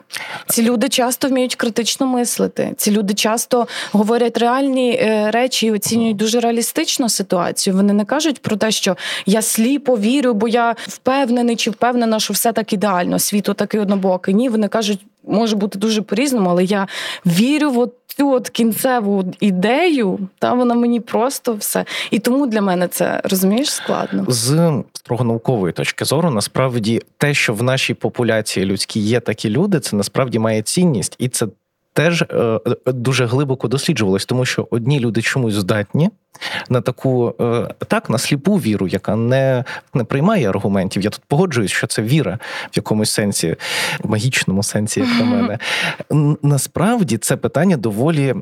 Ці 0.47 0.63
люди 0.63 0.89
часто 0.89 1.27
вміють 1.27 1.55
критично 1.55 2.07
мислити. 2.07 2.73
Ці 2.77 2.91
люди 2.91 3.13
часто 3.13 3.67
говорять 3.91 4.37
реальні 4.37 4.91
е, 4.91 5.31
речі 5.31 5.67
і 5.67 5.71
оцінюють 5.71 6.17
дуже 6.17 6.39
реалістично 6.39 7.09
ситуацію. 7.09 7.75
Вони 7.75 7.93
не 7.93 8.05
кажуть 8.05 8.41
про 8.41 8.55
те, 8.57 8.71
що 8.71 8.97
я 9.25 9.41
сліпо 9.41 9.97
вірю, 9.97 10.33
бо 10.33 10.47
я 10.47 10.75
впевнений 10.87 11.55
чи 11.55 11.69
впевнена, 11.71 12.19
що 12.19 12.33
все 12.33 12.51
так 12.51 12.73
ідеально, 12.73 13.19
світ 13.19 13.43
такий 13.55 13.79
однобокий. 13.79 14.33
Ні, 14.33 14.49
вони 14.49 14.67
кажуть, 14.67 14.99
може 15.27 15.55
бути 15.55 15.79
дуже 15.79 16.01
по-різному, 16.01 16.49
але 16.49 16.63
я 16.63 16.87
вірю 17.25 17.71
в 17.71 17.89
цю 18.07 18.31
от 18.31 18.49
кінцеву 18.49 19.33
ідею, 19.39 20.19
та 20.39 20.53
вона 20.53 20.75
мені 20.75 20.99
просто 20.99 21.53
все. 21.53 21.85
І 22.11 22.19
тому 22.19 22.47
для 22.47 22.61
мене 22.61 22.87
це 22.87 23.21
розумієш 23.23 23.71
складно. 23.71 24.25
З 24.27 24.73
строго 24.93 25.23
наукової 25.23 25.73
точки 25.73 26.05
зору, 26.05 26.29
насправді, 26.29 27.01
те, 27.17 27.33
що 27.33 27.53
в 27.53 27.63
нашій 27.63 27.93
популяції 27.93 28.65
людській 28.65 28.99
є 28.99 29.19
такі 29.19 29.49
люди, 29.49 29.79
це 29.79 29.95
насправді 29.95 30.39
має 30.39 30.61
цінність, 30.61 31.15
і 31.19 31.29
це 31.29 31.47
теж 31.97 32.21
е, 32.21 32.59
дуже 32.85 33.25
глибоко 33.25 33.67
досліджувалось, 33.67 34.25
тому 34.25 34.45
що 34.45 34.67
одні 34.71 34.99
люди 34.99 35.21
чомусь 35.21 35.53
здатні 35.53 36.09
на 36.69 36.81
таку 36.81 37.35
е, 37.41 37.67
так 37.87 38.09
на 38.09 38.17
сліпу 38.17 38.55
віру, 38.55 38.87
яка 38.87 39.15
не, 39.15 39.63
не 39.93 40.03
приймає 40.03 40.49
аргументів. 40.49 41.03
Я 41.03 41.09
тут 41.09 41.21
погоджуюсь, 41.27 41.71
що 41.71 41.87
це 41.87 42.01
віра 42.01 42.39
в 42.71 42.75
якомусь 42.75 43.11
сенсі, 43.11 43.55
в 44.03 44.09
магічному 44.09 44.63
сенсі, 44.63 44.99
як 44.99 45.09
на 45.19 45.25
мене. 45.25 45.59
Насправді 46.43 47.17
це 47.17 47.37
питання 47.37 47.77
доволі 47.77 48.35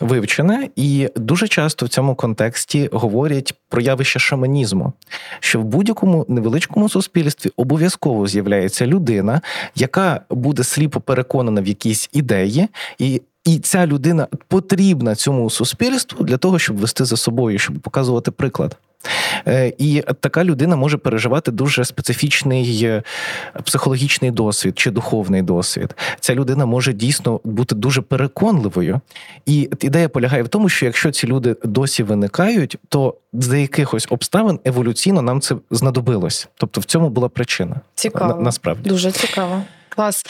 вивчене, 0.00 0.68
і 0.76 1.08
дуже 1.16 1.48
часто 1.48 1.86
в 1.86 1.88
цьому 1.88 2.14
контексті 2.14 2.88
говорять 2.92 3.54
про 3.72 3.80
явище 3.80 4.18
шаманізму, 4.18 4.92
що 5.40 5.60
в 5.60 5.64
будь-якому 5.64 6.26
невеличкому 6.28 6.88
суспільстві 6.88 7.50
обов'язково 7.56 8.26
з'являється 8.26 8.86
людина, 8.86 9.40
яка 9.74 10.20
буде 10.30 10.64
сліпо 10.64 11.00
переконана 11.00 11.60
в 11.60 11.66
якійсь 11.66 12.08
ідеї, 12.12 12.68
і 12.98 13.22
і 13.44 13.58
ця 13.58 13.86
людина 13.86 14.28
потрібна 14.48 15.14
цьому 15.14 15.50
суспільству 15.50 16.24
для 16.24 16.36
того, 16.36 16.58
щоб 16.58 16.76
вести 16.76 17.04
за 17.04 17.16
собою, 17.16 17.58
щоб 17.58 17.78
показувати 17.78 18.30
приклад. 18.30 18.76
Е, 19.48 19.72
І 19.78 20.02
така 20.20 20.44
людина 20.44 20.76
може 20.76 20.96
переживати 20.96 21.50
дуже 21.50 21.84
специфічний 21.84 22.80
е, 22.84 23.02
психологічний 23.64 24.30
досвід 24.30 24.78
чи 24.78 24.90
духовний 24.90 25.42
досвід. 25.42 25.94
Ця 26.20 26.34
людина 26.34 26.66
може 26.66 26.92
дійсно 26.92 27.40
бути 27.44 27.74
дуже 27.74 28.02
переконливою. 28.02 29.00
І 29.46 29.68
ідея 29.80 30.08
полягає 30.08 30.42
в 30.42 30.48
тому, 30.48 30.68
що 30.68 30.86
якщо 30.86 31.10
ці 31.10 31.26
люди 31.26 31.56
досі 31.64 32.02
виникають, 32.02 32.76
то 32.88 33.14
за 33.32 33.56
якихось 33.56 34.06
обставин 34.10 34.58
еволюційно 34.64 35.22
нам 35.22 35.40
це 35.40 35.54
знадобилось. 35.70 36.48
Тобто 36.54 36.80
в 36.80 36.84
цьому 36.84 37.10
була 37.10 37.28
причина. 37.28 37.76
Цікаво. 37.94 38.34
На- 38.34 38.40
насправді. 38.40 38.88
Дуже 38.88 39.12
цікаво. 39.12 39.62
Клас. 39.96 40.26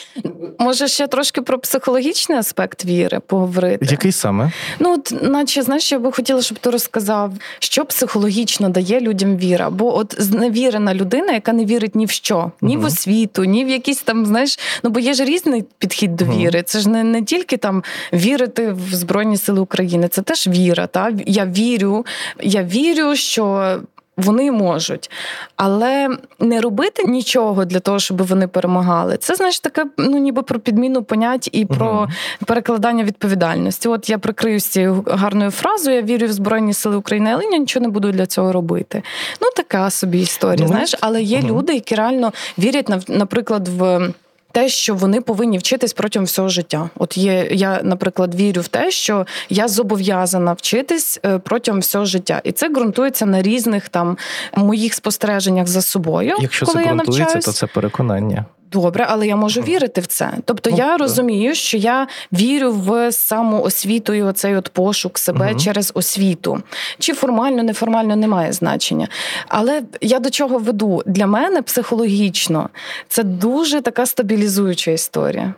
Може, 0.59 0.89
ще 0.89 1.07
трошки 1.07 1.43
про 1.43 1.59
психологічний 1.59 2.39
аспект 2.39 2.85
віри 2.85 3.21
поговорити? 3.27 3.87
Який 3.91 4.13
саме? 4.13 4.53
Ну, 4.79 4.95
от, 4.95 5.23
наче, 5.23 5.63
знаєш, 5.63 5.93
я 5.93 5.99
би 5.99 6.13
хотіла, 6.13 6.43
щоб 6.43 6.59
ти 6.59 6.71
розказав, 6.71 7.33
що 7.59 7.85
психологічно 7.85 8.69
дає 8.69 9.01
людям 9.01 9.37
віра. 9.37 9.71
Бо 9.71 9.97
от 9.97 10.15
зневірена 10.19 10.95
людина, 10.95 11.33
яка 11.33 11.53
не 11.53 11.65
вірить 11.65 11.95
ні 11.95 12.07
в 12.07 12.11
що, 12.11 12.53
ні 12.61 12.77
в 12.77 12.85
освіту, 12.85 13.45
ні 13.45 13.65
в 13.65 13.69
якісь 13.69 14.03
там, 14.03 14.27
знаєш, 14.27 14.59
ну 14.83 14.91
бо 14.91 15.01
є 15.01 15.15
ж 15.15 15.25
різний 15.25 15.65
підхід 15.79 16.17
до 16.17 16.25
віри. 16.25 16.63
Це 16.63 16.81
ж 16.81 16.89
не, 16.89 17.05
не 17.05 17.23
тільки 17.23 17.57
там 17.57 17.85
вірити 18.13 18.73
в 18.73 18.95
Збройні 18.95 19.37
Сили 19.37 19.61
України, 19.61 20.09
це 20.09 20.23
теж 20.23 20.47
віра. 20.47 20.87
Та? 20.87 21.13
Я 21.27 21.47
вірю, 21.47 22.07
я 22.41 22.63
вірю, 22.63 23.17
що. 23.17 23.81
Вони 24.17 24.53
можуть, 24.53 25.11
але 25.57 26.09
не 26.39 26.61
робити 26.61 27.05
нічого 27.05 27.65
для 27.65 27.81
того, 27.81 27.99
щоб 27.99 28.23
вони 28.23 28.49
перемагали. 28.49 29.17
Це 29.17 29.35
знаєш 29.35 29.61
таке, 29.61 29.85
ну 29.97 30.19
ніби 30.19 30.43
про 30.43 30.61
підміну 30.61 31.03
понять 31.03 31.49
і 31.53 31.67
про 31.67 31.93
Мгм. 31.93 32.09
перекладання 32.47 33.05
відповідальності. 33.05 33.89
От 33.89 34.11
я 34.11 34.19
прикриюсь 34.19 34.67
цією 34.67 35.05
гарною 35.07 35.51
фразою. 35.51 35.97
Я 35.97 36.03
вірю 36.03 36.27
в 36.27 36.33
Збройні 36.33 36.75
Сили 36.75 36.97
України, 36.97 37.31
але 37.35 37.45
я 37.45 37.59
нічого 37.59 37.87
не 37.87 37.89
буду 37.89 38.13
для 38.13 38.27
цього 38.27 38.53
робити. 38.53 39.03
Ну 39.41 39.49
така 39.57 39.91
собі 39.91 40.21
історія. 40.21 40.63
Ну, 40.63 40.69
знаєш, 40.69 40.95
але 41.01 41.23
є 41.23 41.39
мгм. 41.39 41.49
люди, 41.49 41.75
які 41.75 41.95
реально 41.95 42.33
вірять 42.59 43.09
наприклад, 43.09 43.69
в. 43.69 44.09
Те, 44.53 44.69
що 44.69 44.95
вони 44.95 45.21
повинні 45.21 45.59
вчитись 45.59 45.93
протягом 45.93 46.27
всього 46.27 46.49
життя. 46.49 46.91
От 46.97 47.17
є, 47.17 47.49
я, 47.51 47.81
наприклад, 47.83 48.35
вірю 48.35 48.61
в 48.63 48.69
те, 48.69 48.91
що 48.91 49.27
я 49.49 49.69
зобов'язана 49.69 50.53
вчитись 50.53 51.21
е, 51.25 51.39
протягом 51.39 51.81
всього 51.81 52.05
життя, 52.05 52.41
і 52.45 52.53
це 52.53 52.69
ґрунтується 52.69 53.27
на 53.27 53.43
різних 53.43 53.89
там 53.89 54.19
моїх 54.57 54.95
спостереженнях 54.95 55.67
за 55.67 55.83
собою. 55.83 56.37
Якщо 56.41 56.67
коли 56.67 56.79
це 56.79 56.85
я 56.85 56.95
ґрунтується, 56.95 57.23
навчаюсь. 57.23 57.45
то 57.45 57.53
це 57.53 57.67
переконання. 57.67 58.45
Добре, 58.73 59.07
але 59.09 59.27
я 59.27 59.37
можу 59.37 59.61
вірити 59.61 60.01
в 60.01 60.07
це. 60.07 60.31
Тобто 60.45 60.71
ну, 60.71 60.77
я 60.77 60.97
розумію, 60.97 61.55
що 61.55 61.77
я 61.77 62.07
вірю 62.33 62.73
в 62.73 63.13
самоосвіту 63.13 64.15
і 64.15 64.23
оцей 64.23 64.57
от 64.57 64.69
пошук 64.69 65.19
себе 65.19 65.51
угу. 65.51 65.61
через 65.61 65.93
освіту. 65.95 66.63
Чи 66.99 67.13
формально, 67.13 67.63
неформально 67.63 68.17
немає 68.17 68.53
значення. 68.53 69.09
Але 69.49 69.83
я 70.01 70.19
до 70.19 70.31
чого 70.31 70.59
веду? 70.59 71.03
Для 71.07 71.27
мене 71.27 71.63
психологічно 71.63 72.69
це 73.09 73.23
дуже 73.23 73.81
така 73.81 74.07
стабілізуюча 74.07 74.91
історія. 74.91 75.55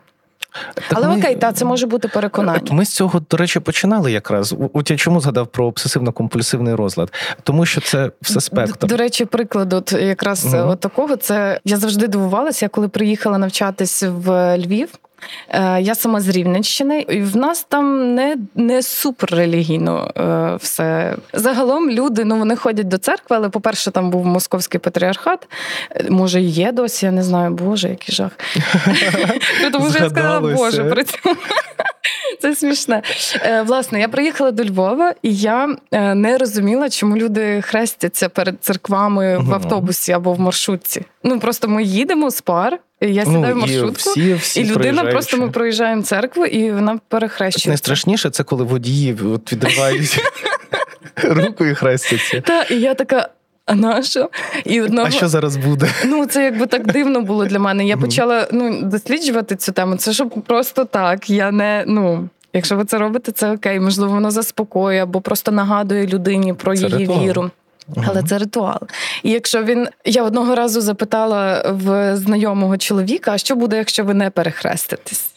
Так 0.74 0.84
Але 0.94 1.08
ми, 1.08 1.18
окей, 1.18 1.36
та 1.36 1.52
це 1.52 1.64
може 1.64 1.86
бути 1.86 2.08
переконання. 2.08 2.72
Ми 2.72 2.84
з 2.84 2.88
цього, 2.88 3.20
до 3.30 3.36
речі, 3.36 3.60
починали 3.60 4.12
якраз. 4.12 4.54
От 4.72 4.90
я 4.90 4.96
чому 4.96 5.20
згадав 5.20 5.46
про 5.46 5.68
обсесивно-компульсивний 5.70 6.76
розлад? 6.76 7.12
Тому 7.42 7.66
що 7.66 7.80
це 7.80 8.10
все 8.22 8.40
спектр. 8.40 8.78
До, 8.78 8.86
до 8.86 8.96
речі, 8.96 9.24
приклад 9.24 9.72
от 9.72 9.92
якраз 9.92 10.44
угу. 10.44 10.56
от 10.56 10.80
такого, 10.80 11.16
це 11.16 11.60
я 11.64 11.76
завжди 11.76 12.08
дивувалася, 12.08 12.68
коли 12.68 12.88
приїхала 12.88 13.38
навчатись 13.38 14.02
в 14.02 14.58
Львів. 14.58 14.88
Е, 15.48 15.80
я 15.80 15.94
сама 15.94 16.20
з 16.20 16.28
Рівненщини, 16.28 17.00
і 17.08 17.20
в 17.20 17.36
нас 17.36 17.66
там 17.68 18.14
не 18.14 18.36
не 18.54 18.82
супер 18.82 19.30
релігійно 19.30 20.12
е, 20.16 20.56
все. 20.56 21.16
Загалом 21.32 21.90
люди 21.90 22.24
ну 22.24 22.36
вони 22.38 22.56
ходять 22.56 22.88
до 22.88 22.98
церкви, 22.98 23.36
але, 23.36 23.48
по-перше, 23.48 23.90
там 23.90 24.10
був 24.10 24.26
московський 24.26 24.80
патріархат. 24.80 25.48
Е, 25.90 26.06
може, 26.10 26.40
є 26.40 26.72
досі, 26.72 27.06
я 27.06 27.12
не 27.12 27.22
знаю, 27.22 27.50
Боже, 27.50 27.88
який 27.88 28.14
жах. 28.14 28.30
Тому 29.72 29.90
що 29.90 30.04
я 30.04 30.10
сказала, 30.10 30.40
Боже, 30.40 30.84
при 30.84 31.04
цьому. 31.04 31.36
Це 32.40 32.54
смішне. 32.54 33.02
Власне, 33.64 34.00
я 34.00 34.08
приїхала 34.08 34.50
до 34.50 34.64
Львова, 34.64 35.14
і 35.22 35.34
я 35.36 35.76
не 36.14 36.38
розуміла, 36.38 36.90
чому 36.90 37.16
люди 37.16 37.62
хрестяться 37.62 38.28
перед 38.28 38.56
церквами 38.60 39.38
в 39.38 39.54
автобусі 39.54 40.12
або 40.12 40.32
в 40.32 40.40
маршрутці. 40.40 41.02
Ну 41.22 41.40
просто 41.40 41.68
ми 41.68 41.82
їдемо 41.82 42.30
з 42.30 42.40
пар. 42.40 42.78
Я 43.08 43.24
сідаю 43.24 43.46
ну, 43.46 43.52
в 43.52 43.56
маршрутку, 43.56 44.10
і, 44.10 44.12
всі, 44.12 44.34
всі 44.34 44.60
і 44.60 44.64
людина 44.64 45.04
просто 45.04 45.36
ми 45.36 45.50
проїжджаємо 45.50 46.02
церкву, 46.02 46.46
і 46.46 46.72
вона 46.72 47.00
перехрещується. 47.08 47.68
Найстрашніше 47.68 48.30
це 48.30 48.44
коли 48.44 48.64
водії 48.64 49.16
от 49.34 49.52
відривають 49.52 50.20
руку 51.22 51.64
і 51.64 51.74
хрестяться. 51.74 52.40
Так, 52.40 52.70
і 52.70 52.80
я 52.80 52.94
така. 52.94 53.28
А 53.66 53.74
на 53.74 54.02
що? 54.02 54.30
І 54.64 54.80
одного... 54.80 55.06
А 55.06 55.10
що 55.10 55.28
зараз 55.28 55.56
буде? 55.56 55.88
Ну, 56.04 56.26
це 56.26 56.44
якби 56.44 56.66
так 56.66 56.92
дивно 56.92 57.20
було 57.20 57.44
для 57.44 57.58
мене. 57.58 57.86
Я 57.86 57.96
почала 57.96 58.48
ну, 58.52 58.82
досліджувати 58.82 59.56
цю 59.56 59.72
тему. 59.72 59.96
Це 59.96 60.12
щоб 60.12 60.30
просто 60.30 60.84
так. 60.84 61.30
Я 61.30 61.50
не 61.50 61.84
ну. 61.86 62.28
Якщо 62.52 62.76
ви 62.76 62.84
це 62.84 62.98
робите, 62.98 63.32
це 63.32 63.52
окей. 63.52 63.80
Можливо, 63.80 64.14
воно 64.14 64.30
заспокоює 64.30 65.02
або 65.02 65.20
просто 65.20 65.52
нагадує 65.52 66.06
людині 66.06 66.54
про 66.54 66.76
це 66.76 66.86
її 66.86 66.98
ритуал. 66.98 67.24
віру. 67.24 67.50
Але 68.06 68.22
це 68.22 68.38
ритуал. 68.38 68.80
І 69.22 69.30
якщо 69.30 69.64
він. 69.64 69.88
Я 70.04 70.22
одного 70.22 70.54
разу 70.54 70.80
запитала 70.80 71.62
в 71.70 72.16
знайомого 72.16 72.76
чоловіка, 72.76 73.32
а 73.32 73.38
що 73.38 73.56
буде, 73.56 73.76
якщо 73.76 74.04
ви 74.04 74.14
не 74.14 74.30
перехреститесь? 74.30 75.30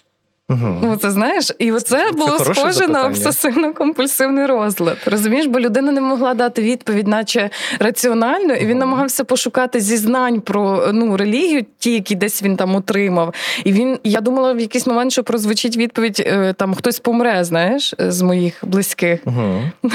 Угу. 0.50 0.80
Ну, 0.84 0.96
це 0.96 1.12
знаєш, 1.12 1.52
і 1.60 1.72
оце 1.72 2.12
було 2.12 2.40
схоже 2.40 2.72
запитання. 2.72 2.88
на 2.88 3.10
обсесивно-компульсивний 3.10 4.48
розлад. 4.48 4.98
Розумієш, 5.06 5.46
бо 5.46 5.60
людина 5.60 5.92
не 5.92 6.02
могла 6.02 6.34
дати 6.34 6.62
відповідь, 6.62 7.08
наче 7.08 7.50
раціонально, 7.80 8.54
і 8.54 8.66
він 8.66 8.78
намагався 8.78 9.24
пошукати 9.24 9.80
зізнань 9.80 10.42
про 10.42 10.90
ну 10.94 11.18
релігію, 11.18 11.66
ті, 11.80 11.94
які 11.94 12.16
десь 12.16 12.44
він 12.44 12.58
там 12.58 12.76
отримав. 12.76 13.34
І 13.64 13.72
він, 13.72 14.00
я 14.04 14.22
думала, 14.22 14.54
в 14.54 14.60
якийсь 14.60 14.88
момент, 14.88 15.12
що 15.12 15.24
прозвучить 15.24 15.78
відповідь: 15.78 16.24
е, 16.26 16.54
там 16.54 16.74
хтось 16.74 17.00
помре, 17.00 17.44
знаєш, 17.44 17.94
з 18.00 18.22
моїх 18.22 18.60
близьких. 18.64 19.20
Угу. 19.26 19.62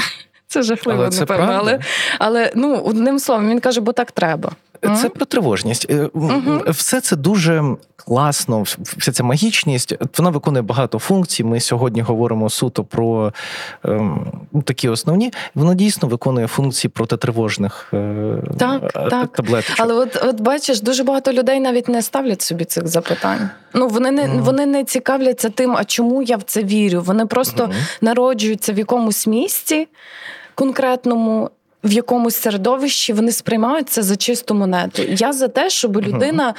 Це 0.53 0.61
жахливо, 0.61 1.03
але 1.03 1.19
напевно. 1.19 1.47
Це 1.47 1.53
але 1.53 1.79
але 2.19 2.51
ну 2.55 2.77
одним 2.77 3.19
словом, 3.19 3.49
він 3.49 3.59
каже, 3.59 3.81
бо 3.81 3.91
так 3.91 4.11
треба. 4.11 4.51
Це 4.83 4.89
mm 4.89 5.09
про 5.09 5.25
тривожність. 5.25 5.89
mm 5.89 6.71
Все 6.71 7.01
це 7.01 7.15
дуже 7.15 7.75
класно, 7.95 8.63
вся 8.97 9.11
ця 9.11 9.23
магічність. 9.23 9.95
Вона 10.17 10.29
виконує 10.29 10.61
багато 10.61 10.99
функцій. 10.99 11.43
Ми 11.43 11.59
сьогодні 11.59 12.01
говоримо 12.01 12.49
суто 12.49 12.83
про 12.83 13.33
ем, 13.83 14.31
такі 14.65 14.89
основні. 14.89 15.33
Вона 15.55 15.73
дійсно 15.73 16.07
виконує 16.07 16.47
функції 16.47 16.91
протитривожних 16.91 17.89
е, 17.93 18.37
так, 18.59 18.93
так. 18.93 19.31
таблеток. 19.31 19.75
Але 19.79 19.93
от 19.93 20.23
от 20.23 20.41
бачиш, 20.41 20.81
дуже 20.81 21.03
багато 21.03 21.33
людей 21.33 21.59
навіть 21.59 21.87
не 21.87 22.01
ставлять 22.01 22.41
собі 22.41 22.65
цих 22.65 22.87
запитань. 22.87 23.49
Ну 23.73 23.87
вони 23.87 24.11
не 24.11 24.23
mm 24.23 24.41
вони 24.41 24.65
не 24.65 24.83
цікавляться 24.83 25.49
тим, 25.49 25.75
а 25.77 25.83
чому 25.83 26.21
я 26.21 26.37
в 26.37 26.43
це 26.43 26.63
вірю. 26.63 27.01
Вони 27.01 27.25
просто 27.25 27.69
народжуються 28.01 28.73
в 28.73 28.77
якомусь 28.77 29.27
місці 29.27 29.87
конкретному. 30.55 31.49
В 31.83 31.91
якомусь 31.91 32.35
середовищі 32.35 33.13
вони 33.13 33.31
сприймають 33.31 33.89
це 33.89 34.03
за 34.03 34.15
чисту 34.15 34.53
монету. 34.53 35.01
Я 35.07 35.33
за 35.33 35.47
те, 35.47 35.69
щоб 35.69 35.97
людина 35.97 36.53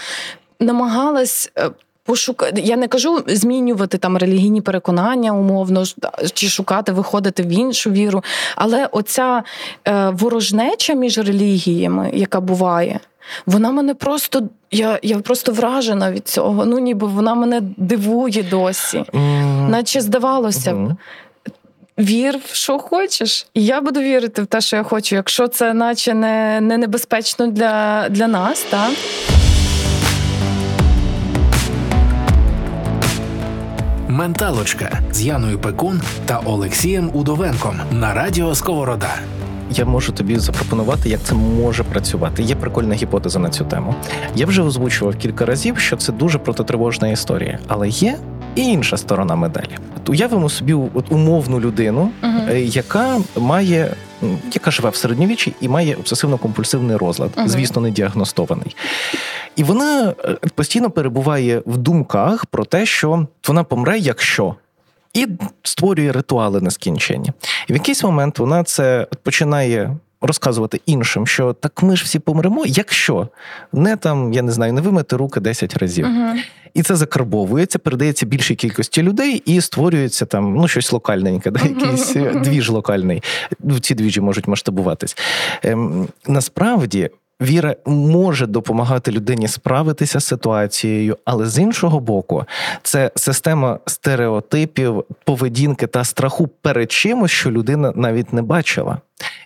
намагалась 0.61 1.53
е, 1.59 1.71
пошукати. 2.05 2.61
Я 2.61 2.77
не 2.77 2.89
кажу 2.89 3.25
змінювати 3.27 3.99
там 3.99 4.17
релігійні 4.17 4.61
переконання 4.61 5.33
умовно 5.33 5.85
чи 6.33 6.49
шукати, 6.49 6.93
виходити 6.93 7.43
в 7.43 7.49
іншу 7.49 7.91
віру. 7.91 8.25
Але 8.57 8.87
оця 8.87 9.43
е, 9.89 10.11
ворожнеча 10.11 10.95
між 10.95 11.19
релігіями, 11.19 12.11
яка 12.15 12.41
буває. 12.41 13.01
Вона 13.47 13.71
мене 13.71 13.95
просто, 13.95 14.43
я 14.71 14.99
я 15.03 15.19
просто 15.19 15.53
вражена 15.53 16.13
від 16.13 16.29
цього. 16.29 16.65
Ну 16.65 16.79
ніби 16.79 17.07
вона 17.07 17.35
мене 17.35 17.61
дивує 17.77 18.43
досі, 18.43 19.05
наче 19.69 20.01
здавалося 20.01 20.75
б, 20.75 20.97
Вір 21.99 22.39
в 22.45 22.55
що 22.55 22.79
хочеш, 22.79 23.47
і 23.55 23.65
я 23.65 23.81
буду 23.81 24.01
вірити 24.01 24.43
в 24.43 24.47
те, 24.47 24.61
що 24.61 24.77
я 24.77 24.83
хочу, 24.83 25.15
якщо 25.15 25.49
це 25.49 25.75
наче 25.75 26.15
не 26.15 26.61
не 26.61 26.79
небезпечно 26.79 27.47
для, 27.47 28.09
для 28.09 28.29
нас, 28.29 28.63
так? 28.71 28.91
Менталочка 34.09 35.01
з 35.13 35.23
Яною 35.23 35.59
Пекун 35.59 36.01
та 36.27 36.39
Олексієм 36.39 37.11
Удовенком 37.15 37.81
на 37.93 38.15
радіо 38.15 38.55
Сковорода. 38.55 39.15
Я 39.71 39.85
можу 39.85 40.13
тобі 40.13 40.39
запропонувати, 40.39 41.09
як 41.09 41.21
це 41.23 41.35
може 41.35 41.83
працювати. 41.83 42.43
Є 42.43 42.55
прикольна 42.55 42.95
гіпотеза 42.95 43.39
на 43.39 43.51
цю 43.51 43.65
тему. 43.65 43.95
Я 44.35 44.47
вже 44.47 44.63
озвучував 44.63 45.17
кілька 45.17 45.47
разів, 45.47 45.79
що 45.79 45.97
це 45.97 46.13
дуже 46.13 46.39
протитривожна 46.39 47.09
історія, 47.09 47.59
але 47.69 47.89
є 47.89 48.19
і 48.55 48.63
інша 48.63 48.97
сторона 48.97 49.37
медалі. 49.37 49.79
От 49.97 50.09
уявимо 50.09 50.49
собі 50.49 50.75
от 50.75 51.13
умовну 51.13 51.61
людину, 51.61 52.11
uh 52.23 52.55
яка 52.55 53.21
має. 53.37 53.95
Яка 54.53 54.71
живе 54.71 54.91
в 54.91 54.97
середньовіччі 54.97 55.55
і 55.61 55.69
має 55.69 55.95
обсесивно-компульсивний 55.95 56.99
розлад, 56.99 57.31
uh-huh. 57.37 57.49
звісно, 57.49 57.83
не 57.83 57.91
діагностований. 57.91 58.77
І 59.57 59.65
вона 59.65 60.15
е, 60.25 60.37
постійно 60.55 60.91
перебуває 60.91 61.63
в 61.67 61.77
думках 61.77 62.47
про 62.47 62.65
те, 62.65 62.87
що 62.87 63.27
вона 63.49 63.65
помре, 63.65 63.99
якщо. 63.99 64.55
І 65.15 65.29
створює 65.63 66.13
ритуали 66.13 66.61
нескінченні. 66.61 67.33
І 67.69 67.73
в 67.73 67.77
якийсь 67.77 68.05
момент 68.05 68.39
вона 68.39 68.65
це 68.65 69.07
починає 69.23 69.97
розказувати 70.27 70.81
іншим, 70.87 71.27
що 71.27 71.53
так 71.53 71.83
ми 71.83 71.97
ж 71.97 72.05
всі 72.05 72.19
помремо, 72.19 72.65
якщо 72.67 73.29
не 73.73 73.97
там, 73.97 74.33
я 74.33 74.43
не 74.43 74.53
знаю, 74.53 74.73
не 74.73 74.81
вимити 74.81 75.17
руки 75.17 75.41
10 75.41 75.77
разів. 75.77 76.07
Uh-huh. 76.07 76.35
І 76.75 76.83
це 76.83 76.97
закарбовується, 76.97 77.79
передається 77.79 78.27
більшій 78.27 78.55
кількості 78.55 79.03
людей, 79.03 79.43
і 79.47 79.61
створюється 79.61 80.27
там 80.27 80.55
ну 80.55 80.69
щось 80.69 80.93
локальненьке, 80.93 81.51
да, 81.51 81.61
якийсь 81.61 82.17
uh-huh. 82.17 82.41
двіж 82.41 82.71
локальний. 82.71 83.23
Ці 83.81 83.95
двіжі 83.95 84.21
можуть 84.21 84.49
масштабуватись. 84.49 85.17
Ем, 85.63 86.09
Насправді. 86.27 87.11
Віра 87.43 87.77
може 87.87 88.47
допомагати 88.47 89.11
людині 89.11 89.49
справитися 89.49 90.21
з 90.21 90.25
ситуацією, 90.25 91.19
але 91.25 91.47
з 91.47 91.59
іншого 91.59 92.01
боку, 92.01 92.45
це 92.83 93.11
система 93.15 93.79
стереотипів, 93.87 95.05
поведінки 95.25 95.87
та 95.87 96.05
страху 96.05 96.49
перед 96.49 96.93
чимось, 96.93 97.31
що 97.31 97.51
людина 97.51 97.93
навіть 97.97 98.33
не 98.33 98.43
бачила. 98.43 98.99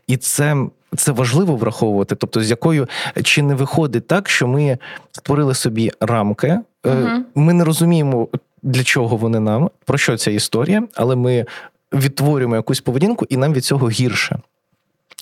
І 0.07 0.17
це 0.17 0.57
це 0.97 1.13
важливо 1.13 1.57
враховувати, 1.57 2.15
тобто 2.15 2.43
з 2.43 2.51
якою 2.51 2.89
чи 3.23 3.43
не 3.43 3.55
виходить 3.55 4.07
так, 4.07 4.29
що 4.29 4.49
ми 4.49 4.79
створили 5.13 5.55
собі 5.55 5.93
рамки, 6.01 6.59
угу. 6.85 7.09
ми 7.35 7.53
не 7.53 7.65
розуміємо, 7.65 8.29
для 8.63 8.85
чого 8.85 9.17
вони 9.17 9.41
нам, 9.41 9.71
про 9.85 9.99
що 9.99 10.17
ця 10.17 10.31
історія, 10.31 10.83
але 10.95 11.17
ми 11.17 11.47
відтворюємо 11.93 12.57
якусь 12.57 12.81
поведінку, 12.81 13.27
і 13.29 13.37
нам 13.37 13.53
від 13.53 13.65
цього 13.65 13.91
гірше. 13.91 14.39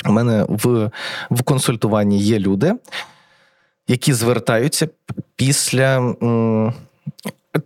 У 0.04 0.12
мене 0.12 0.44
в, 0.48 0.90
в 1.30 1.42
консультуванні 1.42 2.18
є 2.18 2.38
люди, 2.38 2.74
які 3.88 4.12
звертаються 4.12 4.88
після. 5.36 5.96
М- 5.96 6.72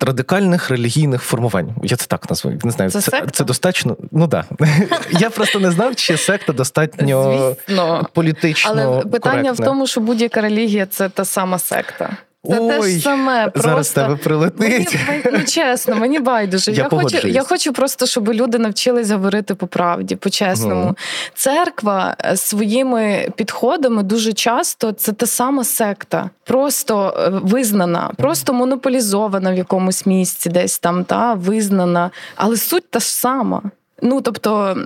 Радикальних 0.01 0.71
релігійних 0.71 1.23
формувань. 1.23 1.75
Я 1.83 1.97
це 1.97 2.07
так 2.07 2.31
назву. 2.31 2.53
Не 2.65 2.71
знаю, 2.71 2.91
це 2.91 3.01
це, 3.01 3.27
це 3.33 3.45
достатньо. 3.45 3.97
Ну 4.13 4.27
да. 4.27 4.45
Я 5.11 5.31
просто 5.31 5.61
не 5.61 5.71
знав, 5.71 5.97
чи 5.97 6.17
секта 6.17 6.53
достатньо 6.53 7.53
Звісно. 7.67 8.07
політично. 8.13 8.71
Але 8.71 9.01
питання 9.01 9.43
коректне. 9.43 9.53
в 9.53 9.69
тому, 9.69 9.87
що 9.87 10.01
будь-яка 10.01 10.41
релігія 10.41 10.87
це 10.87 11.09
та 11.09 11.25
сама 11.25 11.59
секта. 11.59 12.17
Це 12.49 12.59
Ой, 12.61 12.69
те 12.69 12.83
ж 12.83 13.01
саме. 13.01 13.51
Просто... 13.51 13.69
Зараз 13.69 13.91
тебе 13.91 14.17
прилетить. 14.17 14.99
Мені, 15.09 15.23
ну 15.33 15.45
чесно, 15.45 15.97
мені 15.97 16.19
байдуже. 16.19 16.73
Я 16.73 16.83
Я, 16.83 16.89
хочу, 16.89 17.29
я 17.29 17.43
хочу 17.43 17.73
просто, 17.73 18.07
щоб 18.07 18.29
люди 18.29 18.59
навчились 18.59 19.11
говорити 19.11 19.55
по 19.55 19.67
правді, 19.67 20.17
по-чесному. 20.17 20.85
Мгм. 20.85 20.97
Церква 21.35 22.17
е, 22.25 22.37
своїми 22.37 23.29
підходами 23.37 24.03
дуже 24.03 24.33
часто 24.33 24.93
це 24.93 25.13
та 25.13 25.27
сама 25.27 25.65
секта, 25.65 26.31
просто 26.45 27.15
е, 27.19 27.31
визнана, 27.43 28.11
просто 28.17 28.53
монополізована 28.53 29.53
в 29.53 29.57
якомусь 29.57 30.07
місці, 30.07 30.51
десь 30.51 30.79
там 30.79 31.05
та 31.05 31.35
визнана, 31.35 32.11
але 32.37 32.57
суть 32.57 32.91
та 32.91 32.99
ж 32.99 33.07
сама. 33.07 33.63
Ну 34.03 34.21
тобто. 34.21 34.77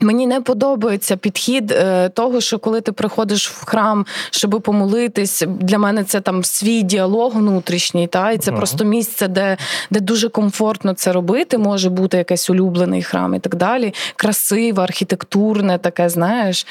Мені 0.00 0.26
не 0.26 0.40
подобається 0.40 1.16
підхід 1.16 1.72
е, 1.72 2.08
того, 2.08 2.40
що 2.40 2.58
коли 2.58 2.80
ти 2.80 2.92
приходиш 2.92 3.50
в 3.50 3.64
храм, 3.64 4.06
щоб 4.30 4.60
помолитись, 4.64 5.42
для 5.46 5.78
мене 5.78 6.04
це 6.04 6.20
там 6.20 6.44
свій 6.44 6.82
діалог 6.82 7.36
внутрішній, 7.36 8.06
та 8.06 8.30
і 8.32 8.38
це 8.38 8.50
Ага. 8.50 8.58
просто 8.58 8.84
місце, 8.84 9.28
де, 9.28 9.56
де 9.90 10.00
дуже 10.00 10.28
комфортно 10.28 10.92
це 10.92 11.12
робити. 11.12 11.58
Може 11.58 11.90
бути 11.90 12.16
якийсь 12.16 12.50
улюблений 12.50 13.02
храм 13.02 13.34
і 13.34 13.38
так 13.38 13.54
далі. 13.54 13.94
Красиве, 14.16 14.82
архітектурне, 14.82 15.78
таке, 15.78 16.08
знаєш. 16.08 16.66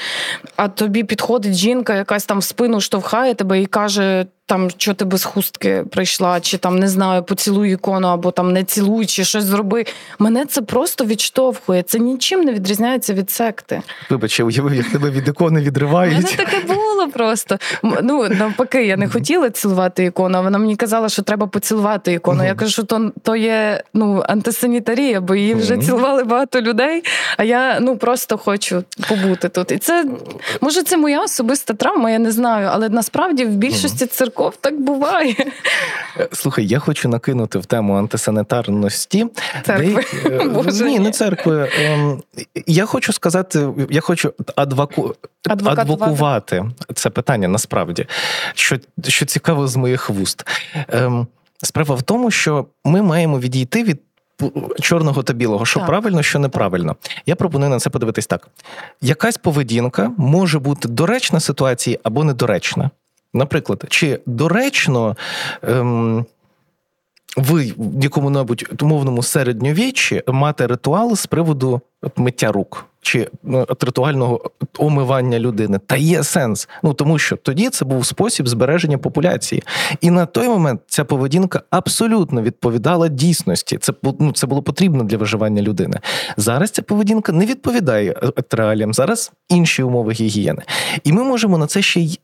А 0.56 0.68
тобі 0.68 1.04
підходить 1.04 1.56
жінка, 1.56 1.96
якась 1.96 2.26
там 2.26 2.40
в 2.40 2.44
спину 2.44 2.82
штовхає 2.82 3.34
тебе 3.34 3.62
і 3.62 3.66
каже. 3.66 4.26
Там, 4.50 4.70
що 4.70 4.94
ти 4.94 5.06
без 5.06 5.24
хустки 5.24 5.84
прийшла, 5.92 6.40
чи 6.40 6.58
там 6.58 6.80
не 6.80 6.88
знаю, 6.88 7.24
поцілуй 7.24 7.74
ікону, 7.74 8.08
або 8.08 8.32
там 8.32 8.54
не 8.54 8.64
цілуй, 8.64 9.06
чи 9.06 9.24
щось 9.24 9.44
зроби. 9.44 9.86
Мене 10.20 10.46
це 10.46 10.62
просто 10.62 11.06
відштовхує. 11.06 11.84
Це 11.84 12.00
нічим 12.00 12.42
не 12.42 12.54
відрізняється 12.54 13.14
від 13.14 13.30
секти. 13.32 13.82
Вибач, 14.10 14.40
я 14.40 14.46
уявив, 14.46 14.74
як 14.76 14.90
тебе 14.90 15.10
від 15.10 15.28
ікони 15.28 15.48
У 15.50 15.54
мене 15.54 15.66
відривають. 15.66 16.38
таке 16.38 16.60
було 16.68 16.77
просто. 17.08 17.58
Ну 17.84 18.28
навпаки, 18.30 18.86
я 18.86 18.98
не 18.98 19.10
хотіла 19.10 19.50
цілувати 19.50 20.04
ікону. 20.06 20.38
а 20.38 20.42
Вона 20.42 20.58
мені 20.58 20.76
казала, 20.76 21.10
що 21.10 21.22
треба 21.22 21.48
поцілувати 21.48 22.14
ікону. 22.14 22.46
Я 22.46 22.56
кажу, 22.56 22.72
що 22.72 22.84
то, 22.84 23.12
то 23.24 23.36
є 23.36 23.84
ну 23.94 24.24
антисанітарія, 24.28 25.22
бо 25.22 25.36
її 25.36 25.54
вже 25.56 25.78
цілували 25.78 26.24
багато 26.24 26.62
людей. 26.62 27.04
А 27.38 27.44
я 27.44 27.80
ну 27.80 27.98
просто 27.98 28.38
хочу 28.38 28.84
побути 29.10 29.50
тут. 29.50 29.72
І 29.72 29.78
це 29.78 30.06
може 30.62 30.84
це 30.84 30.98
моя 30.98 31.22
особиста 31.22 31.74
травма, 31.74 32.12
я 32.12 32.20
не 32.20 32.32
знаю. 32.32 32.70
Але 32.72 32.90
насправді 32.90 33.46
в 33.46 33.50
більшості 33.56 34.06
церков 34.06 34.56
так 34.62 34.80
буває. 34.82 35.36
Е, 36.20 36.28
Слухай, 36.34 36.68
я 36.68 36.80
хочу 36.80 37.10
накинути 37.10 37.60
в 37.60 37.66
тему 37.66 37.94
антисанітарності. 37.96 39.26
Церкви. 39.66 40.04
Де- 40.24 40.30
е, 40.30 40.48
Боже, 40.50 40.84
ні, 40.84 40.92
ні. 40.92 41.00
не 41.00 41.12
церкви. 41.12 41.70
Ем, 41.82 42.22
Я 42.68 42.86
хочу 42.86 43.14
сказати, 43.14 43.68
я 43.90 44.02
хочу 44.02 44.34
адвоку... 44.56 45.16
Адвокатувати. 45.52 45.92
адвокувати 45.94 46.66
це 46.94 47.10
питання 47.10 47.48
насправді, 47.48 48.06
що, 48.54 48.78
що 49.08 49.26
цікаво 49.26 49.68
з 49.68 49.76
моїх 49.76 50.10
вуст. 50.10 50.48
Ем, 50.90 51.28
Справа 51.64 51.96
в 51.96 52.02
тому, 52.02 52.32
що 52.32 52.66
ми 52.86 53.02
маємо 53.02 53.40
відійти 53.40 53.84
від 53.84 54.02
чорного 54.82 55.24
та 55.24 55.34
білого, 55.34 55.66
що 55.66 55.80
Так. 55.80 55.88
правильно, 55.88 56.24
що 56.24 56.40
неправильно. 56.40 56.96
Я 57.26 57.36
пропоную 57.36 57.70
на 57.70 57.80
це 57.80 57.90
подивитись 57.90 58.28
так: 58.28 58.48
якась 59.02 59.38
поведінка 59.38 60.12
може 60.18 60.60
бути 60.60 60.88
доречна 60.88 61.40
ситуації 61.40 62.00
або 62.04 62.24
недоречна. 62.24 62.90
Наприклад, 63.34 63.84
чи 63.90 64.20
доречно 64.26 65.16
ем, 65.64 66.26
ви 67.38 67.74
в 67.78 68.04
якому-небудь 68.04 68.66
умовному 68.82 69.24
середньовіччі 69.24 70.24
мати 70.28 70.68
ритуал 70.68 71.16
з 71.16 71.26
приводу 71.26 71.82
миття 72.16 72.52
рук 72.52 72.86
чи 73.02 73.28
ну, 73.44 73.66
от, 73.70 73.84
ритуального 73.84 74.52
омивання 74.78 75.40
людини? 75.40 75.80
Та 75.86 75.96
є 75.96 76.24
сенс. 76.24 76.70
Ну 76.84 76.94
тому 76.94 77.20
що 77.20 77.36
тоді 77.36 77.70
це 77.70 77.86
був 77.86 78.06
спосіб 78.06 78.48
збереження 78.48 78.98
популяції. 78.98 79.64
І 80.02 80.12
на 80.12 80.26
той 80.26 80.48
момент 80.48 80.82
ця 80.88 81.06
поведінка 81.06 81.62
абсолютно 81.70 82.42
відповідала 82.42 83.08
дійсності. 83.08 83.78
Це 83.78 83.94
ну, 84.20 84.32
це 84.32 84.48
було 84.48 84.62
потрібно 84.62 85.04
для 85.04 85.18
виживання 85.18 85.62
людини. 85.62 86.00
Зараз 86.38 86.72
ця 86.72 86.82
поведінка 86.82 87.32
не 87.32 87.46
відповідає 87.46 88.16
е, 88.24 88.44
реаліям. 88.52 88.94
Зараз 88.94 89.32
інші 89.50 89.84
умови 89.84 90.14
гігієни. 90.14 90.62
І 91.04 91.14
ми 91.14 91.24
можемо 91.24 91.58
на 91.58 91.68
це 91.68 91.82
ще 91.82 92.00
й. 92.00 92.20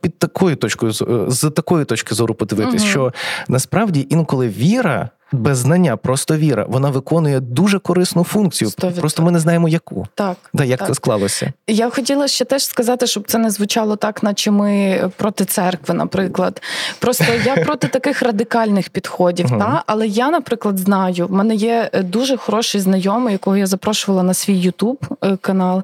Під 0.00 0.18
такою 0.18 0.56
точкою 0.56 0.92
з- 0.92 1.44
е, 1.44 1.50
такої 1.50 1.84
точки 1.84 2.14
зору 2.14 2.34
подивитись, 2.34 2.82
угу. 2.82 2.90
що 2.90 3.12
насправді 3.48 4.06
інколи 4.10 4.48
віра 4.48 5.10
без 5.34 5.58
знання, 5.58 5.96
просто 5.96 6.36
віра, 6.36 6.66
вона 6.68 6.90
виконує 6.90 7.40
дуже 7.40 7.78
корисну 7.78 8.24
функцію. 8.24 8.70
Сто 8.70 8.86
відсотків. 8.86 9.00
Просто 9.00 9.22
ми 9.22 9.30
не 9.30 9.38
знаємо 9.38 9.68
яку. 9.68 10.06
Так. 10.14 10.36
Да, 10.52 10.64
як 10.64 10.78
Так. 10.78 10.88
це 10.88 10.94
склалося? 10.94 11.52
Я 11.66 11.90
хотіла 11.90 12.28
ще 12.28 12.44
теж 12.44 12.66
сказати, 12.66 13.06
щоб 13.06 13.24
це 13.26 13.38
не 13.38 13.50
звучало 13.50 13.96
так, 13.96 14.22
наче 14.22 14.50
ми 14.50 15.00
проти 15.16 15.44
церкви, 15.44 15.94
наприклад. 15.94 16.62
Просто 16.98 17.24
я 17.44 17.56
проти 17.64 17.88
таких 17.88 18.22
радикальних 18.22 18.88
підходів. 18.88 19.48
Та? 19.48 19.82
Але 19.86 20.06
я, 20.06 20.30
наприклад, 20.30 20.78
знаю, 20.78 21.26
в 21.26 21.32
мене 21.32 21.54
є 21.54 21.90
е, 21.92 22.02
дуже 22.02 22.36
хороший 22.36 22.80
знайомий, 22.80 23.32
якого 23.32 23.56
я 23.56 23.66
запрошувала 23.66 24.22
на 24.22 24.34
свій 24.34 24.58
Ютуб 24.58 25.06
канал, 25.40 25.82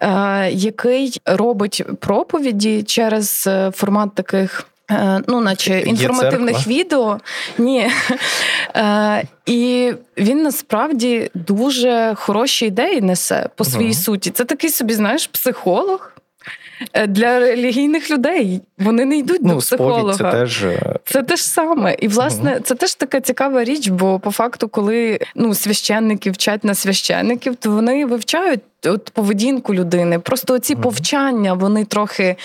е, 0.00 0.50
який 0.50 1.20
робить 1.26 1.84
проповіді 2.00 2.82
через 2.82 3.44
е, 3.46 3.70
формат 3.74 4.14
таких. 4.14 4.66
Е, 4.90 5.20
Ну, 5.28 5.40
наче 5.40 5.80
інформативних 5.80 6.66
відео. 6.66 7.20
Ні. 7.58 7.90
Е, 8.76 9.24
і 9.46 9.92
він 10.16 10.42
насправді 10.42 11.30
дуже 11.34 12.14
хороші 12.16 12.66
ідеї 12.66 13.00
несе 13.00 13.48
по 13.54 13.64
своїй 13.64 13.94
суті. 13.94 14.30
Це 14.30 14.44
такий 14.44 14.70
собі, 14.70 14.94
знаєш, 14.94 15.26
психолог 15.26 16.12
для 17.08 17.38
релігійних 17.38 18.10
людей. 18.10 18.60
Вони 18.78 19.04
не 19.04 19.18
йдуть 19.18 19.42
до 19.42 19.48
Ну, 19.52 19.58
психолога. 19.58 20.14
сповідь 20.14 20.32
це 20.32 20.38
теж 20.38 20.64
е, 20.64 20.94
Це 21.04 21.22
те 21.22 21.36
ж 21.36 21.44
саме. 21.44 21.96
І 21.98 22.08
власне 22.08 22.60
це 22.64 22.74
теж 22.74 22.94
така 22.94 23.20
цікава 23.20 23.64
річ, 23.64 23.88
бо 23.88 24.18
по 24.18 24.30
факту, 24.30 24.68
коли 24.68 25.18
ну 25.34 25.54
священники 25.54 26.30
вчать 26.30 26.64
на 26.64 26.74
священників, 26.74 27.56
то 27.56 27.70
вони 27.70 28.06
вивчають. 28.06 28.60
От 28.84 29.10
поведінку 29.10 29.74
людини, 29.74 30.18
просто 30.18 30.58
ці 30.58 30.74
повчання 30.74 31.54
вони 31.54 31.84
трохи 31.84 32.36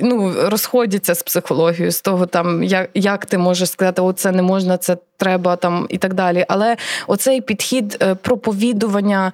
ну, 0.00 0.32
розходяться 0.42 1.14
з 1.14 1.22
психологією, 1.22 1.92
з 1.92 2.00
того, 2.00 2.26
там 2.26 2.62
як, 2.62 2.90
як 2.94 3.26
ти 3.26 3.38
можеш 3.38 3.70
сказати, 3.70 4.02
оце 4.02 4.32
не 4.32 4.42
можна, 4.42 4.76
це 4.78 4.96
треба 5.16 5.56
там 5.56 5.86
і 5.88 5.98
так 5.98 6.14
далі. 6.14 6.44
Але 6.48 6.76
оцей 7.06 7.40
підхід 7.40 7.98
е, 8.02 8.14
проповідування 8.14 9.32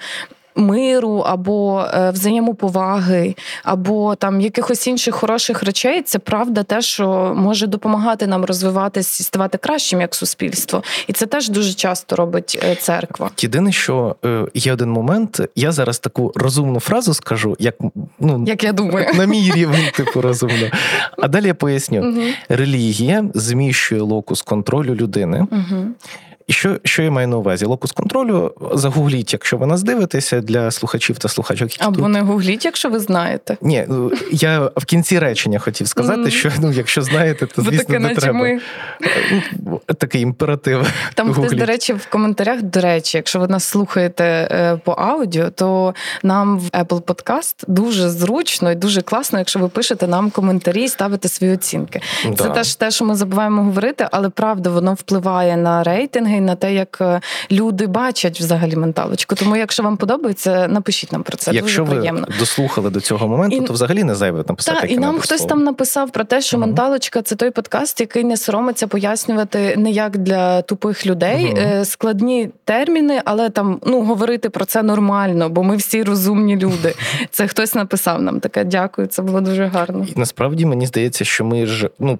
миру 0.57 1.16
або 1.26 1.84
е, 1.94 2.11
взаємоповаги, 2.11 3.34
або 3.64 4.14
там 4.14 4.40
якихось 4.40 4.86
інших 4.86 5.14
хороших 5.14 5.62
речей, 5.62 6.03
це 6.03 6.18
правда 6.18 6.62
те, 6.62 6.82
що 6.82 7.34
може 7.36 7.66
допомагати 7.66 8.26
нам 8.26 8.44
розвиватись 8.44 9.20
і 9.20 9.22
ставати 9.22 9.59
кращим 9.59 10.00
як 10.00 10.14
суспільство. 10.14 10.82
І 11.07 11.12
це 11.12 11.26
теж 11.26 11.48
дуже 11.48 11.74
часто 11.74 12.16
робить 12.16 12.59
е, 12.64 12.74
церква. 12.74 13.30
єдине, 13.38 13.72
що 13.72 14.16
е, 14.24 14.44
є 14.55 14.72
один 14.72 14.90
момент. 14.90 15.40
Я 15.57 15.72
зараз 15.72 15.98
таку 15.98 16.32
розумну 16.34 16.80
фразу 16.80 17.14
скажу, 17.14 17.57
як 17.59 17.74
ну 18.20 18.44
Як 18.46 18.64
я 18.64 18.72
думаю. 18.72 19.07
на 19.14 19.24
мій 19.24 19.53
рівень, 19.55 19.90
типу 19.96 20.20
розумно. 20.20 20.70
А 21.18 21.28
далі 21.28 21.46
я 21.46 21.55
поясню: 21.55 22.14
релігія 22.48 23.24
зміщує 23.34 24.00
локус 24.00 24.42
контролю 24.42 24.94
людини. 24.94 25.46
Мгм. 25.50 25.94
І 26.53 26.55
що, 26.55 26.76
що 26.84 27.03
я 27.03 27.11
маю 27.11 27.28
на 27.28 27.36
увазі? 27.36 27.64
Локус 27.64 27.92
контролю 27.92 28.55
загугліть, 28.74 29.32
якщо 29.32 29.57
ви 29.57 29.66
нас 29.66 29.82
дивитеся 29.82 30.40
для 30.40 30.70
слухачів 30.70 31.18
та 31.18 31.28
слухачок, 31.28 31.72
які 31.72 31.84
Або 31.84 31.96
тут. 31.96 32.09
не 32.09 32.20
гугліть, 32.20 32.64
якщо 32.64 32.90
ви 32.90 32.98
знаєте. 32.98 33.57
Ні, 33.62 33.84
ну, 33.88 34.12
я 34.32 34.70
в 34.76 34.84
кінці 34.84 35.18
речення 35.18 35.59
хотів 35.59 35.88
сказати, 35.88 36.30
що 36.30 36.50
ну, 36.61 36.72
якщо 36.72 37.03
знаєте, 37.03 37.46
то 37.46 37.62
звісно 37.62 37.78
таке, 37.78 37.92
не 37.92 38.09
наче 38.09 38.20
треба. 38.20 38.38
ми 38.38 38.61
Ну, 39.66 39.80
Такий 39.98 40.22
імператив. 40.22 40.92
Там 41.14 41.32
хтось, 41.32 41.53
до 41.53 41.64
речі, 41.64 41.92
в 41.92 42.07
коментарях, 42.07 42.62
до 42.62 42.80
речі, 42.80 43.16
якщо 43.16 43.40
ви 43.40 43.48
нас 43.48 43.64
слухаєте 43.64 44.24
е, 44.24 44.76
по 44.84 44.92
аудіо, 44.92 45.50
то 45.50 45.94
нам 46.22 46.59
в 46.59 46.64
Apple 46.64 47.03
Podcast 47.03 47.55
дуже 47.68 48.09
зручно 48.09 48.72
і 48.72 48.74
дуже 48.74 49.03
класно, 49.03 49.38
якщо 49.38 49.59
ви 49.59 49.68
пишете 49.68 50.07
нам 50.07 50.30
коментарі 50.30 50.84
і 50.84 50.88
ставите 50.88 51.28
свої 51.28 51.53
оцінки. 51.53 52.00
Це 52.38 52.48
теж 52.48 52.74
те, 52.74 52.90
що 52.90 53.05
ми 53.05 53.14
забуваємо 53.14 53.62
говорити, 53.62 54.09
але 54.11 54.28
правда 54.28 54.70
воно 54.70 54.94
впливає 54.94 55.57
на 55.57 55.82
рейтинги, 55.82 56.41
на 56.45 56.55
те, 56.55 56.74
як 56.74 56.99
е, 57.01 57.20
люди 57.51 57.86
бачать 57.86 58.40
взагалі 58.40 58.76
менталочку. 58.76 59.34
Тому, 59.34 59.57
якщо 59.57 59.82
вам 59.82 59.97
подобається, 59.97 60.68
напишіть 60.68 61.12
нам 61.12 61.22
про 61.22 61.36
це. 61.36 61.51
Якщо 61.55 61.82
дуже 61.82 61.95
ви 61.95 61.99
приємно. 61.99 62.26
дослухали 62.38 62.90
до 62.90 63.01
цього 63.01 63.28
моменту, 63.28 63.57
І- 63.57 63.61
то 63.61 63.72
взагалі 63.72 64.05
не 64.05 64.14
зайве 64.14 64.45
написати. 64.49 64.80
Так, 64.80 64.90
і 64.90 64.99
нам 64.99 65.18
хтось 65.18 65.38
слово. 65.38 65.49
там 65.49 65.64
написав 65.64 66.11
про 66.11 66.24
те, 66.24 66.40
що 66.40 66.59
Мгм. 66.59 66.68
менталочка 66.68 67.22
це 67.22 67.36
той 67.36 67.51
подкаст, 67.51 68.01
який 68.01 68.24
не 68.24 68.36
соромиться 68.36 68.86
пояснювати 68.86 69.74
не 69.76 69.90
як 69.90 70.18
для 70.18 70.62
тупих 70.62 71.07
людей 71.07 71.55
е, 71.59 71.84
складні 71.84 72.51
терміни, 72.64 73.22
але 73.24 73.51
там 73.51 73.80
ну 73.86 74.03
говорити 74.03 74.51
про 74.51 74.64
це 74.64 74.82
нормально, 74.82 75.49
бо 75.49 75.62
ми 75.62 75.76
всі 75.76 76.03
розумні 76.03 76.57
люди. 76.57 76.95
Це 77.30 77.47
хтось 77.47 77.74
написав 77.74 78.22
нам 78.22 78.40
таке. 78.40 78.64
Дякую, 78.64 79.07
це 79.07 79.22
було 79.22 79.40
дуже 79.40 79.64
гарно. 79.66 80.07
І 80.16 80.18
насправді 80.20 80.66
мені 80.66 80.86
здається, 80.86 81.24
що 81.24 81.45
ми 81.45 81.66
ж 81.66 81.90
ну. 81.99 82.18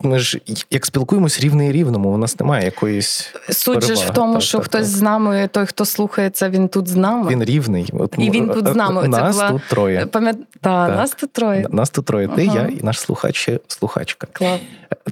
Ми 0.00 0.18
ж 0.18 0.40
як 0.70 0.86
спілкуємось 0.86 1.40
рівний 1.40 1.72
рівному, 1.72 2.08
у 2.10 2.16
нас 2.16 2.40
немає 2.40 2.64
якоїсь 2.64 3.34
суть 3.50 3.84
же 3.84 3.94
ж 3.96 4.06
в 4.06 4.10
тому, 4.10 4.32
так, 4.32 4.42
що 4.42 4.58
так, 4.58 4.64
хтось 4.64 4.88
так. 4.88 4.96
з 4.98 5.02
нами, 5.02 5.48
той, 5.52 5.66
хто 5.66 5.84
слухає 5.84 6.30
це, 6.30 6.48
він 6.48 6.68
тут 6.68 6.88
з 6.88 6.96
нами. 6.96 7.30
Він 7.30 7.44
рівний. 7.44 7.90
От, 7.92 8.14
І 8.18 8.30
він 8.30 8.48
тут 8.48 8.68
з 8.68 8.74
нами. 8.74 9.02
Це 9.02 9.08
Нас 9.08 9.36
була- 9.36 9.50
тут 9.50 9.62
троє. 9.68 10.06
Пам'ят... 10.06 10.36
Та, 10.60 10.86
Так. 10.86 10.96
нас 10.96 11.10
тут 11.10 11.32
троє. 11.32 11.66
Нас 11.70 11.90
тут 11.90 12.04
троє. 12.04 12.28
Ти, 12.28 12.46
Ага. 12.46 12.58
я 12.60 12.66
і 12.66 12.82
наш 12.82 13.00
слухач, 13.00 13.48
слухачка. 13.68 14.26
Клас. 14.32 14.60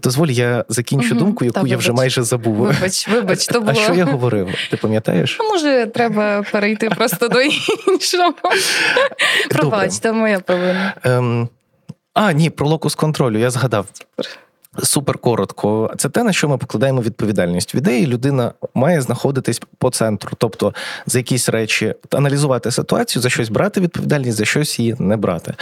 Дозволь, 0.03 0.29
я 0.29 0.65
закінчу 0.69 1.09
Мгм. 1.15 1.19
думку, 1.19 1.45
яку 1.45 1.67
я 1.67 1.77
вже 1.77 1.89
вибач. 1.91 1.99
майже 2.01 2.23
забув. 2.23 2.55
Вибач, 2.57 3.09
вибач, 3.09 3.47
то 3.47 3.61
було. 3.61 3.73
А 3.73 3.75
що 3.75 3.95
я 3.95 4.05
говорив? 4.05 4.49
Ти 4.71 4.77
пам'ятаєш? 4.77 5.37
А 5.41 5.43
може, 5.43 5.87
треба 5.87 6.43
перейти 6.53 6.91
просто 6.91 7.29
до 7.29 7.41
іншого. 7.41 8.33
Пробач, 9.51 9.93
це 9.93 10.13
моя 10.13 10.41
провина. 10.41 10.95
Ем, 11.05 11.49
а, 12.15 12.33
ні, 12.33 12.51
про 12.51 12.69
локус 12.69 12.95
контролю, 12.95 13.39
я 13.39 13.51
згадав. 13.51 13.87
Супер 13.93 14.27
коротко. 15.21 15.91
Це 15.97 16.09
те, 16.09 16.23
на 16.23 16.33
що 16.33 16.49
ми 16.49 16.59
покладаємо 16.59 17.03
відповідальність. 17.03 17.75
В 17.75 17.77
ідеї 17.77 18.07
людина 18.07 18.53
має 18.75 19.01
знаходитись 19.01 19.61
по 19.79 19.91
центру, 19.91 20.31
тобто 20.39 20.75
за 21.07 21.19
якісь 21.19 21.49
речі 21.49 21.95
аналізувати 22.11 22.71
ситуацію, 22.71 23.23
за 23.23 23.31
щось 23.31 23.49
брати 23.49 23.81
відповідальність, 23.81 24.39
за 24.39 24.45
щось 24.45 24.79
її 24.79 24.97
не 24.99 25.17
брати. 25.17 25.55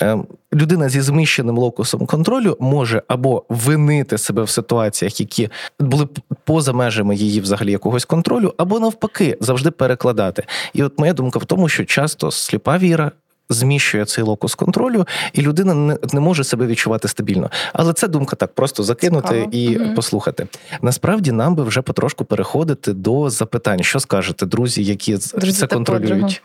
Ем, 0.00 0.26
людина 0.54 0.88
зі 0.88 1.00
зміщеним 1.00 1.58
локусом 1.58 2.06
контролю 2.06 2.56
може 2.60 3.02
або 3.08 3.44
винити 3.48 4.18
себе 4.18 4.42
в 4.42 4.48
ситуаціях, 4.48 5.20
які 5.20 5.48
були 5.80 6.08
поза 6.44 6.72
межами 6.72 7.16
її 7.16 7.40
взагалі 7.40 7.72
якогось 7.72 8.04
контролю, 8.04 8.54
або 8.56 8.80
навпаки 8.80 9.38
завжди 9.40 9.70
перекладати. 9.70 10.44
І 10.72 10.82
от 10.82 10.98
моя 10.98 11.12
думка 11.12 11.38
в 11.38 11.44
тому, 11.44 11.68
що 11.68 11.84
часто 11.84 12.30
сліпа 12.30 12.78
віра. 12.78 13.12
Зміщує 13.50 14.04
цей 14.04 14.24
локус 14.24 14.54
контролю, 14.54 15.06
і 15.32 15.42
людина 15.42 15.74
не, 15.74 15.96
не 16.12 16.20
може 16.20 16.44
себе 16.44 16.66
відчувати 16.66 17.08
стабільно. 17.08 17.50
Але 17.72 17.92
це 17.92 18.08
думка 18.08 18.36
так, 18.36 18.52
просто 18.54 18.82
закинути 18.82 19.28
Цікаво. 19.28 19.48
і 19.52 19.78
Мгм. 19.78 19.94
послухати. 19.94 20.46
Насправді 20.82 21.32
нам 21.32 21.54
би 21.54 21.64
вже 21.64 21.82
потрошку 21.82 22.24
переходити 22.24 22.92
до 22.92 23.30
запитань. 23.30 23.82
Що 23.82 24.00
скажете, 24.00 24.46
друзі, 24.46 24.84
які 24.84 25.12
Друзі 25.12 25.52
це 25.60 25.66
та 25.66 25.74
контролюють? 25.76 26.42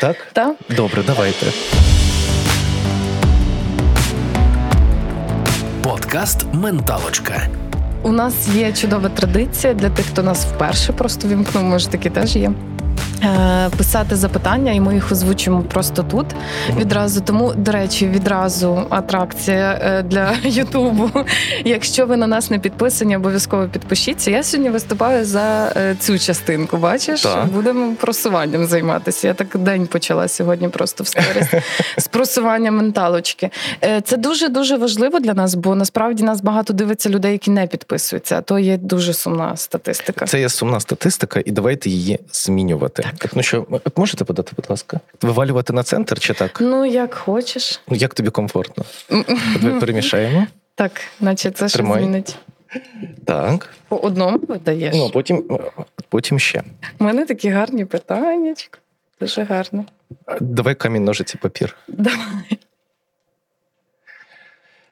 Так? 0.00 0.16
Так? 0.32 0.56
Добре, 0.76 1.02
давайте. 1.06 1.46
Подкаст 5.82 6.46
Менталочка. 6.52 7.48
У 8.02 8.12
нас 8.12 8.48
є 8.54 8.72
чудова 8.72 9.08
традиція 9.08 9.74
для 9.74 9.90
тих, 9.90 10.06
хто 10.06 10.22
нас 10.22 10.44
вперше 10.46 10.92
просто 10.92 11.28
вімкнув, 11.28 11.64
може 11.64 11.88
такі 11.88 12.10
теж 12.10 12.36
є. 12.36 12.52
Е, 13.24 13.70
Писати 13.76 14.16
запитання, 14.16 14.72
і 14.72 14.80
ми 14.80 14.94
їх 14.94 15.12
озвучимо 15.12 15.62
просто 15.62 16.02
тут 16.02 16.26
відразу. 16.76 17.20
Тому, 17.20 17.52
до 17.56 17.72
речі, 17.72 18.08
відразу 18.08 18.86
атракція 18.90 19.80
е, 19.82 20.02
для 20.02 20.32
Ютубу. 20.42 21.10
Якщо 21.64 22.06
ви 22.06 22.16
на 22.16 22.26
нас 22.26 22.50
не 22.50 22.58
підписані, 22.58 23.16
обов'язково 23.16 23.68
підпишіться. 23.68 24.30
Я 24.30 24.42
сьогодні 24.42 24.70
виступаю 24.70 25.24
за 25.24 25.72
е, 25.76 25.96
цю 26.00 26.18
частинку. 26.18 26.76
Бачиш, 26.76 27.22
Так. 27.22 27.46
будемо 27.46 27.94
просуванням 27.94 28.66
займатися. 28.66 29.28
Я 29.28 29.34
так 29.34 29.56
день 29.56 29.86
почала 29.86 30.28
сьогодні 30.28 30.68
просто 30.68 31.04
в 31.04 31.06
сторіс 31.06 31.46
з 31.98 32.08
просуванням 32.08 32.76
менталочки. 32.76 33.50
Це 34.04 34.16
дуже 34.16 34.48
дуже 34.48 34.76
важливо 34.76 35.20
для 35.20 35.34
нас, 35.34 35.54
бо 35.54 35.74
насправді 35.74 36.24
нас 36.24 36.40
багато 36.40 36.72
дивиться 36.72 37.08
людей, 37.08 37.32
які 37.32 37.50
не 37.50 37.66
підписуються. 37.66 38.38
А 38.38 38.40
то 38.40 38.58
є 38.58 38.76
дуже 38.76 39.12
сумна 39.12 39.56
статистика. 39.56 40.26
Це 40.26 40.40
є 40.40 40.48
сумна 40.48 40.80
статистика, 40.80 41.40
і 41.44 41.50
давайте 41.50 41.90
її 41.90 42.18
змінювати. 42.32 42.87
Так. 42.88 43.30
Ну 43.34 43.42
що, 43.42 43.66
от 43.70 43.98
можете 43.98 44.24
подати, 44.24 44.52
будь 44.56 44.70
ласка? 44.70 45.00
Вивалювати 45.22 45.72
на 45.72 45.82
центр 45.82 46.18
чи 46.18 46.34
так? 46.34 46.58
Ну, 46.60 46.84
як 46.84 47.14
хочеш. 47.14 47.80
Ну, 47.88 47.96
як 47.96 48.14
тобі 48.14 48.30
комфортно? 48.30 48.84
Перемішаємо. 49.80 50.46
Так, 50.74 50.92
наче 51.20 51.50
це 51.50 51.68
що 51.68 51.78
змінить. 51.78 52.36
Так. 53.24 53.68
По 53.88 53.96
одному 53.96 54.38
видаєш. 54.48 54.94
Ну, 54.96 55.10
потім, 55.10 55.58
потім 56.08 56.38
ще. 56.38 56.62
У 56.98 57.04
мене 57.04 57.26
такі 57.26 57.48
гарні 57.50 57.84
питання. 57.84 58.54
Дуже 59.20 59.42
гарно. 59.42 59.84
Давай 60.40 60.74
камінь, 60.74 61.04
ножиці, 61.04 61.38
папір. 61.42 61.76
Давай. 61.88 62.58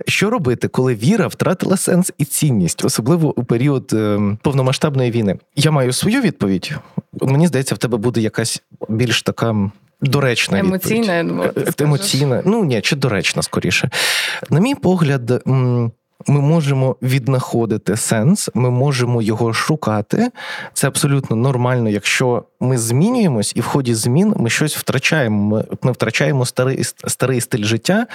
Що 0.09 0.31
робити, 0.31 0.69
коли 0.69 0.95
віра 0.95 1.27
втратила 1.27 1.77
сенс 1.77 2.13
і 2.19 2.25
цінність, 2.25 2.85
особливо 2.85 3.41
у 3.41 3.45
період 3.45 3.91
е, 3.93 4.21
повномасштабної 4.43 5.11
війни? 5.11 5.39
Я 5.57 5.71
маю 5.71 5.93
свою 5.93 6.21
відповідь. 6.21 6.75
Мені 7.21 7.47
здається, 7.47 7.75
в 7.75 7.79
тебе 7.79 7.99
буде 7.99 8.21
якась 8.21 8.63
більш 8.89 9.23
така. 9.23 9.71
Доречна 10.01 10.59
Емоційна, 10.59 11.25
відповідь. 11.25 11.75
Е. 11.81 11.85
Емоційна. 11.85 12.43
Ну 12.45 12.65
ні, 12.65 12.81
чи 12.81 12.97
доречна 12.97 13.43
скоріше. 13.43 13.91
На 14.51 14.61
мій 14.61 14.75
погляд, 14.75 15.43
ми 16.27 16.41
можемо 16.41 16.97
віднаходити 17.03 17.97
сенс, 17.97 18.51
ми 18.55 18.71
можемо 18.71 19.23
його 19.23 19.53
шукати. 19.53 20.31
Це 20.73 20.87
абсолютно 20.87 21.37
нормально, 21.37 21.89
якщо 21.89 22.45
ми 22.61 22.79
змінюємось, 22.79 23.53
і 23.57 23.61
в 23.61 23.65
ході 23.65 23.95
змін 23.95 24.35
ми 24.37 24.51
щось 24.51 24.77
втрачаємо. 24.77 25.65
Ми, 25.83 25.93
втрачаємо 25.93 26.47
старий, 26.47 26.85
старий 26.85 27.41
стиль 27.41 27.65
життя, 27.65 28.07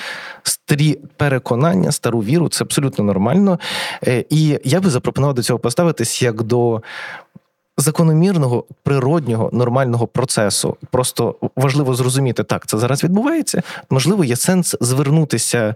старі 0.44 1.00
переконання, 1.18 1.92
стару 1.92 2.20
віру. 2.20 2.50
Це 2.50 2.64
абсолютно 2.64 3.04
нормально. 3.04 3.60
Е, 4.08 4.26
І 4.30 4.60
я 4.64 4.80
би 4.80 4.90
запропонував 4.90 5.36
до 5.36 5.44
цього 5.44 5.60
поставитись 5.60 6.22
як 6.22 6.44
до. 6.44 6.82
Закономірного, 7.78 8.66
природнього, 8.84 9.50
нормального 9.54 10.08
процесу. 10.08 10.78
Просто 10.92 11.36
важливо 11.56 11.94
зрозуміти, 11.94 12.44
так, 12.44 12.68
це 12.68 12.78
зараз 12.78 13.04
відбувається. 13.04 13.62
Можливо, 13.90 14.24
є 14.24 14.36
сенс 14.36 14.76
звернутися 14.82 15.76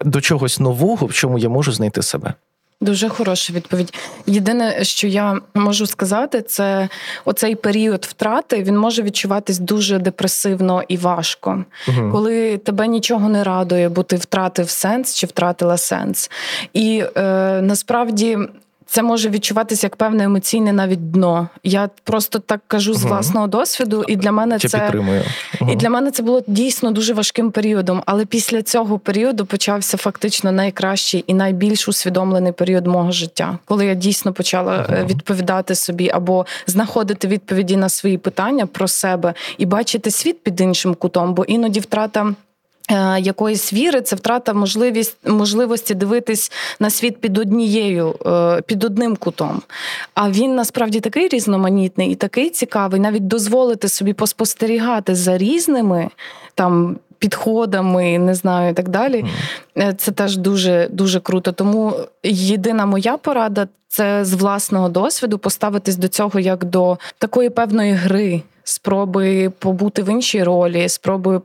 до 0.00 0.20
чогось 0.20 0.60
нового, 0.60 1.06
в 1.06 1.12
чому 1.12 1.38
я 1.38 1.48
можу 1.48 1.72
знайти 1.72 2.02
себе. 2.02 2.34
Дуже 2.80 3.08
хороша 3.08 3.52
відповідь. 3.52 3.94
Єдине, 4.26 4.84
що 4.84 5.06
я 5.06 5.40
можу 5.54 5.86
сказати, 5.86 6.42
це 6.42 6.88
оцей 7.24 7.54
період 7.54 8.04
втрати 8.04 8.62
він 8.62 8.78
може 8.78 9.02
відчуватись 9.02 9.58
дуже 9.58 9.98
депресивно 9.98 10.82
і 10.88 10.96
важко, 10.96 11.64
Угу. 11.88 12.10
коли 12.12 12.58
тебе 12.58 12.86
нічого 12.86 13.28
не 13.28 13.44
радує, 13.44 13.88
бо 13.88 14.02
ти 14.02 14.16
втратив 14.16 14.70
сенс 14.70 15.14
чи 15.14 15.26
втратила 15.26 15.76
сенс. 15.76 16.30
І 16.72 17.04
е, 17.16 17.22
насправді. 17.62 18.38
Це 18.86 19.02
може 19.02 19.28
відчуватися 19.28 19.86
як 19.86 19.96
певне 19.96 20.24
емоційне 20.24 20.72
навіть 20.72 21.10
дно. 21.10 21.48
Я 21.64 21.90
просто 22.04 22.38
так 22.38 22.60
кажу 22.66 22.94
з 22.94 23.04
власного 23.04 23.46
досвіду, 23.46 24.04
і 24.08 24.16
для 24.16 24.32
мене 24.32 24.58
Чи 24.58 24.68
це 24.68 24.78
підтримую? 24.78 25.22
І 25.68 25.76
для 25.76 25.90
мене 25.90 26.10
це 26.10 26.22
було 26.22 26.42
дійсно 26.46 26.90
дуже 26.90 27.14
важким 27.14 27.50
періодом. 27.50 28.02
Але 28.06 28.24
після 28.24 28.62
цього 28.62 28.98
періоду 28.98 29.46
почався 29.46 29.96
фактично 29.96 30.52
найкращий 30.52 31.24
і 31.26 31.34
найбільш 31.34 31.88
усвідомлений 31.88 32.52
період 32.52 32.86
мого 32.86 33.12
життя, 33.12 33.58
коли 33.64 33.86
я 33.86 33.94
дійсно 33.94 34.32
почала 34.32 34.76
е, 34.76 34.86
Ага. 34.88 35.04
відповідати 35.04 35.74
собі 35.74 36.10
або 36.10 36.46
знаходити 36.66 37.28
відповіді 37.28 37.76
на 37.76 37.88
свої 37.88 38.18
питання 38.18 38.66
про 38.66 38.88
себе 38.88 39.34
і 39.58 39.66
бачити 39.66 40.10
світ 40.10 40.42
під 40.42 40.60
іншим 40.60 40.94
кутом, 40.94 41.34
бо 41.34 41.44
іноді 41.44 41.80
втрата. 41.80 42.34
Е, 42.90 43.20
Якоїсь 43.20 43.72
віри 43.72 44.00
це 44.00 44.16
втрата 44.16 44.52
можливість 44.52 45.16
можливості 45.28 45.94
дивитись 45.94 46.52
на 46.80 46.90
світ 46.90 47.20
під 47.20 47.38
однією, 47.38 48.14
е, 48.26 48.62
під 48.62 48.84
одним 48.84 49.16
кутом. 49.16 49.62
А 50.14 50.30
він 50.30 50.54
насправді 50.54 51.00
такий 51.00 51.28
різноманітний 51.28 52.10
і 52.10 52.14
такий 52.14 52.50
цікавий, 52.50 53.00
навіть 53.00 53.26
дозволити 53.26 53.88
собі 53.88 54.12
поспостерігати 54.12 55.14
за 55.14 55.38
різними 55.38 56.10
там 56.54 56.96
підходами, 57.18 58.18
не 58.18 58.34
знаю, 58.34 58.70
і 58.70 58.74
так 58.74 58.88
далі. 58.88 59.24
Е, 59.78 59.94
Це 59.98 60.12
теж 60.12 60.36
дуже 60.36 60.88
дуже 60.92 61.20
круто. 61.20 61.52
Тому 61.52 61.94
єдина 62.22 62.86
моя 62.86 63.16
порада 63.16 63.68
це 63.88 64.24
з 64.24 64.32
власного 64.34 64.88
досвіду 64.88 65.38
поставитись 65.38 65.96
до 65.96 66.08
цього 66.08 66.40
як 66.40 66.64
до 66.64 66.98
такої 67.18 67.50
певної 67.50 67.92
гри. 67.92 68.42
Спроби 68.66 69.50
побути 69.58 70.02
в 70.02 70.08
іншій 70.08 70.42
ролі, 70.42 70.88
спроби 70.88 71.40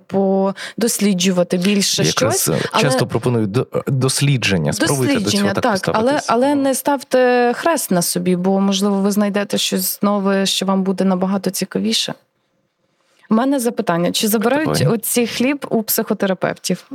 подосліджувати 0.76 1.58
більше 1.58 2.04
Якраз 2.04 2.42
щось. 2.42 2.56
е, 2.58 2.62
але- 2.72 2.84
часто 2.84 3.08
пропоную 3.08 3.48
до- 3.48 3.68
дослідження. 3.88 4.74
Спробуйте 4.74 5.14
до 5.14 5.20
Дослідження, 5.20 5.50
цього 5.52 5.62
так, 5.62 5.80
так, 5.80 5.96
але, 5.96 6.20
але 6.28 6.56
не 6.56 6.76
ставте 6.76 7.52
хрест 7.56 7.92
на 7.92 8.02
собі, 8.02 8.36
бо 8.36 8.60
можливо 8.60 8.96
ви 9.02 9.12
знайдете 9.12 9.58
щось 9.58 10.02
нове, 10.02 10.46
що 10.46 10.66
вам 10.66 10.84
буде 10.84 11.04
набагато 11.04 11.50
цікавіше. 11.50 12.14
У 13.30 13.36
мене 13.36 13.60
запитання: 13.60 14.12
чи 14.12 14.28
забирають 14.28 14.88
оці 14.88 15.28
хліб 15.28 15.66
у 15.70 15.84
психотерапевтів? 15.84 16.92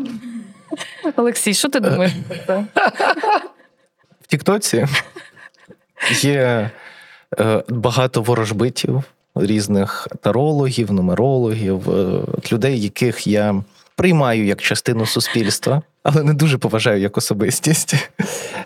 Олексій, 1.16 1.54
що 1.54 1.68
ти 1.68 1.80
думаєш 1.80 2.12
про 2.28 2.36
це? 2.46 2.64
В 4.20 4.26
Тіктоці 4.26 4.86
є 6.10 6.70
е, 7.40 7.62
багато 7.68 8.22
ворожбитів, 8.22 9.02
різних 9.34 10.08
тарологів, 10.20 10.92
нумерологів, 10.92 11.90
е, 11.90 12.20
людей, 12.52 12.80
яких 12.80 13.26
я 13.26 13.62
приймаю 13.96 14.44
як 14.44 14.62
частину 14.62 15.06
суспільства, 15.06 15.82
але 16.02 16.22
не 16.22 16.34
дуже 16.34 16.58
поважаю 16.58 17.00
як 17.00 17.16
особистість. 17.16 17.94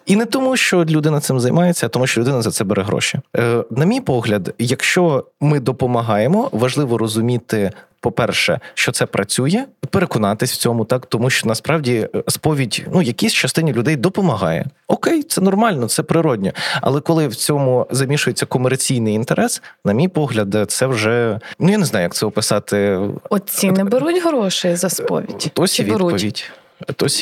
І 0.06 0.16
не 0.16 0.26
тому, 0.26 0.56
що 0.56 0.84
людина 0.84 1.20
цим 1.20 1.40
займається, 1.40 1.86
а 1.86 1.88
тому, 1.88 2.06
що 2.06 2.20
людина 2.20 2.42
за 2.42 2.50
це 2.50 2.64
бере 2.64 2.82
гроші. 2.82 3.20
Е, 3.36 3.64
на 3.70 3.84
мій 3.84 4.00
погляд, 4.00 4.54
якщо 4.58 5.24
ми 5.40 5.60
допомагаємо, 5.60 6.48
важливо 6.52 6.98
розуміти 6.98 7.70
по-перше, 8.00 8.60
що 8.74 8.92
це 8.92 9.06
працює, 9.06 9.64
переконатись 9.90 10.52
в 10.52 10.56
цьому, 10.56 10.84
так 10.84 11.06
тому 11.06 11.30
що 11.30 11.48
насправді 11.48 12.08
е, 12.14 12.22
сповідь 12.28 12.86
ну 12.92 13.02
якійсь 13.02 13.32
частині 13.32 13.72
людей 13.72 13.96
допомагає. 13.96 14.66
Окей, 14.86 15.22
це 15.22 15.40
нормально, 15.40 15.88
це 15.88 16.02
природньо. 16.02 16.52
Але 16.80 17.00
коли 17.00 17.28
в 17.28 17.34
цьому 17.34 17.86
замішується 17.90 18.46
комерційний 18.46 19.14
інтерес, 19.14 19.62
на 19.84 19.92
мій 19.92 20.08
погляд, 20.08 20.70
це 20.70 20.86
вже 20.86 21.40
ну 21.58 21.70
я 21.70 21.78
не 21.78 21.84
знаю, 21.84 22.02
як 22.02 22.14
це 22.14 22.26
описати. 22.26 22.98
Отці 23.30 23.70
не 23.70 23.84
беруть 23.84 24.24
грошей 24.24 24.76
за 24.76 24.88
сповідь. 24.88 25.52
Ось 25.56 25.74
Чи 25.74 25.82
відповідь. 25.82 26.12
беруть? 26.12 26.50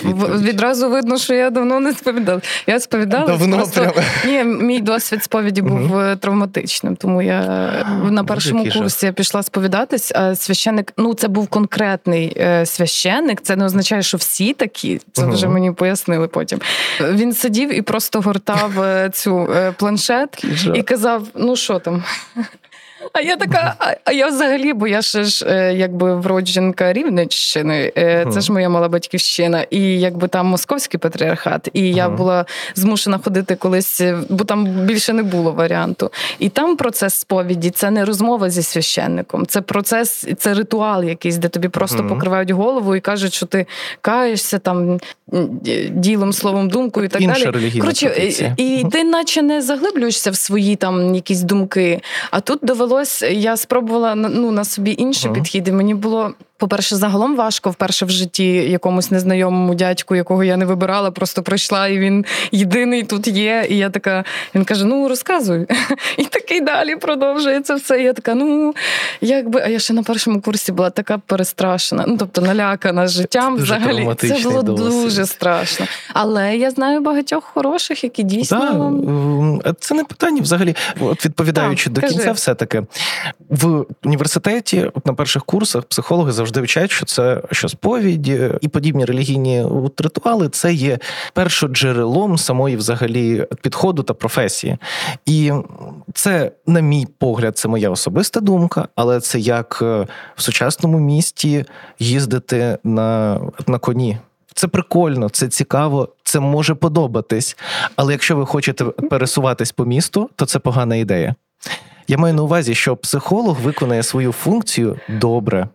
В- 0.04 0.42
Відразу 0.42 0.90
видно, 0.90 1.18
що 1.18 1.34
я 1.34 1.50
давно 1.50 1.80
не 1.80 1.92
сповідала. 1.92 2.40
Я 2.66 2.80
сповідала. 2.80 3.26
Давно 3.26 3.57
просто... 3.57 3.80
прямо. 3.80 3.94
Ні, 4.24 4.44
мій 4.64 4.80
досвід 4.80 5.24
сповіді 5.24 5.62
був 5.62 5.98
е, 5.98 6.16
травматичним, 6.16 6.96
тому 6.96 7.22
я 7.22 7.40
на 8.11 8.24
першому 8.24 8.64
який 8.64 8.82
курсі 8.82 9.07
я 9.07 9.12
пішла 9.12 9.42
сповідатись, 9.42 10.12
а 10.14 10.34
священник, 10.34 10.92
ну 10.96 11.14
це 11.14 11.28
був 11.28 11.48
конкретний 11.48 12.32
е, 12.36 12.66
священник. 12.66 13.40
Це 13.42 13.57
не 13.57 13.64
означає, 13.64 14.02
що 14.02 14.16
всі 14.16 14.52
такі. 14.54 15.00
Це 15.12 15.22
Мгм. 15.22 15.32
вже 15.32 15.48
мені 15.48 15.72
пояснили 15.72 16.28
потім. 16.28 16.61
Він 17.00 17.32
сидів 17.34 17.74
і 17.78 17.82
просто 17.82 18.20
гортав 18.20 18.82
е, 18.82 19.11
цю 19.12 19.48
планшет 19.76 20.44
і 20.74 20.82
казав: 20.82 21.22
ну 21.34 21.57
що 21.57 21.78
там? 21.78 22.04
А 23.12 23.20
я 23.20 23.36
така, 23.36 23.74
а, 23.78 23.94
а 24.04 24.12
я 24.12 24.28
взагалі, 24.28 24.72
бо 24.72 24.86
я 24.86 25.02
ще 25.02 25.24
ж 25.24 25.46
е, 25.48 25.74
якби 25.74 26.16
вродженка 26.16 26.92
Рівненщини, 26.92 27.92
е, 27.98 28.26
це 28.32 28.40
ж 28.40 28.52
моя 28.52 28.68
мала 28.68 28.88
батьківщина, 28.88 29.66
і 29.70 29.80
якби 29.80 30.28
там 30.28 30.46
московський 30.46 31.00
патріархат, 31.00 31.68
і 31.72 31.92
я 31.92 32.09
була 32.09 32.44
змушена 32.74 33.18
ходити 33.18 33.54
колись, 33.57 34.00
е, 34.00 34.18
бо 34.28 34.44
там 34.44 34.64
більше 34.64 35.12
не 35.12 35.22
було 35.22 35.52
варіанту. 35.52 36.11
І 36.38 36.48
там 36.48 36.76
процес 36.76 37.14
сповіді 37.14 37.70
це 37.70 37.90
не 37.90 38.04
розмова 38.04 38.50
зі 38.50 38.62
священником, 38.62 39.46
це 39.46 39.61
процес, 39.61 40.26
це 40.38 40.54
ритуал 40.54 41.04
якийсь, 41.04 41.36
де 41.36 41.48
тобі 41.48 41.68
просто 41.68 42.07
покривають 42.07 42.50
голову 42.50 42.96
і 42.96 43.00
кажуть, 43.00 43.34
що 43.34 43.46
ти 43.46 43.66
каєшся 44.00 44.59
там 44.59 44.98
ділом, 45.90 46.32
словом, 46.32 46.68
думкою 46.68 47.07
і 47.07 47.09
так 47.09 47.22
Інша 47.22 47.50
далі. 47.50 47.80
Коротше, 47.80 48.32
і, 48.57 48.78
і 48.78 48.84
ти 48.84 49.04
наче 49.04 49.42
не 49.42 49.62
заглиблюєшся 49.62 50.30
в 50.30 50.36
свої 50.36 50.76
там 50.76 51.14
якісь 51.14 51.40
думки. 51.40 52.00
А 52.30 52.40
тут 52.40 52.64
довелось, 52.97 53.22
я 53.22 53.57
спробувала 53.57 54.14
ну, 54.14 54.51
на 54.51 54.64
собі 54.64 54.94
інші 54.99 55.28
Ага. 55.28 55.36
і 55.38 55.72
Мені 55.72 55.94
було. 55.94 56.34
По-перше, 56.59 56.96
загалом 56.96 57.36
важко 57.36 57.70
вперше 57.70 58.04
в 58.04 58.11
житті 58.11 58.46
якомусь 58.54 59.11
незнайомому 59.11 59.74
дядьку, 59.74 60.14
якого 60.16 60.44
я 60.44 60.57
не 60.57 60.64
вибирала, 60.64 61.11
просто 61.11 61.42
прийшла, 61.42 61.88
і 61.88 61.98
він 61.98 62.24
єдиний 62.52 63.02
тут 63.02 63.26
є. 63.28 63.66
І 63.70 63.76
я 63.76 63.90
така, 63.90 64.24
він 64.54 64.64
каже: 64.64 64.84
Ну 64.84 65.09
розказуй. 65.09 65.66
І 66.18 66.24
такий 66.24 66.61
далі 66.61 66.96
продовжується 66.96 67.74
все. 67.74 68.00
І 68.00 68.04
я 68.04 68.12
така, 68.12 68.34
ну 68.34 68.74
якби, 69.20 69.61
а 69.64 69.68
я 69.68 69.78
ще 69.78 69.92
на 69.92 70.02
першому 70.02 70.40
курсі 70.40 70.72
була 70.72 70.90
така 70.90 71.18
перестрашена, 71.18 72.04
ну 72.09 72.16
тобто 72.18 72.40
налякана 72.40 73.07
життям. 73.07 73.52
Дуже 73.59 73.64
Взагалі 73.76 74.09
це 74.18 74.38
було 74.48 74.62
досвід. 74.62 74.90
дуже 75.02 75.26
страшно. 75.26 75.86
Але 76.12 76.57
я 76.57 76.70
знаю 76.70 77.00
багатьох 77.00 77.44
хороших, 77.44 78.04
які 78.04 78.22
дійсно. 78.22 78.61
Так, 78.61 78.74
м, 78.74 79.61
це 79.80 79.94
не 79.94 80.04
питання 80.04 80.42
взагалі. 80.42 80.74
От 81.00 81.24
відповідаючи 81.24 81.84
Так, 81.84 81.92
до 81.92 82.00
кажи. 82.00 82.14
кінця, 82.14 82.32
все 82.32 82.54
таки 82.54 82.82
в 83.50 83.84
університеті 84.04 84.90
на 85.04 85.14
перших 85.14 85.44
курсах 85.44 85.82
психологи 85.84 86.32
завжди 86.32 86.45
вчать, 86.55 86.90
що 86.90 87.07
це 87.07 87.42
що 87.53 87.68
сповідь 87.68 88.28
і 88.61 88.68
подібні 88.68 89.05
релігійні 89.05 89.66
ритуали 89.99 90.49
це 90.49 90.72
є 90.72 90.99
першоджерелом 91.32 92.38
самої 92.38 92.76
взагалі 92.76 93.47
підходу 93.62 94.03
та 94.03 94.14
професії. 94.14 94.78
І 95.26 95.53
це, 96.14 96.53
на 96.66 96.80
мій 96.80 97.07
погляд, 97.18 97.59
це 97.59 97.68
моя 97.68 97.90
особиста 97.90 98.40
думка, 98.40 98.88
але 98.94 99.20
це 99.20 99.38
як 99.38 99.78
е, 99.82 100.07
в 100.36 100.42
сучасному 100.42 100.99
місті 100.99 101.64
їздити 101.99 102.78
на, 102.84 103.40
на 103.66 103.78
коні. 103.78 104.18
Це 104.55 104.68
прикольно, 104.68 105.28
це 105.28 105.49
цікаво, 105.49 106.09
це 106.24 106.40
може 106.40 106.74
подобатись. 106.74 107.57
Але 107.97 108.12
якщо 108.12 108.36
ви 108.36 108.47
хочете 108.47 108.84
пересуватись 108.84 109.72
по 109.72 109.84
місту, 109.84 110.30
то 110.36 110.47
це 110.47 110.59
погана 110.59 110.97
ідея. 110.97 111.34
Я 112.09 112.18
маю 112.18 112.34
на 112.34 112.42
увазі, 112.42 112.74
що 112.74 112.97
психолог 112.97 113.61
виконає 113.61 114.03
свою 114.03 114.32
функцію 114.32 114.99
добре. 115.09 115.68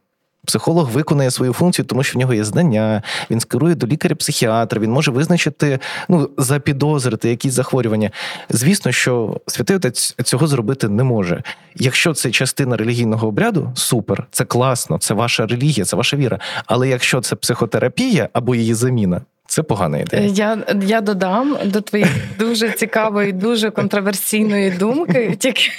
Психолог 0.45 0.89
виконує 0.89 1.31
свою 1.31 1.53
функцію, 1.53 1.85
тому 1.85 2.03
що 2.03 2.17
в 2.17 2.19
нього 2.19 2.33
є 2.33 2.43
знання, 2.43 3.03
він 3.31 3.39
скерує 3.39 3.75
до 3.75 3.87
лікаря-психіатра, 3.87 4.81
він 4.81 4.91
може 4.91 5.11
визначити, 5.11 5.79
ну, 6.09 6.29
запідозрити 6.37 7.29
якісь 7.29 7.53
захворювання. 7.53 8.11
Звісно, 8.49 8.91
що 8.91 9.41
святий 9.47 9.75
отець 9.75 10.15
цього 10.23 10.47
зробити 10.47 10.89
не 10.89 11.03
може. 11.03 11.43
Якщо 11.75 12.13
це 12.13 12.31
частина 12.31 12.77
релігійного 12.77 13.27
обряду, 13.27 13.71
супер, 13.75 14.27
це 14.31 14.45
класно, 14.45 14.97
це 14.97 15.13
ваша 15.13 15.45
релігія, 15.45 15.85
це 15.85 15.95
ваша 15.95 16.17
віра. 16.17 16.39
Але 16.65 16.87
якщо 16.89 17.21
це 17.21 17.35
психотерапія 17.35 18.29
або 18.33 18.55
її 18.55 18.73
заміна, 18.73 19.21
це 19.45 19.63
погана 19.63 19.97
ідея. 19.97 20.31
Я, 20.33 20.57
я 20.81 21.01
додам 21.01 21.57
до 21.65 21.81
твоєї 21.81 22.11
дуже 22.39 22.71
цікавої, 22.71 23.31
дуже 23.31 23.71
контроверсійної 23.71 24.71
думки. 24.71 25.35
Тільки. 25.39 25.71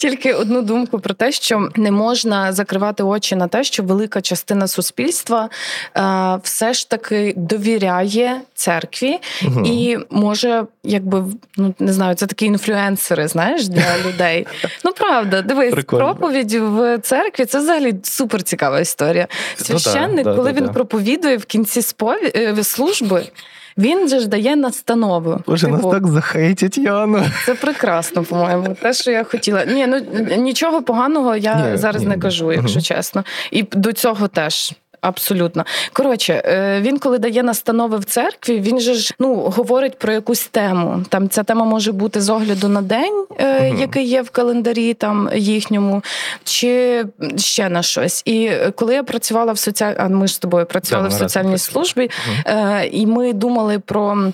Тільки 0.00 0.32
одну 0.32 0.62
думку 0.62 0.98
про 0.98 1.14
те, 1.14 1.32
що 1.32 1.68
не 1.76 1.90
можна 1.90 2.52
закривати 2.52 3.02
очі 3.02 3.36
на 3.36 3.48
те, 3.48 3.64
що 3.64 3.82
велика 3.82 4.20
частина 4.20 4.66
суспільства 4.68 5.48
е, 5.96 6.38
все 6.42 6.72
ж 6.72 6.90
таки 6.90 7.34
довіряє 7.36 8.40
церкві 8.54 9.18
Мгм. 9.42 9.64
і 9.64 9.98
може, 10.10 10.64
якби 10.84 11.24
ну 11.56 11.74
не 11.78 11.92
знаю, 11.92 12.14
це 12.14 12.26
такі 12.26 12.46
інфлюенсери, 12.46 13.28
знаєш, 13.28 13.68
для 13.68 13.98
людей. 14.06 14.46
Ну 14.84 14.92
правда, 14.92 15.42
дивись, 15.42 15.74
Прикольно. 15.74 16.04
проповідь 16.04 16.52
в 16.54 16.98
церкві 16.98 17.44
це 17.44 17.58
взагалі 17.58 17.94
супер 18.02 18.42
цікава 18.42 18.80
історія. 18.80 19.28
да, 19.58 19.64
Священник, 19.64 20.24
да, 20.24 20.34
коли 20.34 20.52
да, 20.52 20.58
він 20.60 20.66
да. 20.66 20.72
проповідує 20.72 21.36
в 21.36 21.44
кінці 21.44 21.82
спові... 21.82 22.32
е, 22.36 22.64
служби. 22.64 23.24
Він 23.80 24.08
же 24.08 24.20
ж 24.20 24.28
дає 24.28 24.56
настанову. 24.56 25.40
Боже, 25.46 25.68
нас 25.68 25.80
Типу, 25.80 25.90
так 25.90 26.06
захейтять, 26.06 26.78
Яна. 26.78 27.32
Це 27.46 27.54
прекрасно, 27.54 28.22
по-моєму. 28.22 28.76
Те, 28.82 28.92
що 28.92 29.10
я 29.10 29.24
хотіла. 29.24 29.64
Ні, 29.64 29.86
ну 29.86 30.00
нічого 30.36 30.82
поганого 30.82 31.36
я 31.36 31.70
Ні, 31.70 31.76
зараз 31.76 32.02
ні. 32.02 32.08
не 32.08 32.18
кажу, 32.18 32.52
якщо 32.52 32.80
чесно. 32.80 33.24
І 33.50 33.62
до 33.62 33.92
цього 33.92 34.28
теж. 34.28 34.72
Абсолютно. 35.00 35.64
Коротше, 35.92 36.42
е, 36.44 36.80
він 36.80 36.98
коли 36.98 37.18
дає 37.18 37.42
настанови 37.42 37.98
в 37.98 38.04
церкві, 38.04 38.60
він 38.60 38.80
же 38.80 38.94
ж 38.94 39.14
ну 39.18 39.34
говорить 39.34 39.98
про 39.98 40.12
якусь 40.12 40.46
тему. 40.46 41.04
Там 41.08 41.28
ця 41.28 41.42
тема 41.42 41.64
може 41.64 41.92
бути 41.92 42.20
з 42.20 42.28
огляду 42.28 42.68
на 42.68 42.82
день, 42.82 43.24
Мгм. 43.40 43.78
який 43.80 44.04
є 44.06 44.22
в 44.22 44.30
календарі 44.30 44.94
там 44.94 45.30
їхньому, 45.34 46.02
чи 46.44 47.04
ще 47.36 47.68
на 47.68 47.82
щось. 47.82 48.22
І 48.24 48.50
коли 48.74 48.94
я 48.94 49.02
працювала 49.02 49.52
в 49.52 49.58
соціальні, 49.58 49.96
а 49.98 50.08
ми 50.08 50.26
ж 50.26 50.34
з 50.34 50.38
тобою 50.38 50.66
працювали 50.66 51.08
Да, 51.08 51.14
в 51.14 51.18
соціальній 51.18 51.58
службі, 51.58 52.10
е, 52.46 52.86
і 52.92 53.06
ми 53.06 53.32
думали 53.32 53.78
про. 53.78 54.32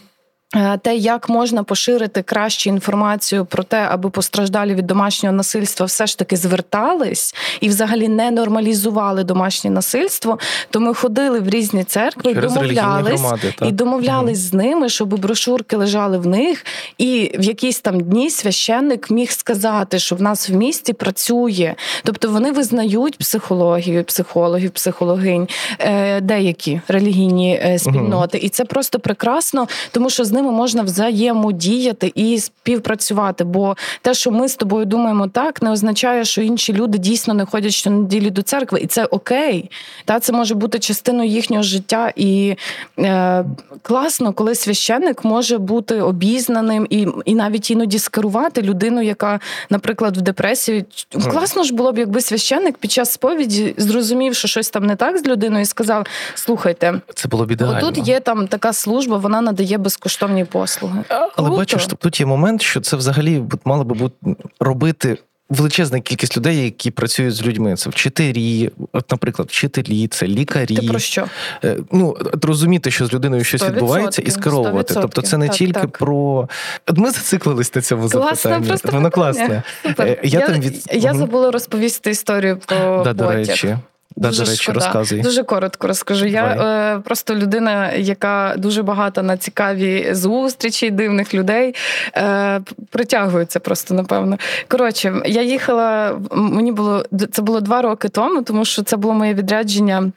Е, 0.55 0.79
Те, 0.83 0.97
як 0.97 1.29
можна 1.29 1.63
поширити 1.63 2.23
краще 2.23 2.69
інформацію 2.69 3.45
про 3.45 3.63
те, 3.63 3.87
аби 3.91 4.11
постраждалі 4.11 4.75
від 4.75 4.87
домашнього 4.87 5.37
насильства 5.37 5.87
все 5.87 6.07
ж 6.07 6.19
таки 6.19 6.37
звертались 6.37 7.35
і 7.61 7.69
взагалі 7.69 8.09
не 8.09 8.31
нормалізували 8.31 9.25
домашнє 9.25 9.71
насильство, 9.71 10.39
то 10.71 10.81
ми 10.81 10.95
ходили 10.95 11.41
в 11.41 11.49
різні 11.49 11.85
церкви, 11.85 12.35
Через 12.35 12.53
домовлялись 12.53 13.21
громади, 13.21 13.55
і 13.63 13.73
домовлялись 13.73 14.39
з 14.39 14.55
ними, 14.55 14.89
щоб 14.89 15.21
брошурки 15.21 15.77
лежали 15.77 16.19
в 16.19 16.27
них, 16.27 16.65
і 16.99 17.33
в 17.39 17.43
якісь 17.43 17.81
там 17.81 18.01
дні 18.01 18.31
священник 18.31 19.11
міг 19.11 19.31
сказати, 19.31 19.99
що 19.99 20.17
в 20.17 20.23
нас 20.23 20.51
в 20.51 20.55
місті 20.55 20.93
працює. 20.93 21.75
Тобто 22.05 22.31
вони 22.31 22.53
визнають 22.53 23.19
психологію, 23.19 24.05
психологів, 24.05 24.71
психологинь, 24.71 25.49
е, 25.79 26.21
деякі 26.21 26.81
релігійні 26.89 27.61
е, 27.65 27.79
спільноти, 27.79 28.39
і 28.39 28.49
це 28.49 28.65
просто 28.65 28.99
прекрасно, 28.99 29.69
тому 29.91 30.11
що 30.11 30.25
з 30.25 30.33
ними 30.37 30.51
можна 30.51 30.83
взаємодіяти 30.83 32.13
і 32.15 32.41
співпрацювати. 32.41 33.45
Бо 33.45 33.77
те, 34.03 34.15
що 34.15 34.31
ми 34.31 34.49
з 34.49 34.57
тобою 34.57 34.85
думаємо 34.87 35.29
так, 35.29 35.63
не 35.63 35.71
означає, 35.71 36.25
що 36.25 36.43
інші 36.43 36.73
люди 36.73 36.99
дійсно 36.99 37.35
не 37.35 37.45
ходять 37.47 37.73
щонеділі 37.73 38.31
до 38.31 38.43
церкви, 38.43 38.81
і 38.81 38.87
це 38.87 39.05
окей. 39.05 39.71
Та 40.05 40.21
це 40.21 40.33
може 40.33 40.55
бути 40.55 40.79
частиною 40.79 41.31
їхнього 41.31 41.63
життя. 41.63 42.13
І 42.17 42.57
е, 42.99 43.45
класно, 43.83 44.33
коли 44.33 44.55
священник 44.55 45.25
може 45.25 45.59
бути 45.59 46.01
обізнаним 46.01 46.87
і, 46.91 47.07
і 47.25 47.35
навіть 47.35 47.71
іноді 47.71 47.99
скерувати 47.99 48.63
людину, 48.63 49.03
яка, 49.03 49.41
наприклад, 49.71 50.17
в 50.17 50.21
депресії. 50.21 50.85
Класно 51.31 51.63
ж 51.63 51.75
було 51.75 51.93
б, 51.93 51.99
якби 51.99 52.21
священник 52.21 52.79
під 52.79 52.93
час 52.93 53.13
сповіді 53.13 53.75
зрозумів, 53.77 54.35
що 54.35 54.49
щось 54.49 54.71
там 54.71 54.87
не 54.87 54.97
так 54.97 55.19
з 55.19 55.27
людиною, 55.27 55.63
і 55.63 55.67
сказав: 55.67 56.07
слухайте. 56.35 57.01
Це 57.15 57.29
було 57.29 57.45
б 57.47 57.51
ідеально. 57.51 57.79
Отут 57.79 58.09
є 58.09 58.21
там 58.21 58.49
така 58.49 58.73
служба, 58.73 59.17
вона 59.17 59.41
надає 59.41 59.79
безкоштовні 60.27 60.45
послуги. 60.45 61.01
Але 61.09 61.31
Круто. 61.35 61.57
бачиш, 61.57 61.87
тут 61.87 62.21
є 62.21 62.27
момент, 62.27 62.63
що 62.63 62.81
це 62.81 62.97
взагалі 62.97 63.43
мало 63.65 63.85
би 63.85 63.95
бути 63.95 64.17
робити. 64.61 65.19
Величезна 65.49 66.01
кількість 66.01 66.37
людей, 66.37 66.65
які 66.65 66.91
працюють 66.91 67.35
з 67.35 67.43
людьми, 67.43 67.77
це 67.77 67.91
вчителі, 67.91 68.71
от, 68.93 69.11
наприклад, 69.11 69.49
вчителі, 69.49 70.09
це 70.09 70.27
лікарі. 70.27 70.77
Ти 70.77 70.87
про 70.87 70.99
що? 70.99 71.27
Е, 71.65 71.77
Ну 71.93 72.17
розуміти, 72.43 72.91
що 72.91 73.07
з 73.07 73.13
людиною 73.15 73.45
щось 73.45 73.63
100%, 73.63 73.71
відбувається, 73.73 74.23
і 74.23 74.31
скеровувати. 74.31 74.95
100%. 74.95 75.01
Тобто, 75.03 75.23
це 75.23 75.39
не 75.39 75.47
Так, 75.49 75.57
тільки 75.57 75.73
так. 75.81 75.99
про 75.99 76.49
От 76.87 76.99
ми 76.99 77.11
зациклились 77.11 77.75
на 77.75 77.83
цьому 77.83 78.09
Класне 78.09 78.37
запитанні. 78.37 78.67
просто 78.69 78.89
Воно 78.93 79.11
класне. 79.11 79.63
Супер. 79.83 80.07
Е, 80.07 80.11
Я, 80.11 80.19
Я 80.23 80.41
я, 80.41 80.47
там 80.47 80.61
від- 80.61 80.89
я 80.93 81.15
забула 81.15 81.51
розповісти 81.51 82.11
історію 82.11 82.59
про 82.67 83.03
Да, 83.05 83.13
до 83.13 83.31
речі. 83.31 83.77
Да, 84.17 84.29
дуже 84.29 84.45
до 84.45 84.51
речі, 84.51 84.63
шкода. 84.63 84.81
розказуй. 84.81 85.21
Дуже 85.21 85.43
коротко 85.43 85.87
розкажу. 85.87 86.27
Я 86.27 86.45
е, 86.45 87.01
просто 87.01 87.35
людина, 87.35 87.93
яка 87.93 88.55
дуже 88.59 88.83
багата 88.83 89.23
на 89.23 89.37
цікаві 89.37 90.09
зустрічі 90.15 90.91
дивних 90.91 91.35
людей. 91.35 91.75
Е, 92.17 92.61
Притягується 92.91 93.61
просто, 93.61 93.95
напевно. 93.95 94.39
Коротше, 94.69 95.23
я 95.27 95.43
їхала, 95.43 96.19
мені 96.31 96.73
було 96.73 97.05
це 97.33 97.43
було 97.43 97.61
два 97.61 97.83
роки 97.83 98.09
тому, 98.09 98.43
тому 98.43 98.65
що 98.65 98.83
це 98.83 98.97
було 98.97 99.15
моє 99.15 99.35
відрядження. 99.35 100.13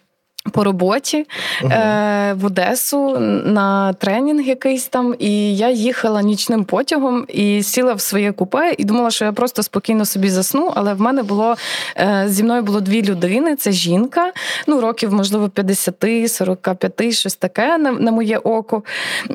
По 0.50 0.64
роботі 0.64 1.26
е, 1.64 2.34
в 2.34 2.46
Одесу 2.46 3.20
на 3.46 3.94
тренінг 3.94 4.48
якийсь 4.48 4.88
там, 4.88 5.16
і 5.20 5.58
я 5.58 5.70
їхала 5.70 6.22
нічним 6.22 6.64
потягом 6.64 7.26
і 7.28 7.64
сіла 7.64 7.94
в 7.94 8.02
своє 8.02 8.32
купе 8.32 8.76
і 8.78 8.84
думала, 8.84 9.12
що 9.12 9.26
я 9.26 9.32
просто 9.32 9.64
спокійно 9.64 10.06
собі 10.06 10.30
засну. 10.30 10.72
Але 10.76 10.94
в 10.94 11.02
мене 11.02 11.24
було 11.24 11.56
е, 11.98 12.24
зі 12.28 12.44
мною 12.44 12.62
було 12.62 12.82
дві 12.82 13.04
людини: 13.04 13.56
це 13.56 13.72
жінка, 13.72 14.32
ну 14.68 14.82
років, 14.82 15.14
можливо, 15.14 15.50
50, 15.50 16.32
45, 16.32 17.14
щось 17.14 17.36
таке 17.36 17.78
на, 17.78 17.92
на 17.92 18.12
моє 18.12 18.38
око 18.38 18.84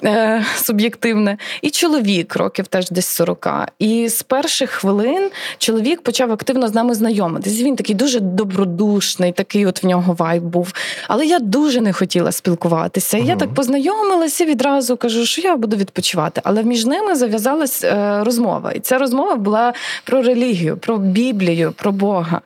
е, 0.05 0.45
суб'єктивне, 0.57 1.39
і 1.63 1.71
чоловік 1.71 2.37
років 2.37 2.67
теж 2.67 2.91
десь 2.91 3.07
40. 3.07 3.49
І 3.79 4.09
з 4.09 4.23
перших 4.23 4.71
хвилин 4.71 5.31
чоловік 5.59 6.03
почав 6.03 6.33
активно 6.33 6.69
з 6.69 6.75
нами 6.75 6.95
знайомитись. 6.95 7.63
Він 7.63 7.77
такий 7.77 7.95
дуже 7.95 8.21
добродушний, 8.21 9.33
такий 9.33 9.67
от 9.67 9.83
в 9.83 9.87
нього 9.87 10.13
вайб 10.13 10.43
був. 10.43 10.73
Але 11.09 11.27
я 11.27 11.39
дуже 11.39 11.81
не 11.81 11.93
хотіла 11.93 12.33
спілкуватися. 12.33 13.17
Uh-huh. 13.17 13.25
Я 13.25 13.37
так 13.37 13.55
познайомилася 13.55 14.45
і 14.45 14.47
відразу 14.47 14.97
кажу, 14.97 15.27
що 15.27 15.43
я 15.43 15.57
буду 15.57 15.77
відпочивати. 15.77 16.41
Але 16.45 16.63
між 16.63 16.87
ними 16.87 17.15
зав'язалась 17.15 17.85
е, 17.85 18.21
розмова. 18.25 18.73
І 18.73 18.81
ця 18.81 18.99
розмова 18.99 19.35
була 19.35 19.73
про 20.05 20.23
релігію, 20.23 20.77
про 20.77 20.99
Біблію, 20.99 21.73
про 21.77 21.93
Бога. 21.93 22.41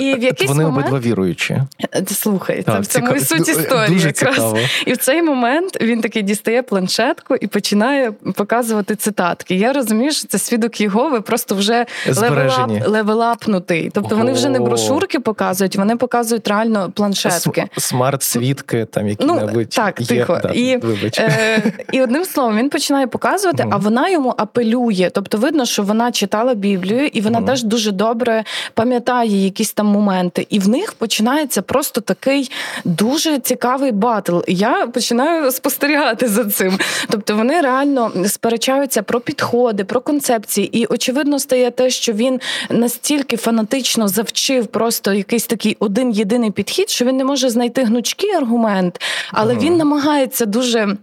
І 0.00 0.14
в 0.14 0.22
якийсь 0.22 0.50
Вони 0.50 0.64
момент... 0.64 0.86
обидва 0.88 1.10
віруючі. 1.10 1.62
Слухай, 2.06 2.62
так, 2.62 2.74
це 2.74 2.80
в 2.80 2.86
цьому 2.86 3.06
ціка... 3.06 3.18
і 3.18 3.38
суть 3.38 3.48
історії. 3.48 3.94
Дуже 3.94 4.06
якраз. 4.06 4.34
Цікаво. 4.34 4.58
І 4.86 4.92
в 4.92 4.96
цей 4.96 5.22
момент 5.22 5.78
він 5.80 6.00
такий 6.00 6.22
дістає 6.22 6.62
планшетку 6.62 7.34
і 7.34 7.46
починає 7.46 8.12
показувати 8.34 8.96
цитатки. 8.96 9.54
Я 9.54 9.72
розумію, 9.72 10.12
що 10.12 10.28
це 10.28 10.38
свідок 10.38 10.80
Єгови, 10.80 11.20
просто 11.20 11.54
вже 11.54 11.86
level 12.06 12.46
up, 12.46 12.70
левелапнутий. 12.86 13.90
Тобто 13.94 14.16
вони 14.16 14.32
вже 14.32 14.48
не 14.48 14.60
брошурки 14.60 15.20
показують, 15.20 15.76
вони 15.76 15.96
показують 15.96 16.48
реально 16.48 16.90
планшетки 16.94 17.68
смарт-свідки, 17.82 18.84
там. 18.84 19.16
Ну, 19.20 19.64
так, 19.64 20.00
є. 20.00 20.06
тихо. 20.06 20.40
Да, 20.42 20.48
і, 20.48 20.80
е, 21.18 21.72
і 21.92 22.02
одним 22.02 22.24
словом, 22.24 22.56
він 22.56 22.70
починає 22.70 23.06
показувати, 23.06 23.66
а 23.70 23.76
вона 23.76 24.08
йому 24.08 24.34
апелює. 24.36 25.10
Тобто, 25.14 25.38
видно, 25.38 25.66
що 25.66 25.82
вона 25.82 26.12
читала 26.12 26.54
Біблію, 26.54 27.06
і 27.06 27.20
вона 27.20 27.42
теж 27.42 27.62
дуже 27.62 27.92
добре 27.92 28.44
пам'ятає 28.74 29.44
якісь 29.44 29.72
там 29.72 29.86
моменти. 29.86 30.46
І 30.50 30.58
в 30.58 30.68
них 30.68 30.92
починається 30.92 31.62
просто 31.62 32.00
такий 32.00 32.50
дуже 32.84 33.38
цікавий 33.38 33.92
батл. 33.92 34.38
Я 34.48 34.86
починаю 34.86 35.50
спостерігати 35.50 36.28
за 36.28 36.44
цим. 36.44 36.78
Тобто, 37.10 37.36
вони 37.36 37.60
реально 37.60 38.12
сперечаються 38.26 39.02
про 39.02 39.20
підходи, 39.20 39.84
про 39.84 40.00
концепції. 40.00 40.78
І 40.78 40.86
очевидно 40.86 41.38
стає 41.38 41.70
те, 41.70 41.90
що 41.90 42.12
він 42.12 42.40
настільки 42.70 43.36
фанатично 43.36 44.08
завчив 44.08 44.66
просто 44.66 45.12
якийсь 45.12 45.46
такий 45.46 45.76
один 45.80 46.10
єдиний 46.10 46.50
підхід, 46.50 46.90
що 46.90 47.04
він 47.04 47.16
не 47.16 47.24
може 47.24 47.50
знайти 47.50 47.71
гнучкий 47.80 48.30
аргумент, 48.30 49.00
але 49.32 49.52
ага. 49.52 49.62
він 49.62 49.76
намагається 49.76 50.46
дуже. 50.46 50.96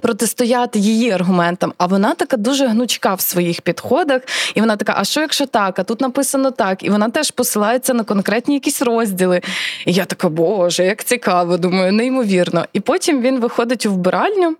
Протистояти 0.00 0.78
її 0.78 1.10
аргументам, 1.10 1.72
а 1.78 1.86
вона 1.86 2.14
така 2.14 2.36
дуже 2.36 2.66
гнучка 2.66 3.14
в 3.14 3.20
своїх 3.20 3.60
підходах, 3.60 4.22
і 4.54 4.60
вона 4.60 4.76
така: 4.76 4.94
а 4.96 5.04
що 5.04 5.20
якщо 5.20 5.46
так? 5.46 5.78
А 5.78 5.82
тут 5.82 6.00
написано 6.00 6.50
так, 6.50 6.82
і 6.82 6.90
вона 6.90 7.08
теж 7.08 7.30
посилається 7.30 7.94
на 7.94 8.04
конкретні 8.04 8.54
якісь 8.54 8.82
розділи. 8.82 9.40
І 9.86 9.92
я 9.92 10.04
така, 10.04 10.28
боже, 10.28 10.84
як 10.84 11.04
цікаво, 11.04 11.56
думаю, 11.56 11.92
неймовірно. 11.92 12.64
І 12.72 12.80
потім 12.80 13.20
він 13.20 13.40
виходить 13.40 13.86
у 13.86 13.92
вбиральню, 13.92 14.56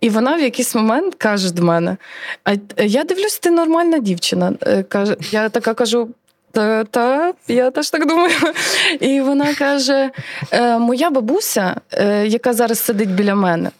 і 0.00 0.10
вона 0.10 0.36
в 0.36 0.40
якийсь 0.40 0.74
момент 0.74 1.14
каже 1.14 1.52
до 1.52 1.62
мене: 1.62 1.96
А 2.44 2.54
я 2.78 3.04
дивлюсь, 3.04 3.38
ти 3.38 3.50
нормальна 3.50 3.98
дівчина. 3.98 4.52
Каже, 4.88 5.16
я 5.30 5.48
така 5.48 5.74
кажу. 5.74 6.08
Та, 6.54 6.84
та, 6.84 7.32
я 7.48 7.70
теж 7.70 7.90
так 7.90 8.06
думаю. 8.06 8.34
І 9.00 9.20
вона 9.20 9.54
каже: 9.54 10.10
«Е, 10.52 10.78
моя 10.78 11.10
бабуся, 11.10 11.76
е, 11.92 12.26
яка 12.26 12.52
зараз 12.52 12.78
сидить 12.78 13.10
біля 13.10 13.34
мене, 13.34 13.70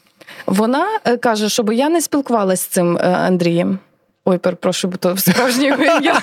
вона 0.47 0.87
е, 1.05 1.17
каже, 1.17 1.49
щоб 1.49 1.73
я 1.73 1.89
не 1.89 2.01
спілкувалася 2.01 2.63
з 2.63 2.67
цим 2.67 2.99
Андрієм. 2.99 3.79
Ой, 4.25 4.39
перепрошую, 4.39 4.91
бо 4.91 4.97
то 4.97 5.17
справжнє 5.17 5.67
ім'я. 5.99 6.21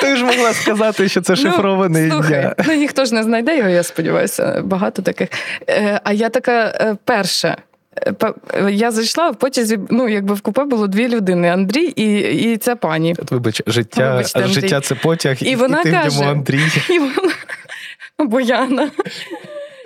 Ти 0.00 0.16
ж 0.16 0.24
могла 0.24 0.52
сказати, 0.52 1.08
що 1.08 1.22
це 1.22 1.36
шифроване 1.36 2.00
ім'я. 2.00 2.12
Слухай, 2.12 2.52
ну 2.66 2.74
ніхто 2.74 3.04
ж 3.04 3.14
не 3.14 3.22
знайде 3.22 3.56
його, 3.56 3.68
я 3.68 3.82
сподіваюся, 3.82 4.62
багато 4.64 5.02
таких. 5.02 5.28
А 6.04 6.12
я 6.12 6.28
така 6.28 6.96
перша. 7.04 7.56
Я 8.70 8.90
зайшла, 8.90 9.30
в 9.30 9.36
потязі, 9.36 9.78
ну, 9.90 10.08
якби 10.08 10.34
в 10.34 10.40
купе 10.40 10.64
було 10.64 10.86
дві 10.86 11.08
людини: 11.08 11.48
Андрій 11.48 11.92
і 11.96 12.20
і 12.52 12.56
ця 12.56 12.76
пані. 12.76 13.16
Вибач, 13.30 13.62
життя 13.66 14.10
Вибачте, 14.10 14.46
життя 14.46 14.80
це 14.80 14.94
потяг, 14.94 15.36
і, 15.40 15.44
і 15.44 15.56
вона 15.56 15.80
і 15.80 15.82
ти 15.82 15.90
каже, 15.90 16.18
в 16.18 16.20
ньому 16.20 16.30
Андрій. 16.30 16.60
І 16.90 16.98
вона, 16.98 17.32
Бояна. 18.18 18.90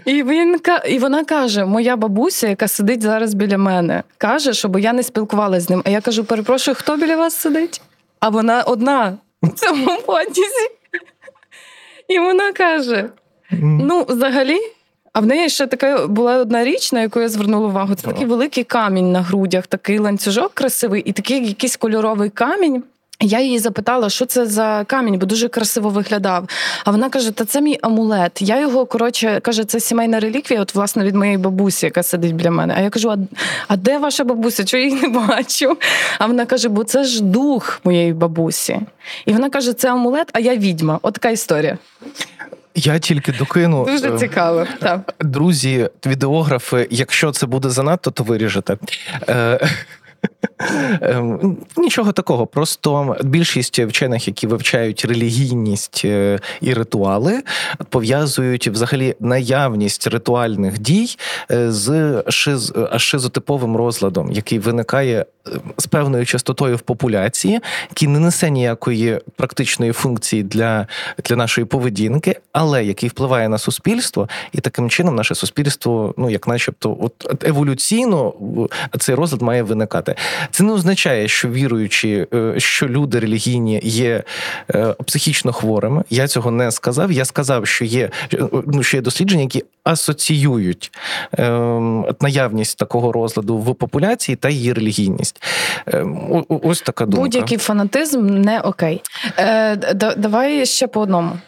І 0.04 0.22
він 0.22 0.61
і 0.88 0.98
вона 0.98 1.24
каже: 1.24 1.64
моя 1.64 1.96
бабуся, 1.96 2.48
яка 2.48 2.68
сидить 2.68 3.02
зараз 3.02 3.34
біля 3.34 3.59
мене, 3.59 4.02
каже, 4.18 4.52
щоб 4.52 4.78
я 4.78 4.92
не 4.92 5.02
спілкувалася 5.02 5.66
з 5.66 5.70
ним. 5.70 5.82
А 5.86 5.90
я 5.90 6.00
кажу: 6.00 6.24
перепрошую, 6.24 6.74
хто 6.74 6.96
біля 6.96 7.16
вас 7.16 7.36
сидить? 7.36 7.80
А 8.20 8.28
вона 8.28 8.62
одна 8.62 9.18
в 9.42 9.48
цьому 9.48 9.98
потязі. 10.06 10.68
І 12.09 12.18
вона 12.18 12.52
каже: 12.52 13.09
ну, 13.61 14.06
взагалі. 14.09 14.59
А 15.12 15.20
в 15.20 15.26
неї 15.26 15.48
ще 15.48 15.66
така 15.66 16.06
була 16.06 16.36
одна 16.36 16.64
річ, 16.64 16.92
на 16.92 17.00
яку 17.00 17.20
я 17.20 17.28
звернула 17.28 17.68
увагу. 17.68 17.94
Це 17.94 18.06
такий 18.06 18.26
великий 18.26 18.64
камінь 18.64 19.12
на 19.12 19.22
грудях, 19.22 19.66
такий 19.66 19.98
ланцюжок 19.98 20.54
красивий, 20.54 21.02
і 21.02 21.12
такий 21.12 21.46
якийсь 21.46 21.76
кольоровий 21.76 22.30
камінь. 22.30 22.82
Я 23.20 23.40
її 23.40 23.59
запитала, 23.59 24.11
що 24.11 24.26
це 24.26 24.46
за 24.46 24.84
камінь, 24.86 25.18
бо 25.18 25.26
дуже 25.26 25.48
красиво 25.48 25.88
виглядав. 25.88 26.48
А 26.84 26.90
вона 26.90 27.11
каже: 27.11 27.30
Та 27.30 27.44
це 27.44 27.61
мій 27.61 27.78
амулет. 27.82 28.42
Я 28.42 28.61
його 28.61 28.86
коротше 28.86 29.40
каже, 29.40 29.64
це 29.64 29.80
сімейна 29.80 30.20
реліквія, 30.20 30.62
от 30.62 30.74
власне 30.74 31.04
від 31.04 31.14
моєї 31.14 31.38
бабусі, 31.38 31.86
яка 31.86 32.02
сидить 32.02 32.34
біля 32.34 32.50
мене. 32.50 32.74
А 32.78 32.80
я 32.80 32.90
кажу: 32.90 33.11
А, 33.11 33.16
а 33.68 33.76
де 33.76 33.98
ваша 33.98 34.24
бабуся? 34.24 34.64
Чого 34.64 34.80
я 34.80 34.88
її 34.88 35.02
не 35.02 35.09
бачу? 35.09 35.76
А 36.18 36.26
вона 36.26 36.46
каже: 36.46 36.68
бо 36.68 36.84
це 36.84 37.04
ж 37.04 37.22
дух 37.22 37.80
моєї 37.84 38.12
бабусі. 38.12 38.80
І 39.26 39.32
вона 39.32 39.50
каже: 39.50 39.72
це 39.72 39.92
амулет, 39.92 40.28
а 40.32 40.40
я 40.40 40.56
відьма. 40.56 40.98
От 41.02 41.14
така 41.14 41.30
історія. 41.30 41.78
Я 42.78 42.98
тільки 42.98 43.32
докину. 43.32 43.84
Дуже 43.84 44.18
цікаво. 44.18 44.66
так. 44.80 45.14
Друзі, 45.20 45.88
відеографи, 46.06 46.88
якщо 46.90 47.32
це 47.32 47.46
буде 47.46 47.70
занадто, 47.70 48.10
то 48.10 48.24
виріжете. 48.24 48.76
Ем, 51.00 51.56
нічого 51.76 52.12
такого, 52.12 52.46
просто 52.46 53.16
більшість 53.24 53.78
вчених, 53.78 54.28
які 54.28 54.46
вивчають 54.46 55.04
релігійність 55.04 56.02
е, 56.04 56.40
і 56.61 56.74
ритуали, 56.74 57.42
пов'язують 57.88 58.68
взагалі 58.68 59.14
наявність 59.20 60.06
ритуальних 60.06 60.78
дій 60.78 61.16
е, 61.50 61.72
з 61.72 62.22
шиз, 62.28 62.72
шизотиповим 62.96 63.76
розладом, 63.76 64.32
який 64.32 64.59
виникає 64.59 65.26
е, 65.46 65.50
з 65.76 65.86
певною 65.86 66.26
частотою 66.26 66.76
в 66.76 66.80
популяції, 66.80 67.61
який 67.90 68.09
не 68.09 68.18
несе 68.18 68.50
ніякої 68.50 69.20
практичної 69.36 69.92
функції 69.92 70.42
для, 70.42 70.86
для 71.24 71.36
нашої 71.36 71.64
поведінки, 71.64 72.36
але 72.52 72.84
який 72.84 73.09
впливає 73.09 73.48
на 73.48 73.59
суспільство, 73.59 74.28
і 74.52 74.61
таким 74.61 74.90
чином 74.90 75.14
наше 75.14 75.34
суспільство, 75.34 76.14
ну 76.16 76.30
як 76.30 76.48
начебто, 76.48 76.96
от 77.00 77.44
еволюційно 77.44 78.34
цей 78.98 79.14
розлад 79.14 79.42
має 79.42 79.62
виникати. 79.62 80.14
Це 80.51 80.64
не 80.64 80.72
означає, 80.72 81.28
що 81.28 81.49
віруючі, 81.49 82.26
е, 82.34 82.55
що 82.57 82.88
люди 82.88 83.18
релігійні 83.18 83.80
є 83.84 84.22
е, 84.70 84.94
психічно 85.07 85.53
хворими. 85.53 86.05
Я 86.11 86.28
цього 86.28 86.51
не 86.51 86.70
сказав. 86.70 87.12
Я 87.12 87.24
сказав, 87.24 87.66
що 87.66 87.84
є 87.84 88.11
ну, 88.66 88.82
що 88.82 88.96
є 88.96 89.01
дослідження, 89.01 89.42
які 89.42 89.64
асоціюють 89.84 90.92
ем, 91.32 92.07
наявність 92.20 92.78
такого 92.78 93.12
розладу 93.12 93.59
в 93.59 93.74
популяції 93.74 94.36
та 94.36 94.49
її 94.49 94.72
релігійність. 94.72 95.42
Ем, 95.86 96.44
ось 96.49 96.80
така 96.82 97.05
думка. 97.07 97.20
Будь-який 97.20 97.59
фанатизм 97.59 98.26
не 98.26 98.61
окей. 98.61 99.03
Е, 99.38 99.76
Давай 100.16 100.66
ще 100.66 100.86
по 100.86 101.01
одному. 101.01 101.38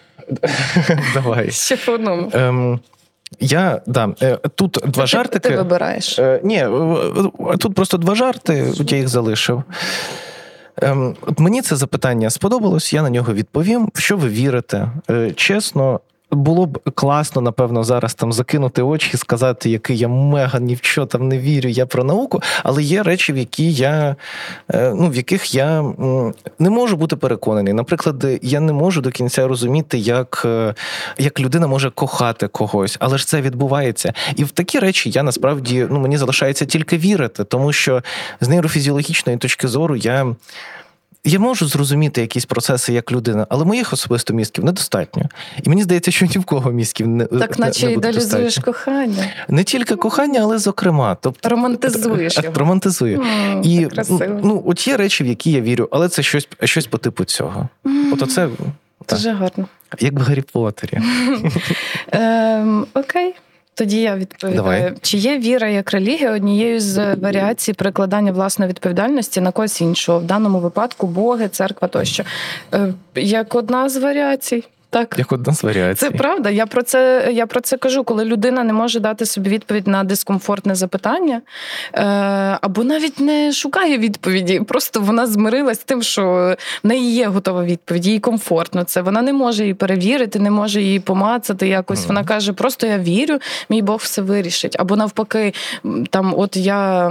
Давай. 1.14 1.50
Ще 1.50 1.76
по 1.76 1.92
одному. 1.92 2.78
Я 3.40 3.80
да 3.86 4.14
е, 4.22 4.36
тут 4.54 4.78
два 4.86 5.02
ти, 5.02 5.06
жартики. 5.06 5.48
Ти 5.48 5.56
вибираєш? 5.56 6.18
Е, 6.18 6.40
ні, 6.44 6.66
тут 7.58 7.74
просто 7.74 7.96
два 7.96 8.14
жарти. 8.14 8.72
Я 8.88 8.98
їх 8.98 9.08
залишив. 9.08 9.62
Ем, 10.82 11.16
Мені 11.38 11.62
це 11.62 11.76
запитання 11.76 12.30
сподобалось. 12.30 12.92
Я 12.92 13.02
на 13.02 13.10
нього 13.10 13.34
відповім. 13.34 13.90
В 13.94 14.00
що 14.00 14.16
ви 14.16 14.28
вірите? 14.28 14.88
Е, 15.10 15.32
чесно, 15.32 16.00
було 16.30 16.66
б 16.66 16.90
класно, 16.94 17.42
напевно, 17.42 17.84
зараз 17.84 18.14
там 18.14 18.32
закинути 18.32 18.82
очі 18.82 19.16
сказати, 19.16 19.70
який 19.70 19.98
я 19.98 20.08
мега 20.08 20.60
ні 20.60 20.74
в 20.74 20.80
що 20.82 21.06
там 21.06 21.28
не 21.28 21.38
вірю, 21.38 21.68
я 21.68 21.86
про 21.86 22.04
науку. 22.04 22.42
Але 22.62 22.82
є 22.82 23.02
речі, 23.02 23.32
в 23.32 23.36
які 23.36 23.72
я 23.72 24.16
е, 24.74 24.92
ну 24.96 25.10
в 25.10 25.16
яких 25.16 25.54
я 25.54 25.84
не 26.58 26.70
можу 26.70 26.96
бути 26.96 27.16
переконаний. 27.16 27.72
Наприклад, 27.72 28.26
я 28.42 28.60
не 28.60 28.72
можу 28.72 29.00
до 29.00 29.10
кінця 29.10 29.48
розуміти, 29.48 29.98
як, 29.98 30.42
е, 30.44 30.74
як 31.18 31.40
людина 31.40 31.66
може 31.66 31.90
кохати 31.90 32.48
когось, 32.48 32.96
але 33.00 33.18
ж 33.18 33.26
це 33.26 33.40
відбувається. 33.40 34.12
І 34.36 34.44
в 34.44 34.50
такі 34.50 34.78
речі 34.78 35.10
я 35.10 35.22
насправді 35.22 35.86
ну 35.90 36.00
мені 36.00 36.18
залишається 36.18 36.66
тільки 36.66 36.98
вірити, 36.98 37.44
тому 37.44 37.72
що 37.72 38.02
з 38.40 38.48
нейрофізіологічної 38.48 39.38
точки 39.38 39.68
зору 39.68 39.96
я. 39.96 40.34
Я 41.24 41.38
можу 41.38 41.66
зрозуміти 41.66 42.20
якісь 42.20 42.44
процеси 42.44 42.92
як 42.92 43.12
людина, 43.12 43.46
але 43.50 43.64
моїх 43.64 43.92
особисто 43.92 44.34
мізків 44.34 44.64
недостатньо. 44.64 45.22
І 45.62 45.68
мені 45.68 45.82
здається, 45.82 46.10
що 46.10 46.26
ні 46.26 46.38
в 46.38 46.44
кого 46.44 46.72
мізків 46.72 47.06
не 47.08 47.24
так, 47.26 47.58
наче 47.58 47.86
не 47.86 47.92
ідеалізуєш 47.92 48.58
кохання. 48.58 49.24
Не 49.48 49.64
тільки 49.64 49.96
кохання, 49.96 50.40
але 50.42 50.58
зокрема. 50.58 51.16
Тобто 51.20 51.48
романтизуєш 51.48 52.38
його. 52.42 52.58
романтизую. 52.58 53.20
Mm, 53.20 53.62
І 53.62 53.88
ну, 54.42 54.62
от 54.66 54.88
є 54.88 54.96
речі, 54.96 55.24
в 55.24 55.26
які 55.26 55.50
я 55.50 55.60
вірю, 55.60 55.88
але 55.92 56.08
це 56.08 56.22
щось 56.22 56.48
щось 56.64 56.86
по 56.86 56.98
типу 56.98 57.24
цього. 57.24 57.68
Mm. 57.84 58.12
От 58.12 58.22
оце 58.22 58.48
дуже 59.08 59.32
гарно. 59.32 59.68
Як 60.00 60.12
в 60.12 60.22
Гаррі 60.22 60.42
Поттері. 60.42 60.98
Ем, 62.12 62.86
Окей. 62.94 63.34
Тоді 63.80 64.00
я 64.00 64.16
відповідаю, 64.16 64.56
Давай. 64.56 64.92
чи 65.02 65.18
є 65.18 65.38
віра 65.38 65.68
як 65.68 65.92
релігія 65.92 66.32
однією 66.32 66.80
з 66.80 67.14
варіацій 67.14 67.72
перекладання 67.72 68.32
власної 68.32 68.68
відповідальності 68.68 69.40
на 69.40 69.52
когось 69.52 69.80
іншого, 69.80 70.18
в 70.18 70.24
даному 70.24 70.58
випадку 70.58 71.06
Боги, 71.06 71.48
церква 71.48 71.88
тощо. 71.88 72.24
Е, 72.74 72.94
як 73.14 73.54
одна 73.54 73.88
з 73.88 73.96
варіацій. 73.96 74.64
Так, 74.90 75.14
як 75.18 75.32
одна 75.32 75.54
з 75.54 75.64
варіацій. 75.64 76.00
Це 76.00 76.10
правда. 76.10 76.50
Я 76.50 76.66
про 76.66 76.82
це 76.82 77.30
я 77.32 77.46
про 77.46 77.60
це 77.60 77.76
кажу, 77.76 78.04
коли 78.04 78.24
людина 78.24 78.64
не 78.64 78.72
може 78.72 79.00
дати 79.00 79.26
собі 79.26 79.50
відповідь 79.50 79.86
на 79.86 80.04
дискомфортне 80.04 80.74
запитання, 80.74 81.42
е, 81.94 82.02
або 82.60 82.84
навіть 82.84 83.20
не 83.20 83.52
шукає 83.52 83.98
відповіді. 83.98 84.60
Просто 84.60 85.00
вона 85.00 85.26
змирилась 85.26 85.80
з 85.80 85.84
тим, 85.84 86.02
що 86.02 86.56
в 86.84 86.86
неї 86.86 87.14
є 87.14 87.26
готова 87.26 87.64
відповідь, 87.64 88.06
їй 88.06 88.20
комфортно 88.20 88.84
це. 88.84 89.02
Вона 89.02 89.22
не 89.22 89.32
може 89.32 89.62
її 89.62 89.74
перевірити, 89.74 90.38
не 90.38 90.50
може 90.50 90.82
її 90.82 91.00
помацати. 91.00 91.68
Якось 91.68 92.04
mm. 92.04 92.08
вона 92.08 92.24
каже: 92.24 92.52
просто 92.52 92.86
я 92.86 92.98
вірю, 92.98 93.38
мій 93.68 93.82
Бог 93.82 93.98
все 94.02 94.22
вирішить. 94.22 94.76
Або 94.78 94.96
навпаки, 94.96 95.54
там, 96.10 96.34
от 96.36 96.56
я. 96.56 97.10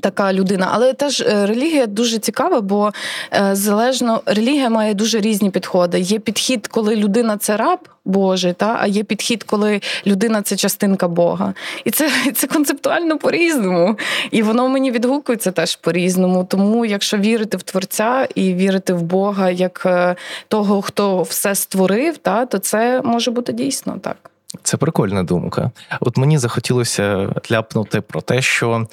Така 0.00 0.32
людина, 0.32 0.68
але 0.72 0.92
теж 0.92 1.20
е, 1.20 1.46
релігія 1.46 1.86
дуже 1.86 2.18
цікава, 2.18 2.60
бо 2.60 2.92
е, 3.32 3.50
залежно 3.52 4.22
релігія 4.26 4.70
має 4.70 4.94
дуже 4.94 5.20
різні 5.20 5.50
підходи. 5.50 6.00
Є 6.00 6.18
підхід, 6.18 6.66
коли 6.66 6.96
людина 6.96 7.36
це 7.36 7.56
раб 7.56 7.78
Божий, 8.04 8.52
та 8.52 8.76
а 8.80 8.86
є 8.86 9.04
підхід, 9.04 9.42
коли 9.42 9.80
людина 10.06 10.42
це 10.42 10.56
частинка 10.56 11.08
Бога. 11.08 11.54
І 11.84 11.90
це 11.90 12.10
це 12.34 12.46
концептуально 12.46 13.18
по-різному. 13.18 13.96
І 14.30 14.42
воно 14.42 14.68
мені 14.68 14.90
відгукується 14.90 15.52
теж 15.52 15.76
по-різному. 15.76 16.44
Тому, 16.44 16.84
якщо 16.86 17.16
вірити 17.18 17.56
в 17.56 17.62
Творця 17.62 18.28
і 18.34 18.54
вірити 18.54 18.92
в 18.92 19.02
Бога 19.02 19.50
як 19.50 19.82
е, 19.86 20.16
того, 20.48 20.82
хто 20.82 21.22
все 21.22 21.54
створив, 21.54 22.18
та 22.18 22.46
то 22.46 22.58
це 22.58 23.00
може 23.04 23.30
бути 23.30 23.52
дійсно 23.52 23.98
так. 24.02 24.30
Це 24.62 24.76
прикольна 24.76 25.22
думка. 25.22 25.70
От 26.00 26.16
мені 26.16 26.38
захотілося 26.38 27.34
ляпнути 27.52 28.00
про 28.00 28.20
те, 28.20 28.42
що 28.42 28.86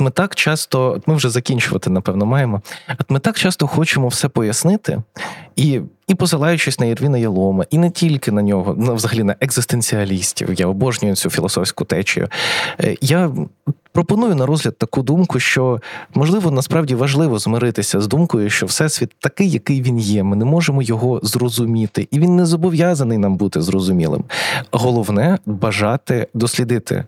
ми 0.00 0.10
так 0.10 0.34
часто, 0.34 0.92
от 0.92 1.08
ми 1.08 1.14
вже 1.14 1.30
закінчувати, 1.30 1.90
напевно, 1.90 2.26
маємо. 2.26 2.62
От 3.00 3.10
ми 3.10 3.18
так 3.18 3.38
часто 3.38 3.66
хочемо 3.66 4.08
все 4.08 4.28
пояснити, 4.28 5.02
і 5.56 5.80
і 6.06 6.14
посилаючись 6.14 6.78
на 6.80 6.86
Єрвіна 6.86 7.18
Ялома, 7.18 7.64
і 7.70 7.78
не 7.78 7.90
тільки 7.90 8.32
на 8.32 8.42
нього, 8.42 8.74
ну 8.78 8.94
взагалі 8.94 9.22
на 9.22 9.36
екзистенціалістів. 9.40 10.48
Я 10.60 10.66
обожнюю 10.66 11.16
цю 11.16 11.30
філософську 11.30 11.84
течію. 11.84 12.28
Е, 12.80 12.96
я 13.00 13.32
пропоную 13.94 14.34
на 14.34 14.46
розгляд 14.46 14.78
таку 14.78 15.02
думку, 15.02 15.40
що 15.40 15.80
можливо 16.14 16.50
насправді 16.50 16.94
важливо 16.94 17.38
змиритися 17.38 18.00
з 18.00 18.06
думкою, 18.06 18.50
що 18.50 18.66
всесвіт 18.66 19.10
такий, 19.20 19.50
який 19.50 19.82
він 19.82 19.98
є. 19.98 20.22
Ми 20.22 20.36
не 20.36 20.44
можемо 20.44 20.82
його 20.82 21.20
зрозуміти, 21.22 22.08
і 22.10 22.18
він 22.18 22.36
не 22.36 22.46
зобов'язаний 22.46 23.18
нам 23.18 23.36
бути 23.36 23.62
зрозумілим. 23.62 24.24
Головне 24.70 25.38
бажати 25.46 26.28
дослідити 26.34 27.04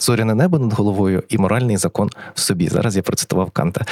зоряне 0.00 0.34
небо 0.34 0.58
над 0.58 0.72
головою 0.72 1.22
і 1.28 1.38
моральний 1.38 1.76
закон 1.76 2.10
в 2.34 2.40
собі. 2.40 2.68
Зараз 2.68 2.96
я 2.96 3.02
процитував 3.02 3.50
Канта. 3.50 3.84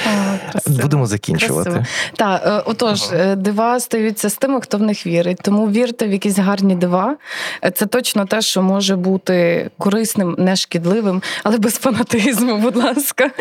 О, 0.55 0.71
Будемо 0.81 1.05
закінчувати. 1.05 1.85
Так, 2.15 2.41
е, 2.45 2.63
отож, 2.65 3.03
ага. 3.11 3.23
Е, 3.23 3.35
дива 3.35 3.79
стаються 3.79 4.29
з 4.29 4.35
тими, 4.35 4.61
хто 4.61 4.77
в 4.77 4.81
них 4.81 5.07
вірить. 5.07 5.39
Тому 5.41 5.69
вірте 5.69 6.07
в 6.07 6.11
якісь 6.11 6.37
гарні 6.37 6.75
дива. 6.75 7.15
Е, 7.63 7.71
це 7.71 7.85
точно 7.85 8.25
те, 8.25 8.41
що 8.41 8.61
може 8.61 8.95
бути 8.95 9.69
корисним, 9.77 10.35
не 10.37 10.55
шкідливим, 10.55 11.21
але 11.43 11.57
без 11.57 11.73
фанатизму, 11.73 12.57
будь 12.57 12.75
ласка. 12.75 13.31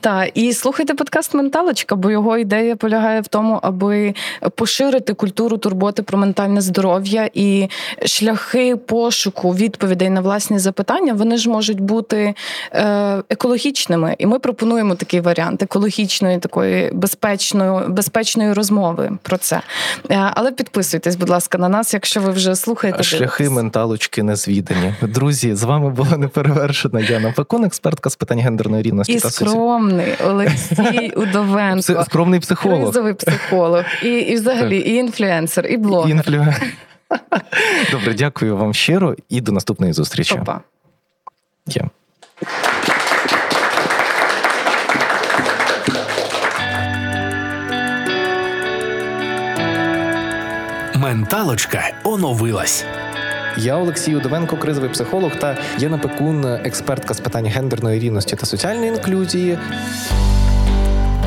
Та 0.00 0.24
і 0.24 0.52
слухайте 0.52 0.94
подкаст 0.94 1.34
Менталочка, 1.34 1.96
бо 1.96 2.10
його 2.10 2.38
ідея 2.38 2.76
полягає 2.76 3.20
в 3.20 3.28
тому, 3.28 3.60
аби 3.62 4.14
поширити 4.54 5.14
культуру 5.14 5.56
турботи 5.56 6.02
про 6.02 6.18
ментальне 6.18 6.60
здоров'я 6.60 7.30
і 7.34 7.68
шляхи 8.06 8.76
пошуку 8.76 9.54
відповідей 9.54 10.10
на 10.10 10.20
власні 10.20 10.58
запитання. 10.58 11.12
Вони 11.12 11.36
ж 11.36 11.50
можуть 11.50 11.67
можуть 11.68 11.80
бути 11.80 12.34
е, 12.72 13.22
екологічними, 13.30 14.16
і 14.18 14.26
ми 14.26 14.38
пропонуємо 14.38 14.94
такий 14.94 15.20
варіант 15.20 15.62
екологічної, 15.62 16.38
такої 16.38 16.90
безпечної 16.92 17.88
безпечної 17.88 18.52
розмови 18.52 19.10
про 19.22 19.36
це. 19.36 19.60
Е, 20.10 20.30
але 20.34 20.52
підписуйтесь, 20.52 21.16
будь 21.16 21.28
ласка, 21.28 21.58
на 21.58 21.68
нас, 21.68 21.94
якщо 21.94 22.20
ви 22.20 22.30
вже 22.30 22.56
слухаєте. 22.56 23.02
Шляхи 23.02 23.24
дивитесь. 23.24 23.56
менталочки 23.56 24.22
незвідані. 24.22 24.94
Друзі, 25.02 25.54
з 25.54 25.62
вами 25.62 25.90
була 25.90 26.16
неперевершена 26.16 27.00
Яна 27.00 27.32
Пекун, 27.36 27.64
експертка 27.64 28.10
з 28.10 28.16
питань 28.16 28.40
гендерної 28.40 28.82
рівності 28.82 29.12
і 29.12 29.20
та 29.20 29.30
скромний 29.30 30.14
Олексій 30.24 31.12
Удовенко. 31.16 32.04
Скромний 32.04 32.40
психолог. 32.40 32.82
Кризовий 32.82 33.14
психолог, 33.14 33.84
і 34.02 34.08
і 34.08 34.34
взагалі 34.34 34.78
і 34.78 34.94
інфлюенсер, 34.94 35.66
і 35.66 35.76
блогер. 35.76 36.10
Інфлюенсер. 36.10 36.72
Добре, 37.92 38.14
дякую 38.14 38.56
вам 38.56 38.74
щиро 38.74 39.16
і 39.28 39.40
до 39.40 39.52
наступної 39.52 39.92
зустрічі. 39.92 40.34
Опа. 40.34 40.60
Є. 41.68 41.82
Менталочка 50.94 51.90
оновилась. 52.04 52.84
Я 53.56 53.76
Олексій 53.76 54.16
Удовенко, 54.16 54.56
кризовий 54.56 54.90
психолог 54.90 55.36
та 55.36 55.56
Яна 55.78 55.98
Пекун, 55.98 56.44
експертка 56.44 57.14
з 57.14 57.20
питань 57.20 57.46
гендерної 57.46 58.00
рівності 58.00 58.36
та 58.36 58.46
соціальної 58.46 58.88
інклюзії. 58.88 59.58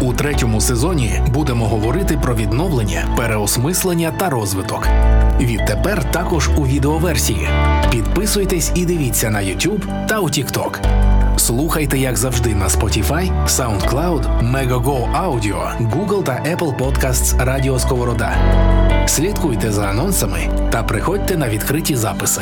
У 0.01 0.13
третьому 0.13 0.61
сезоні 0.61 1.21
будемо 1.33 1.67
говорити 1.67 2.19
про 2.21 2.35
відновлення, 2.35 3.13
переосмислення 3.17 4.13
та 4.17 4.29
розвиток. 4.29 4.87
Відтепер 5.39 6.11
також 6.11 6.49
у 6.57 6.67
відеоверсії. 6.67 7.47
Підписуйтесь 7.91 8.71
і 8.75 8.85
дивіться 8.85 9.29
на 9.29 9.39
YouTube 9.39 10.07
та 10.07 10.19
у 10.19 10.25
TikTok. 10.25 10.79
Слухайте, 11.37 11.97
як 11.97 12.17
завжди, 12.17 12.55
на 12.55 12.67
Spotify, 12.67 13.47
SoundCloud, 13.47 14.51
Megogo 14.51 15.27
Audio, 15.27 15.89
Google 15.91 16.23
та 16.23 16.43
Apple 16.55 16.77
Podcasts 16.77 17.45
Радіо 17.45 17.79
Сковорода. 17.79 18.35
Слідкуйте 19.07 19.71
за 19.71 19.85
анонсами 19.85 20.39
та 20.71 20.83
приходьте 20.83 21.37
на 21.37 21.49
відкриті 21.49 21.95
записи. 21.95 22.41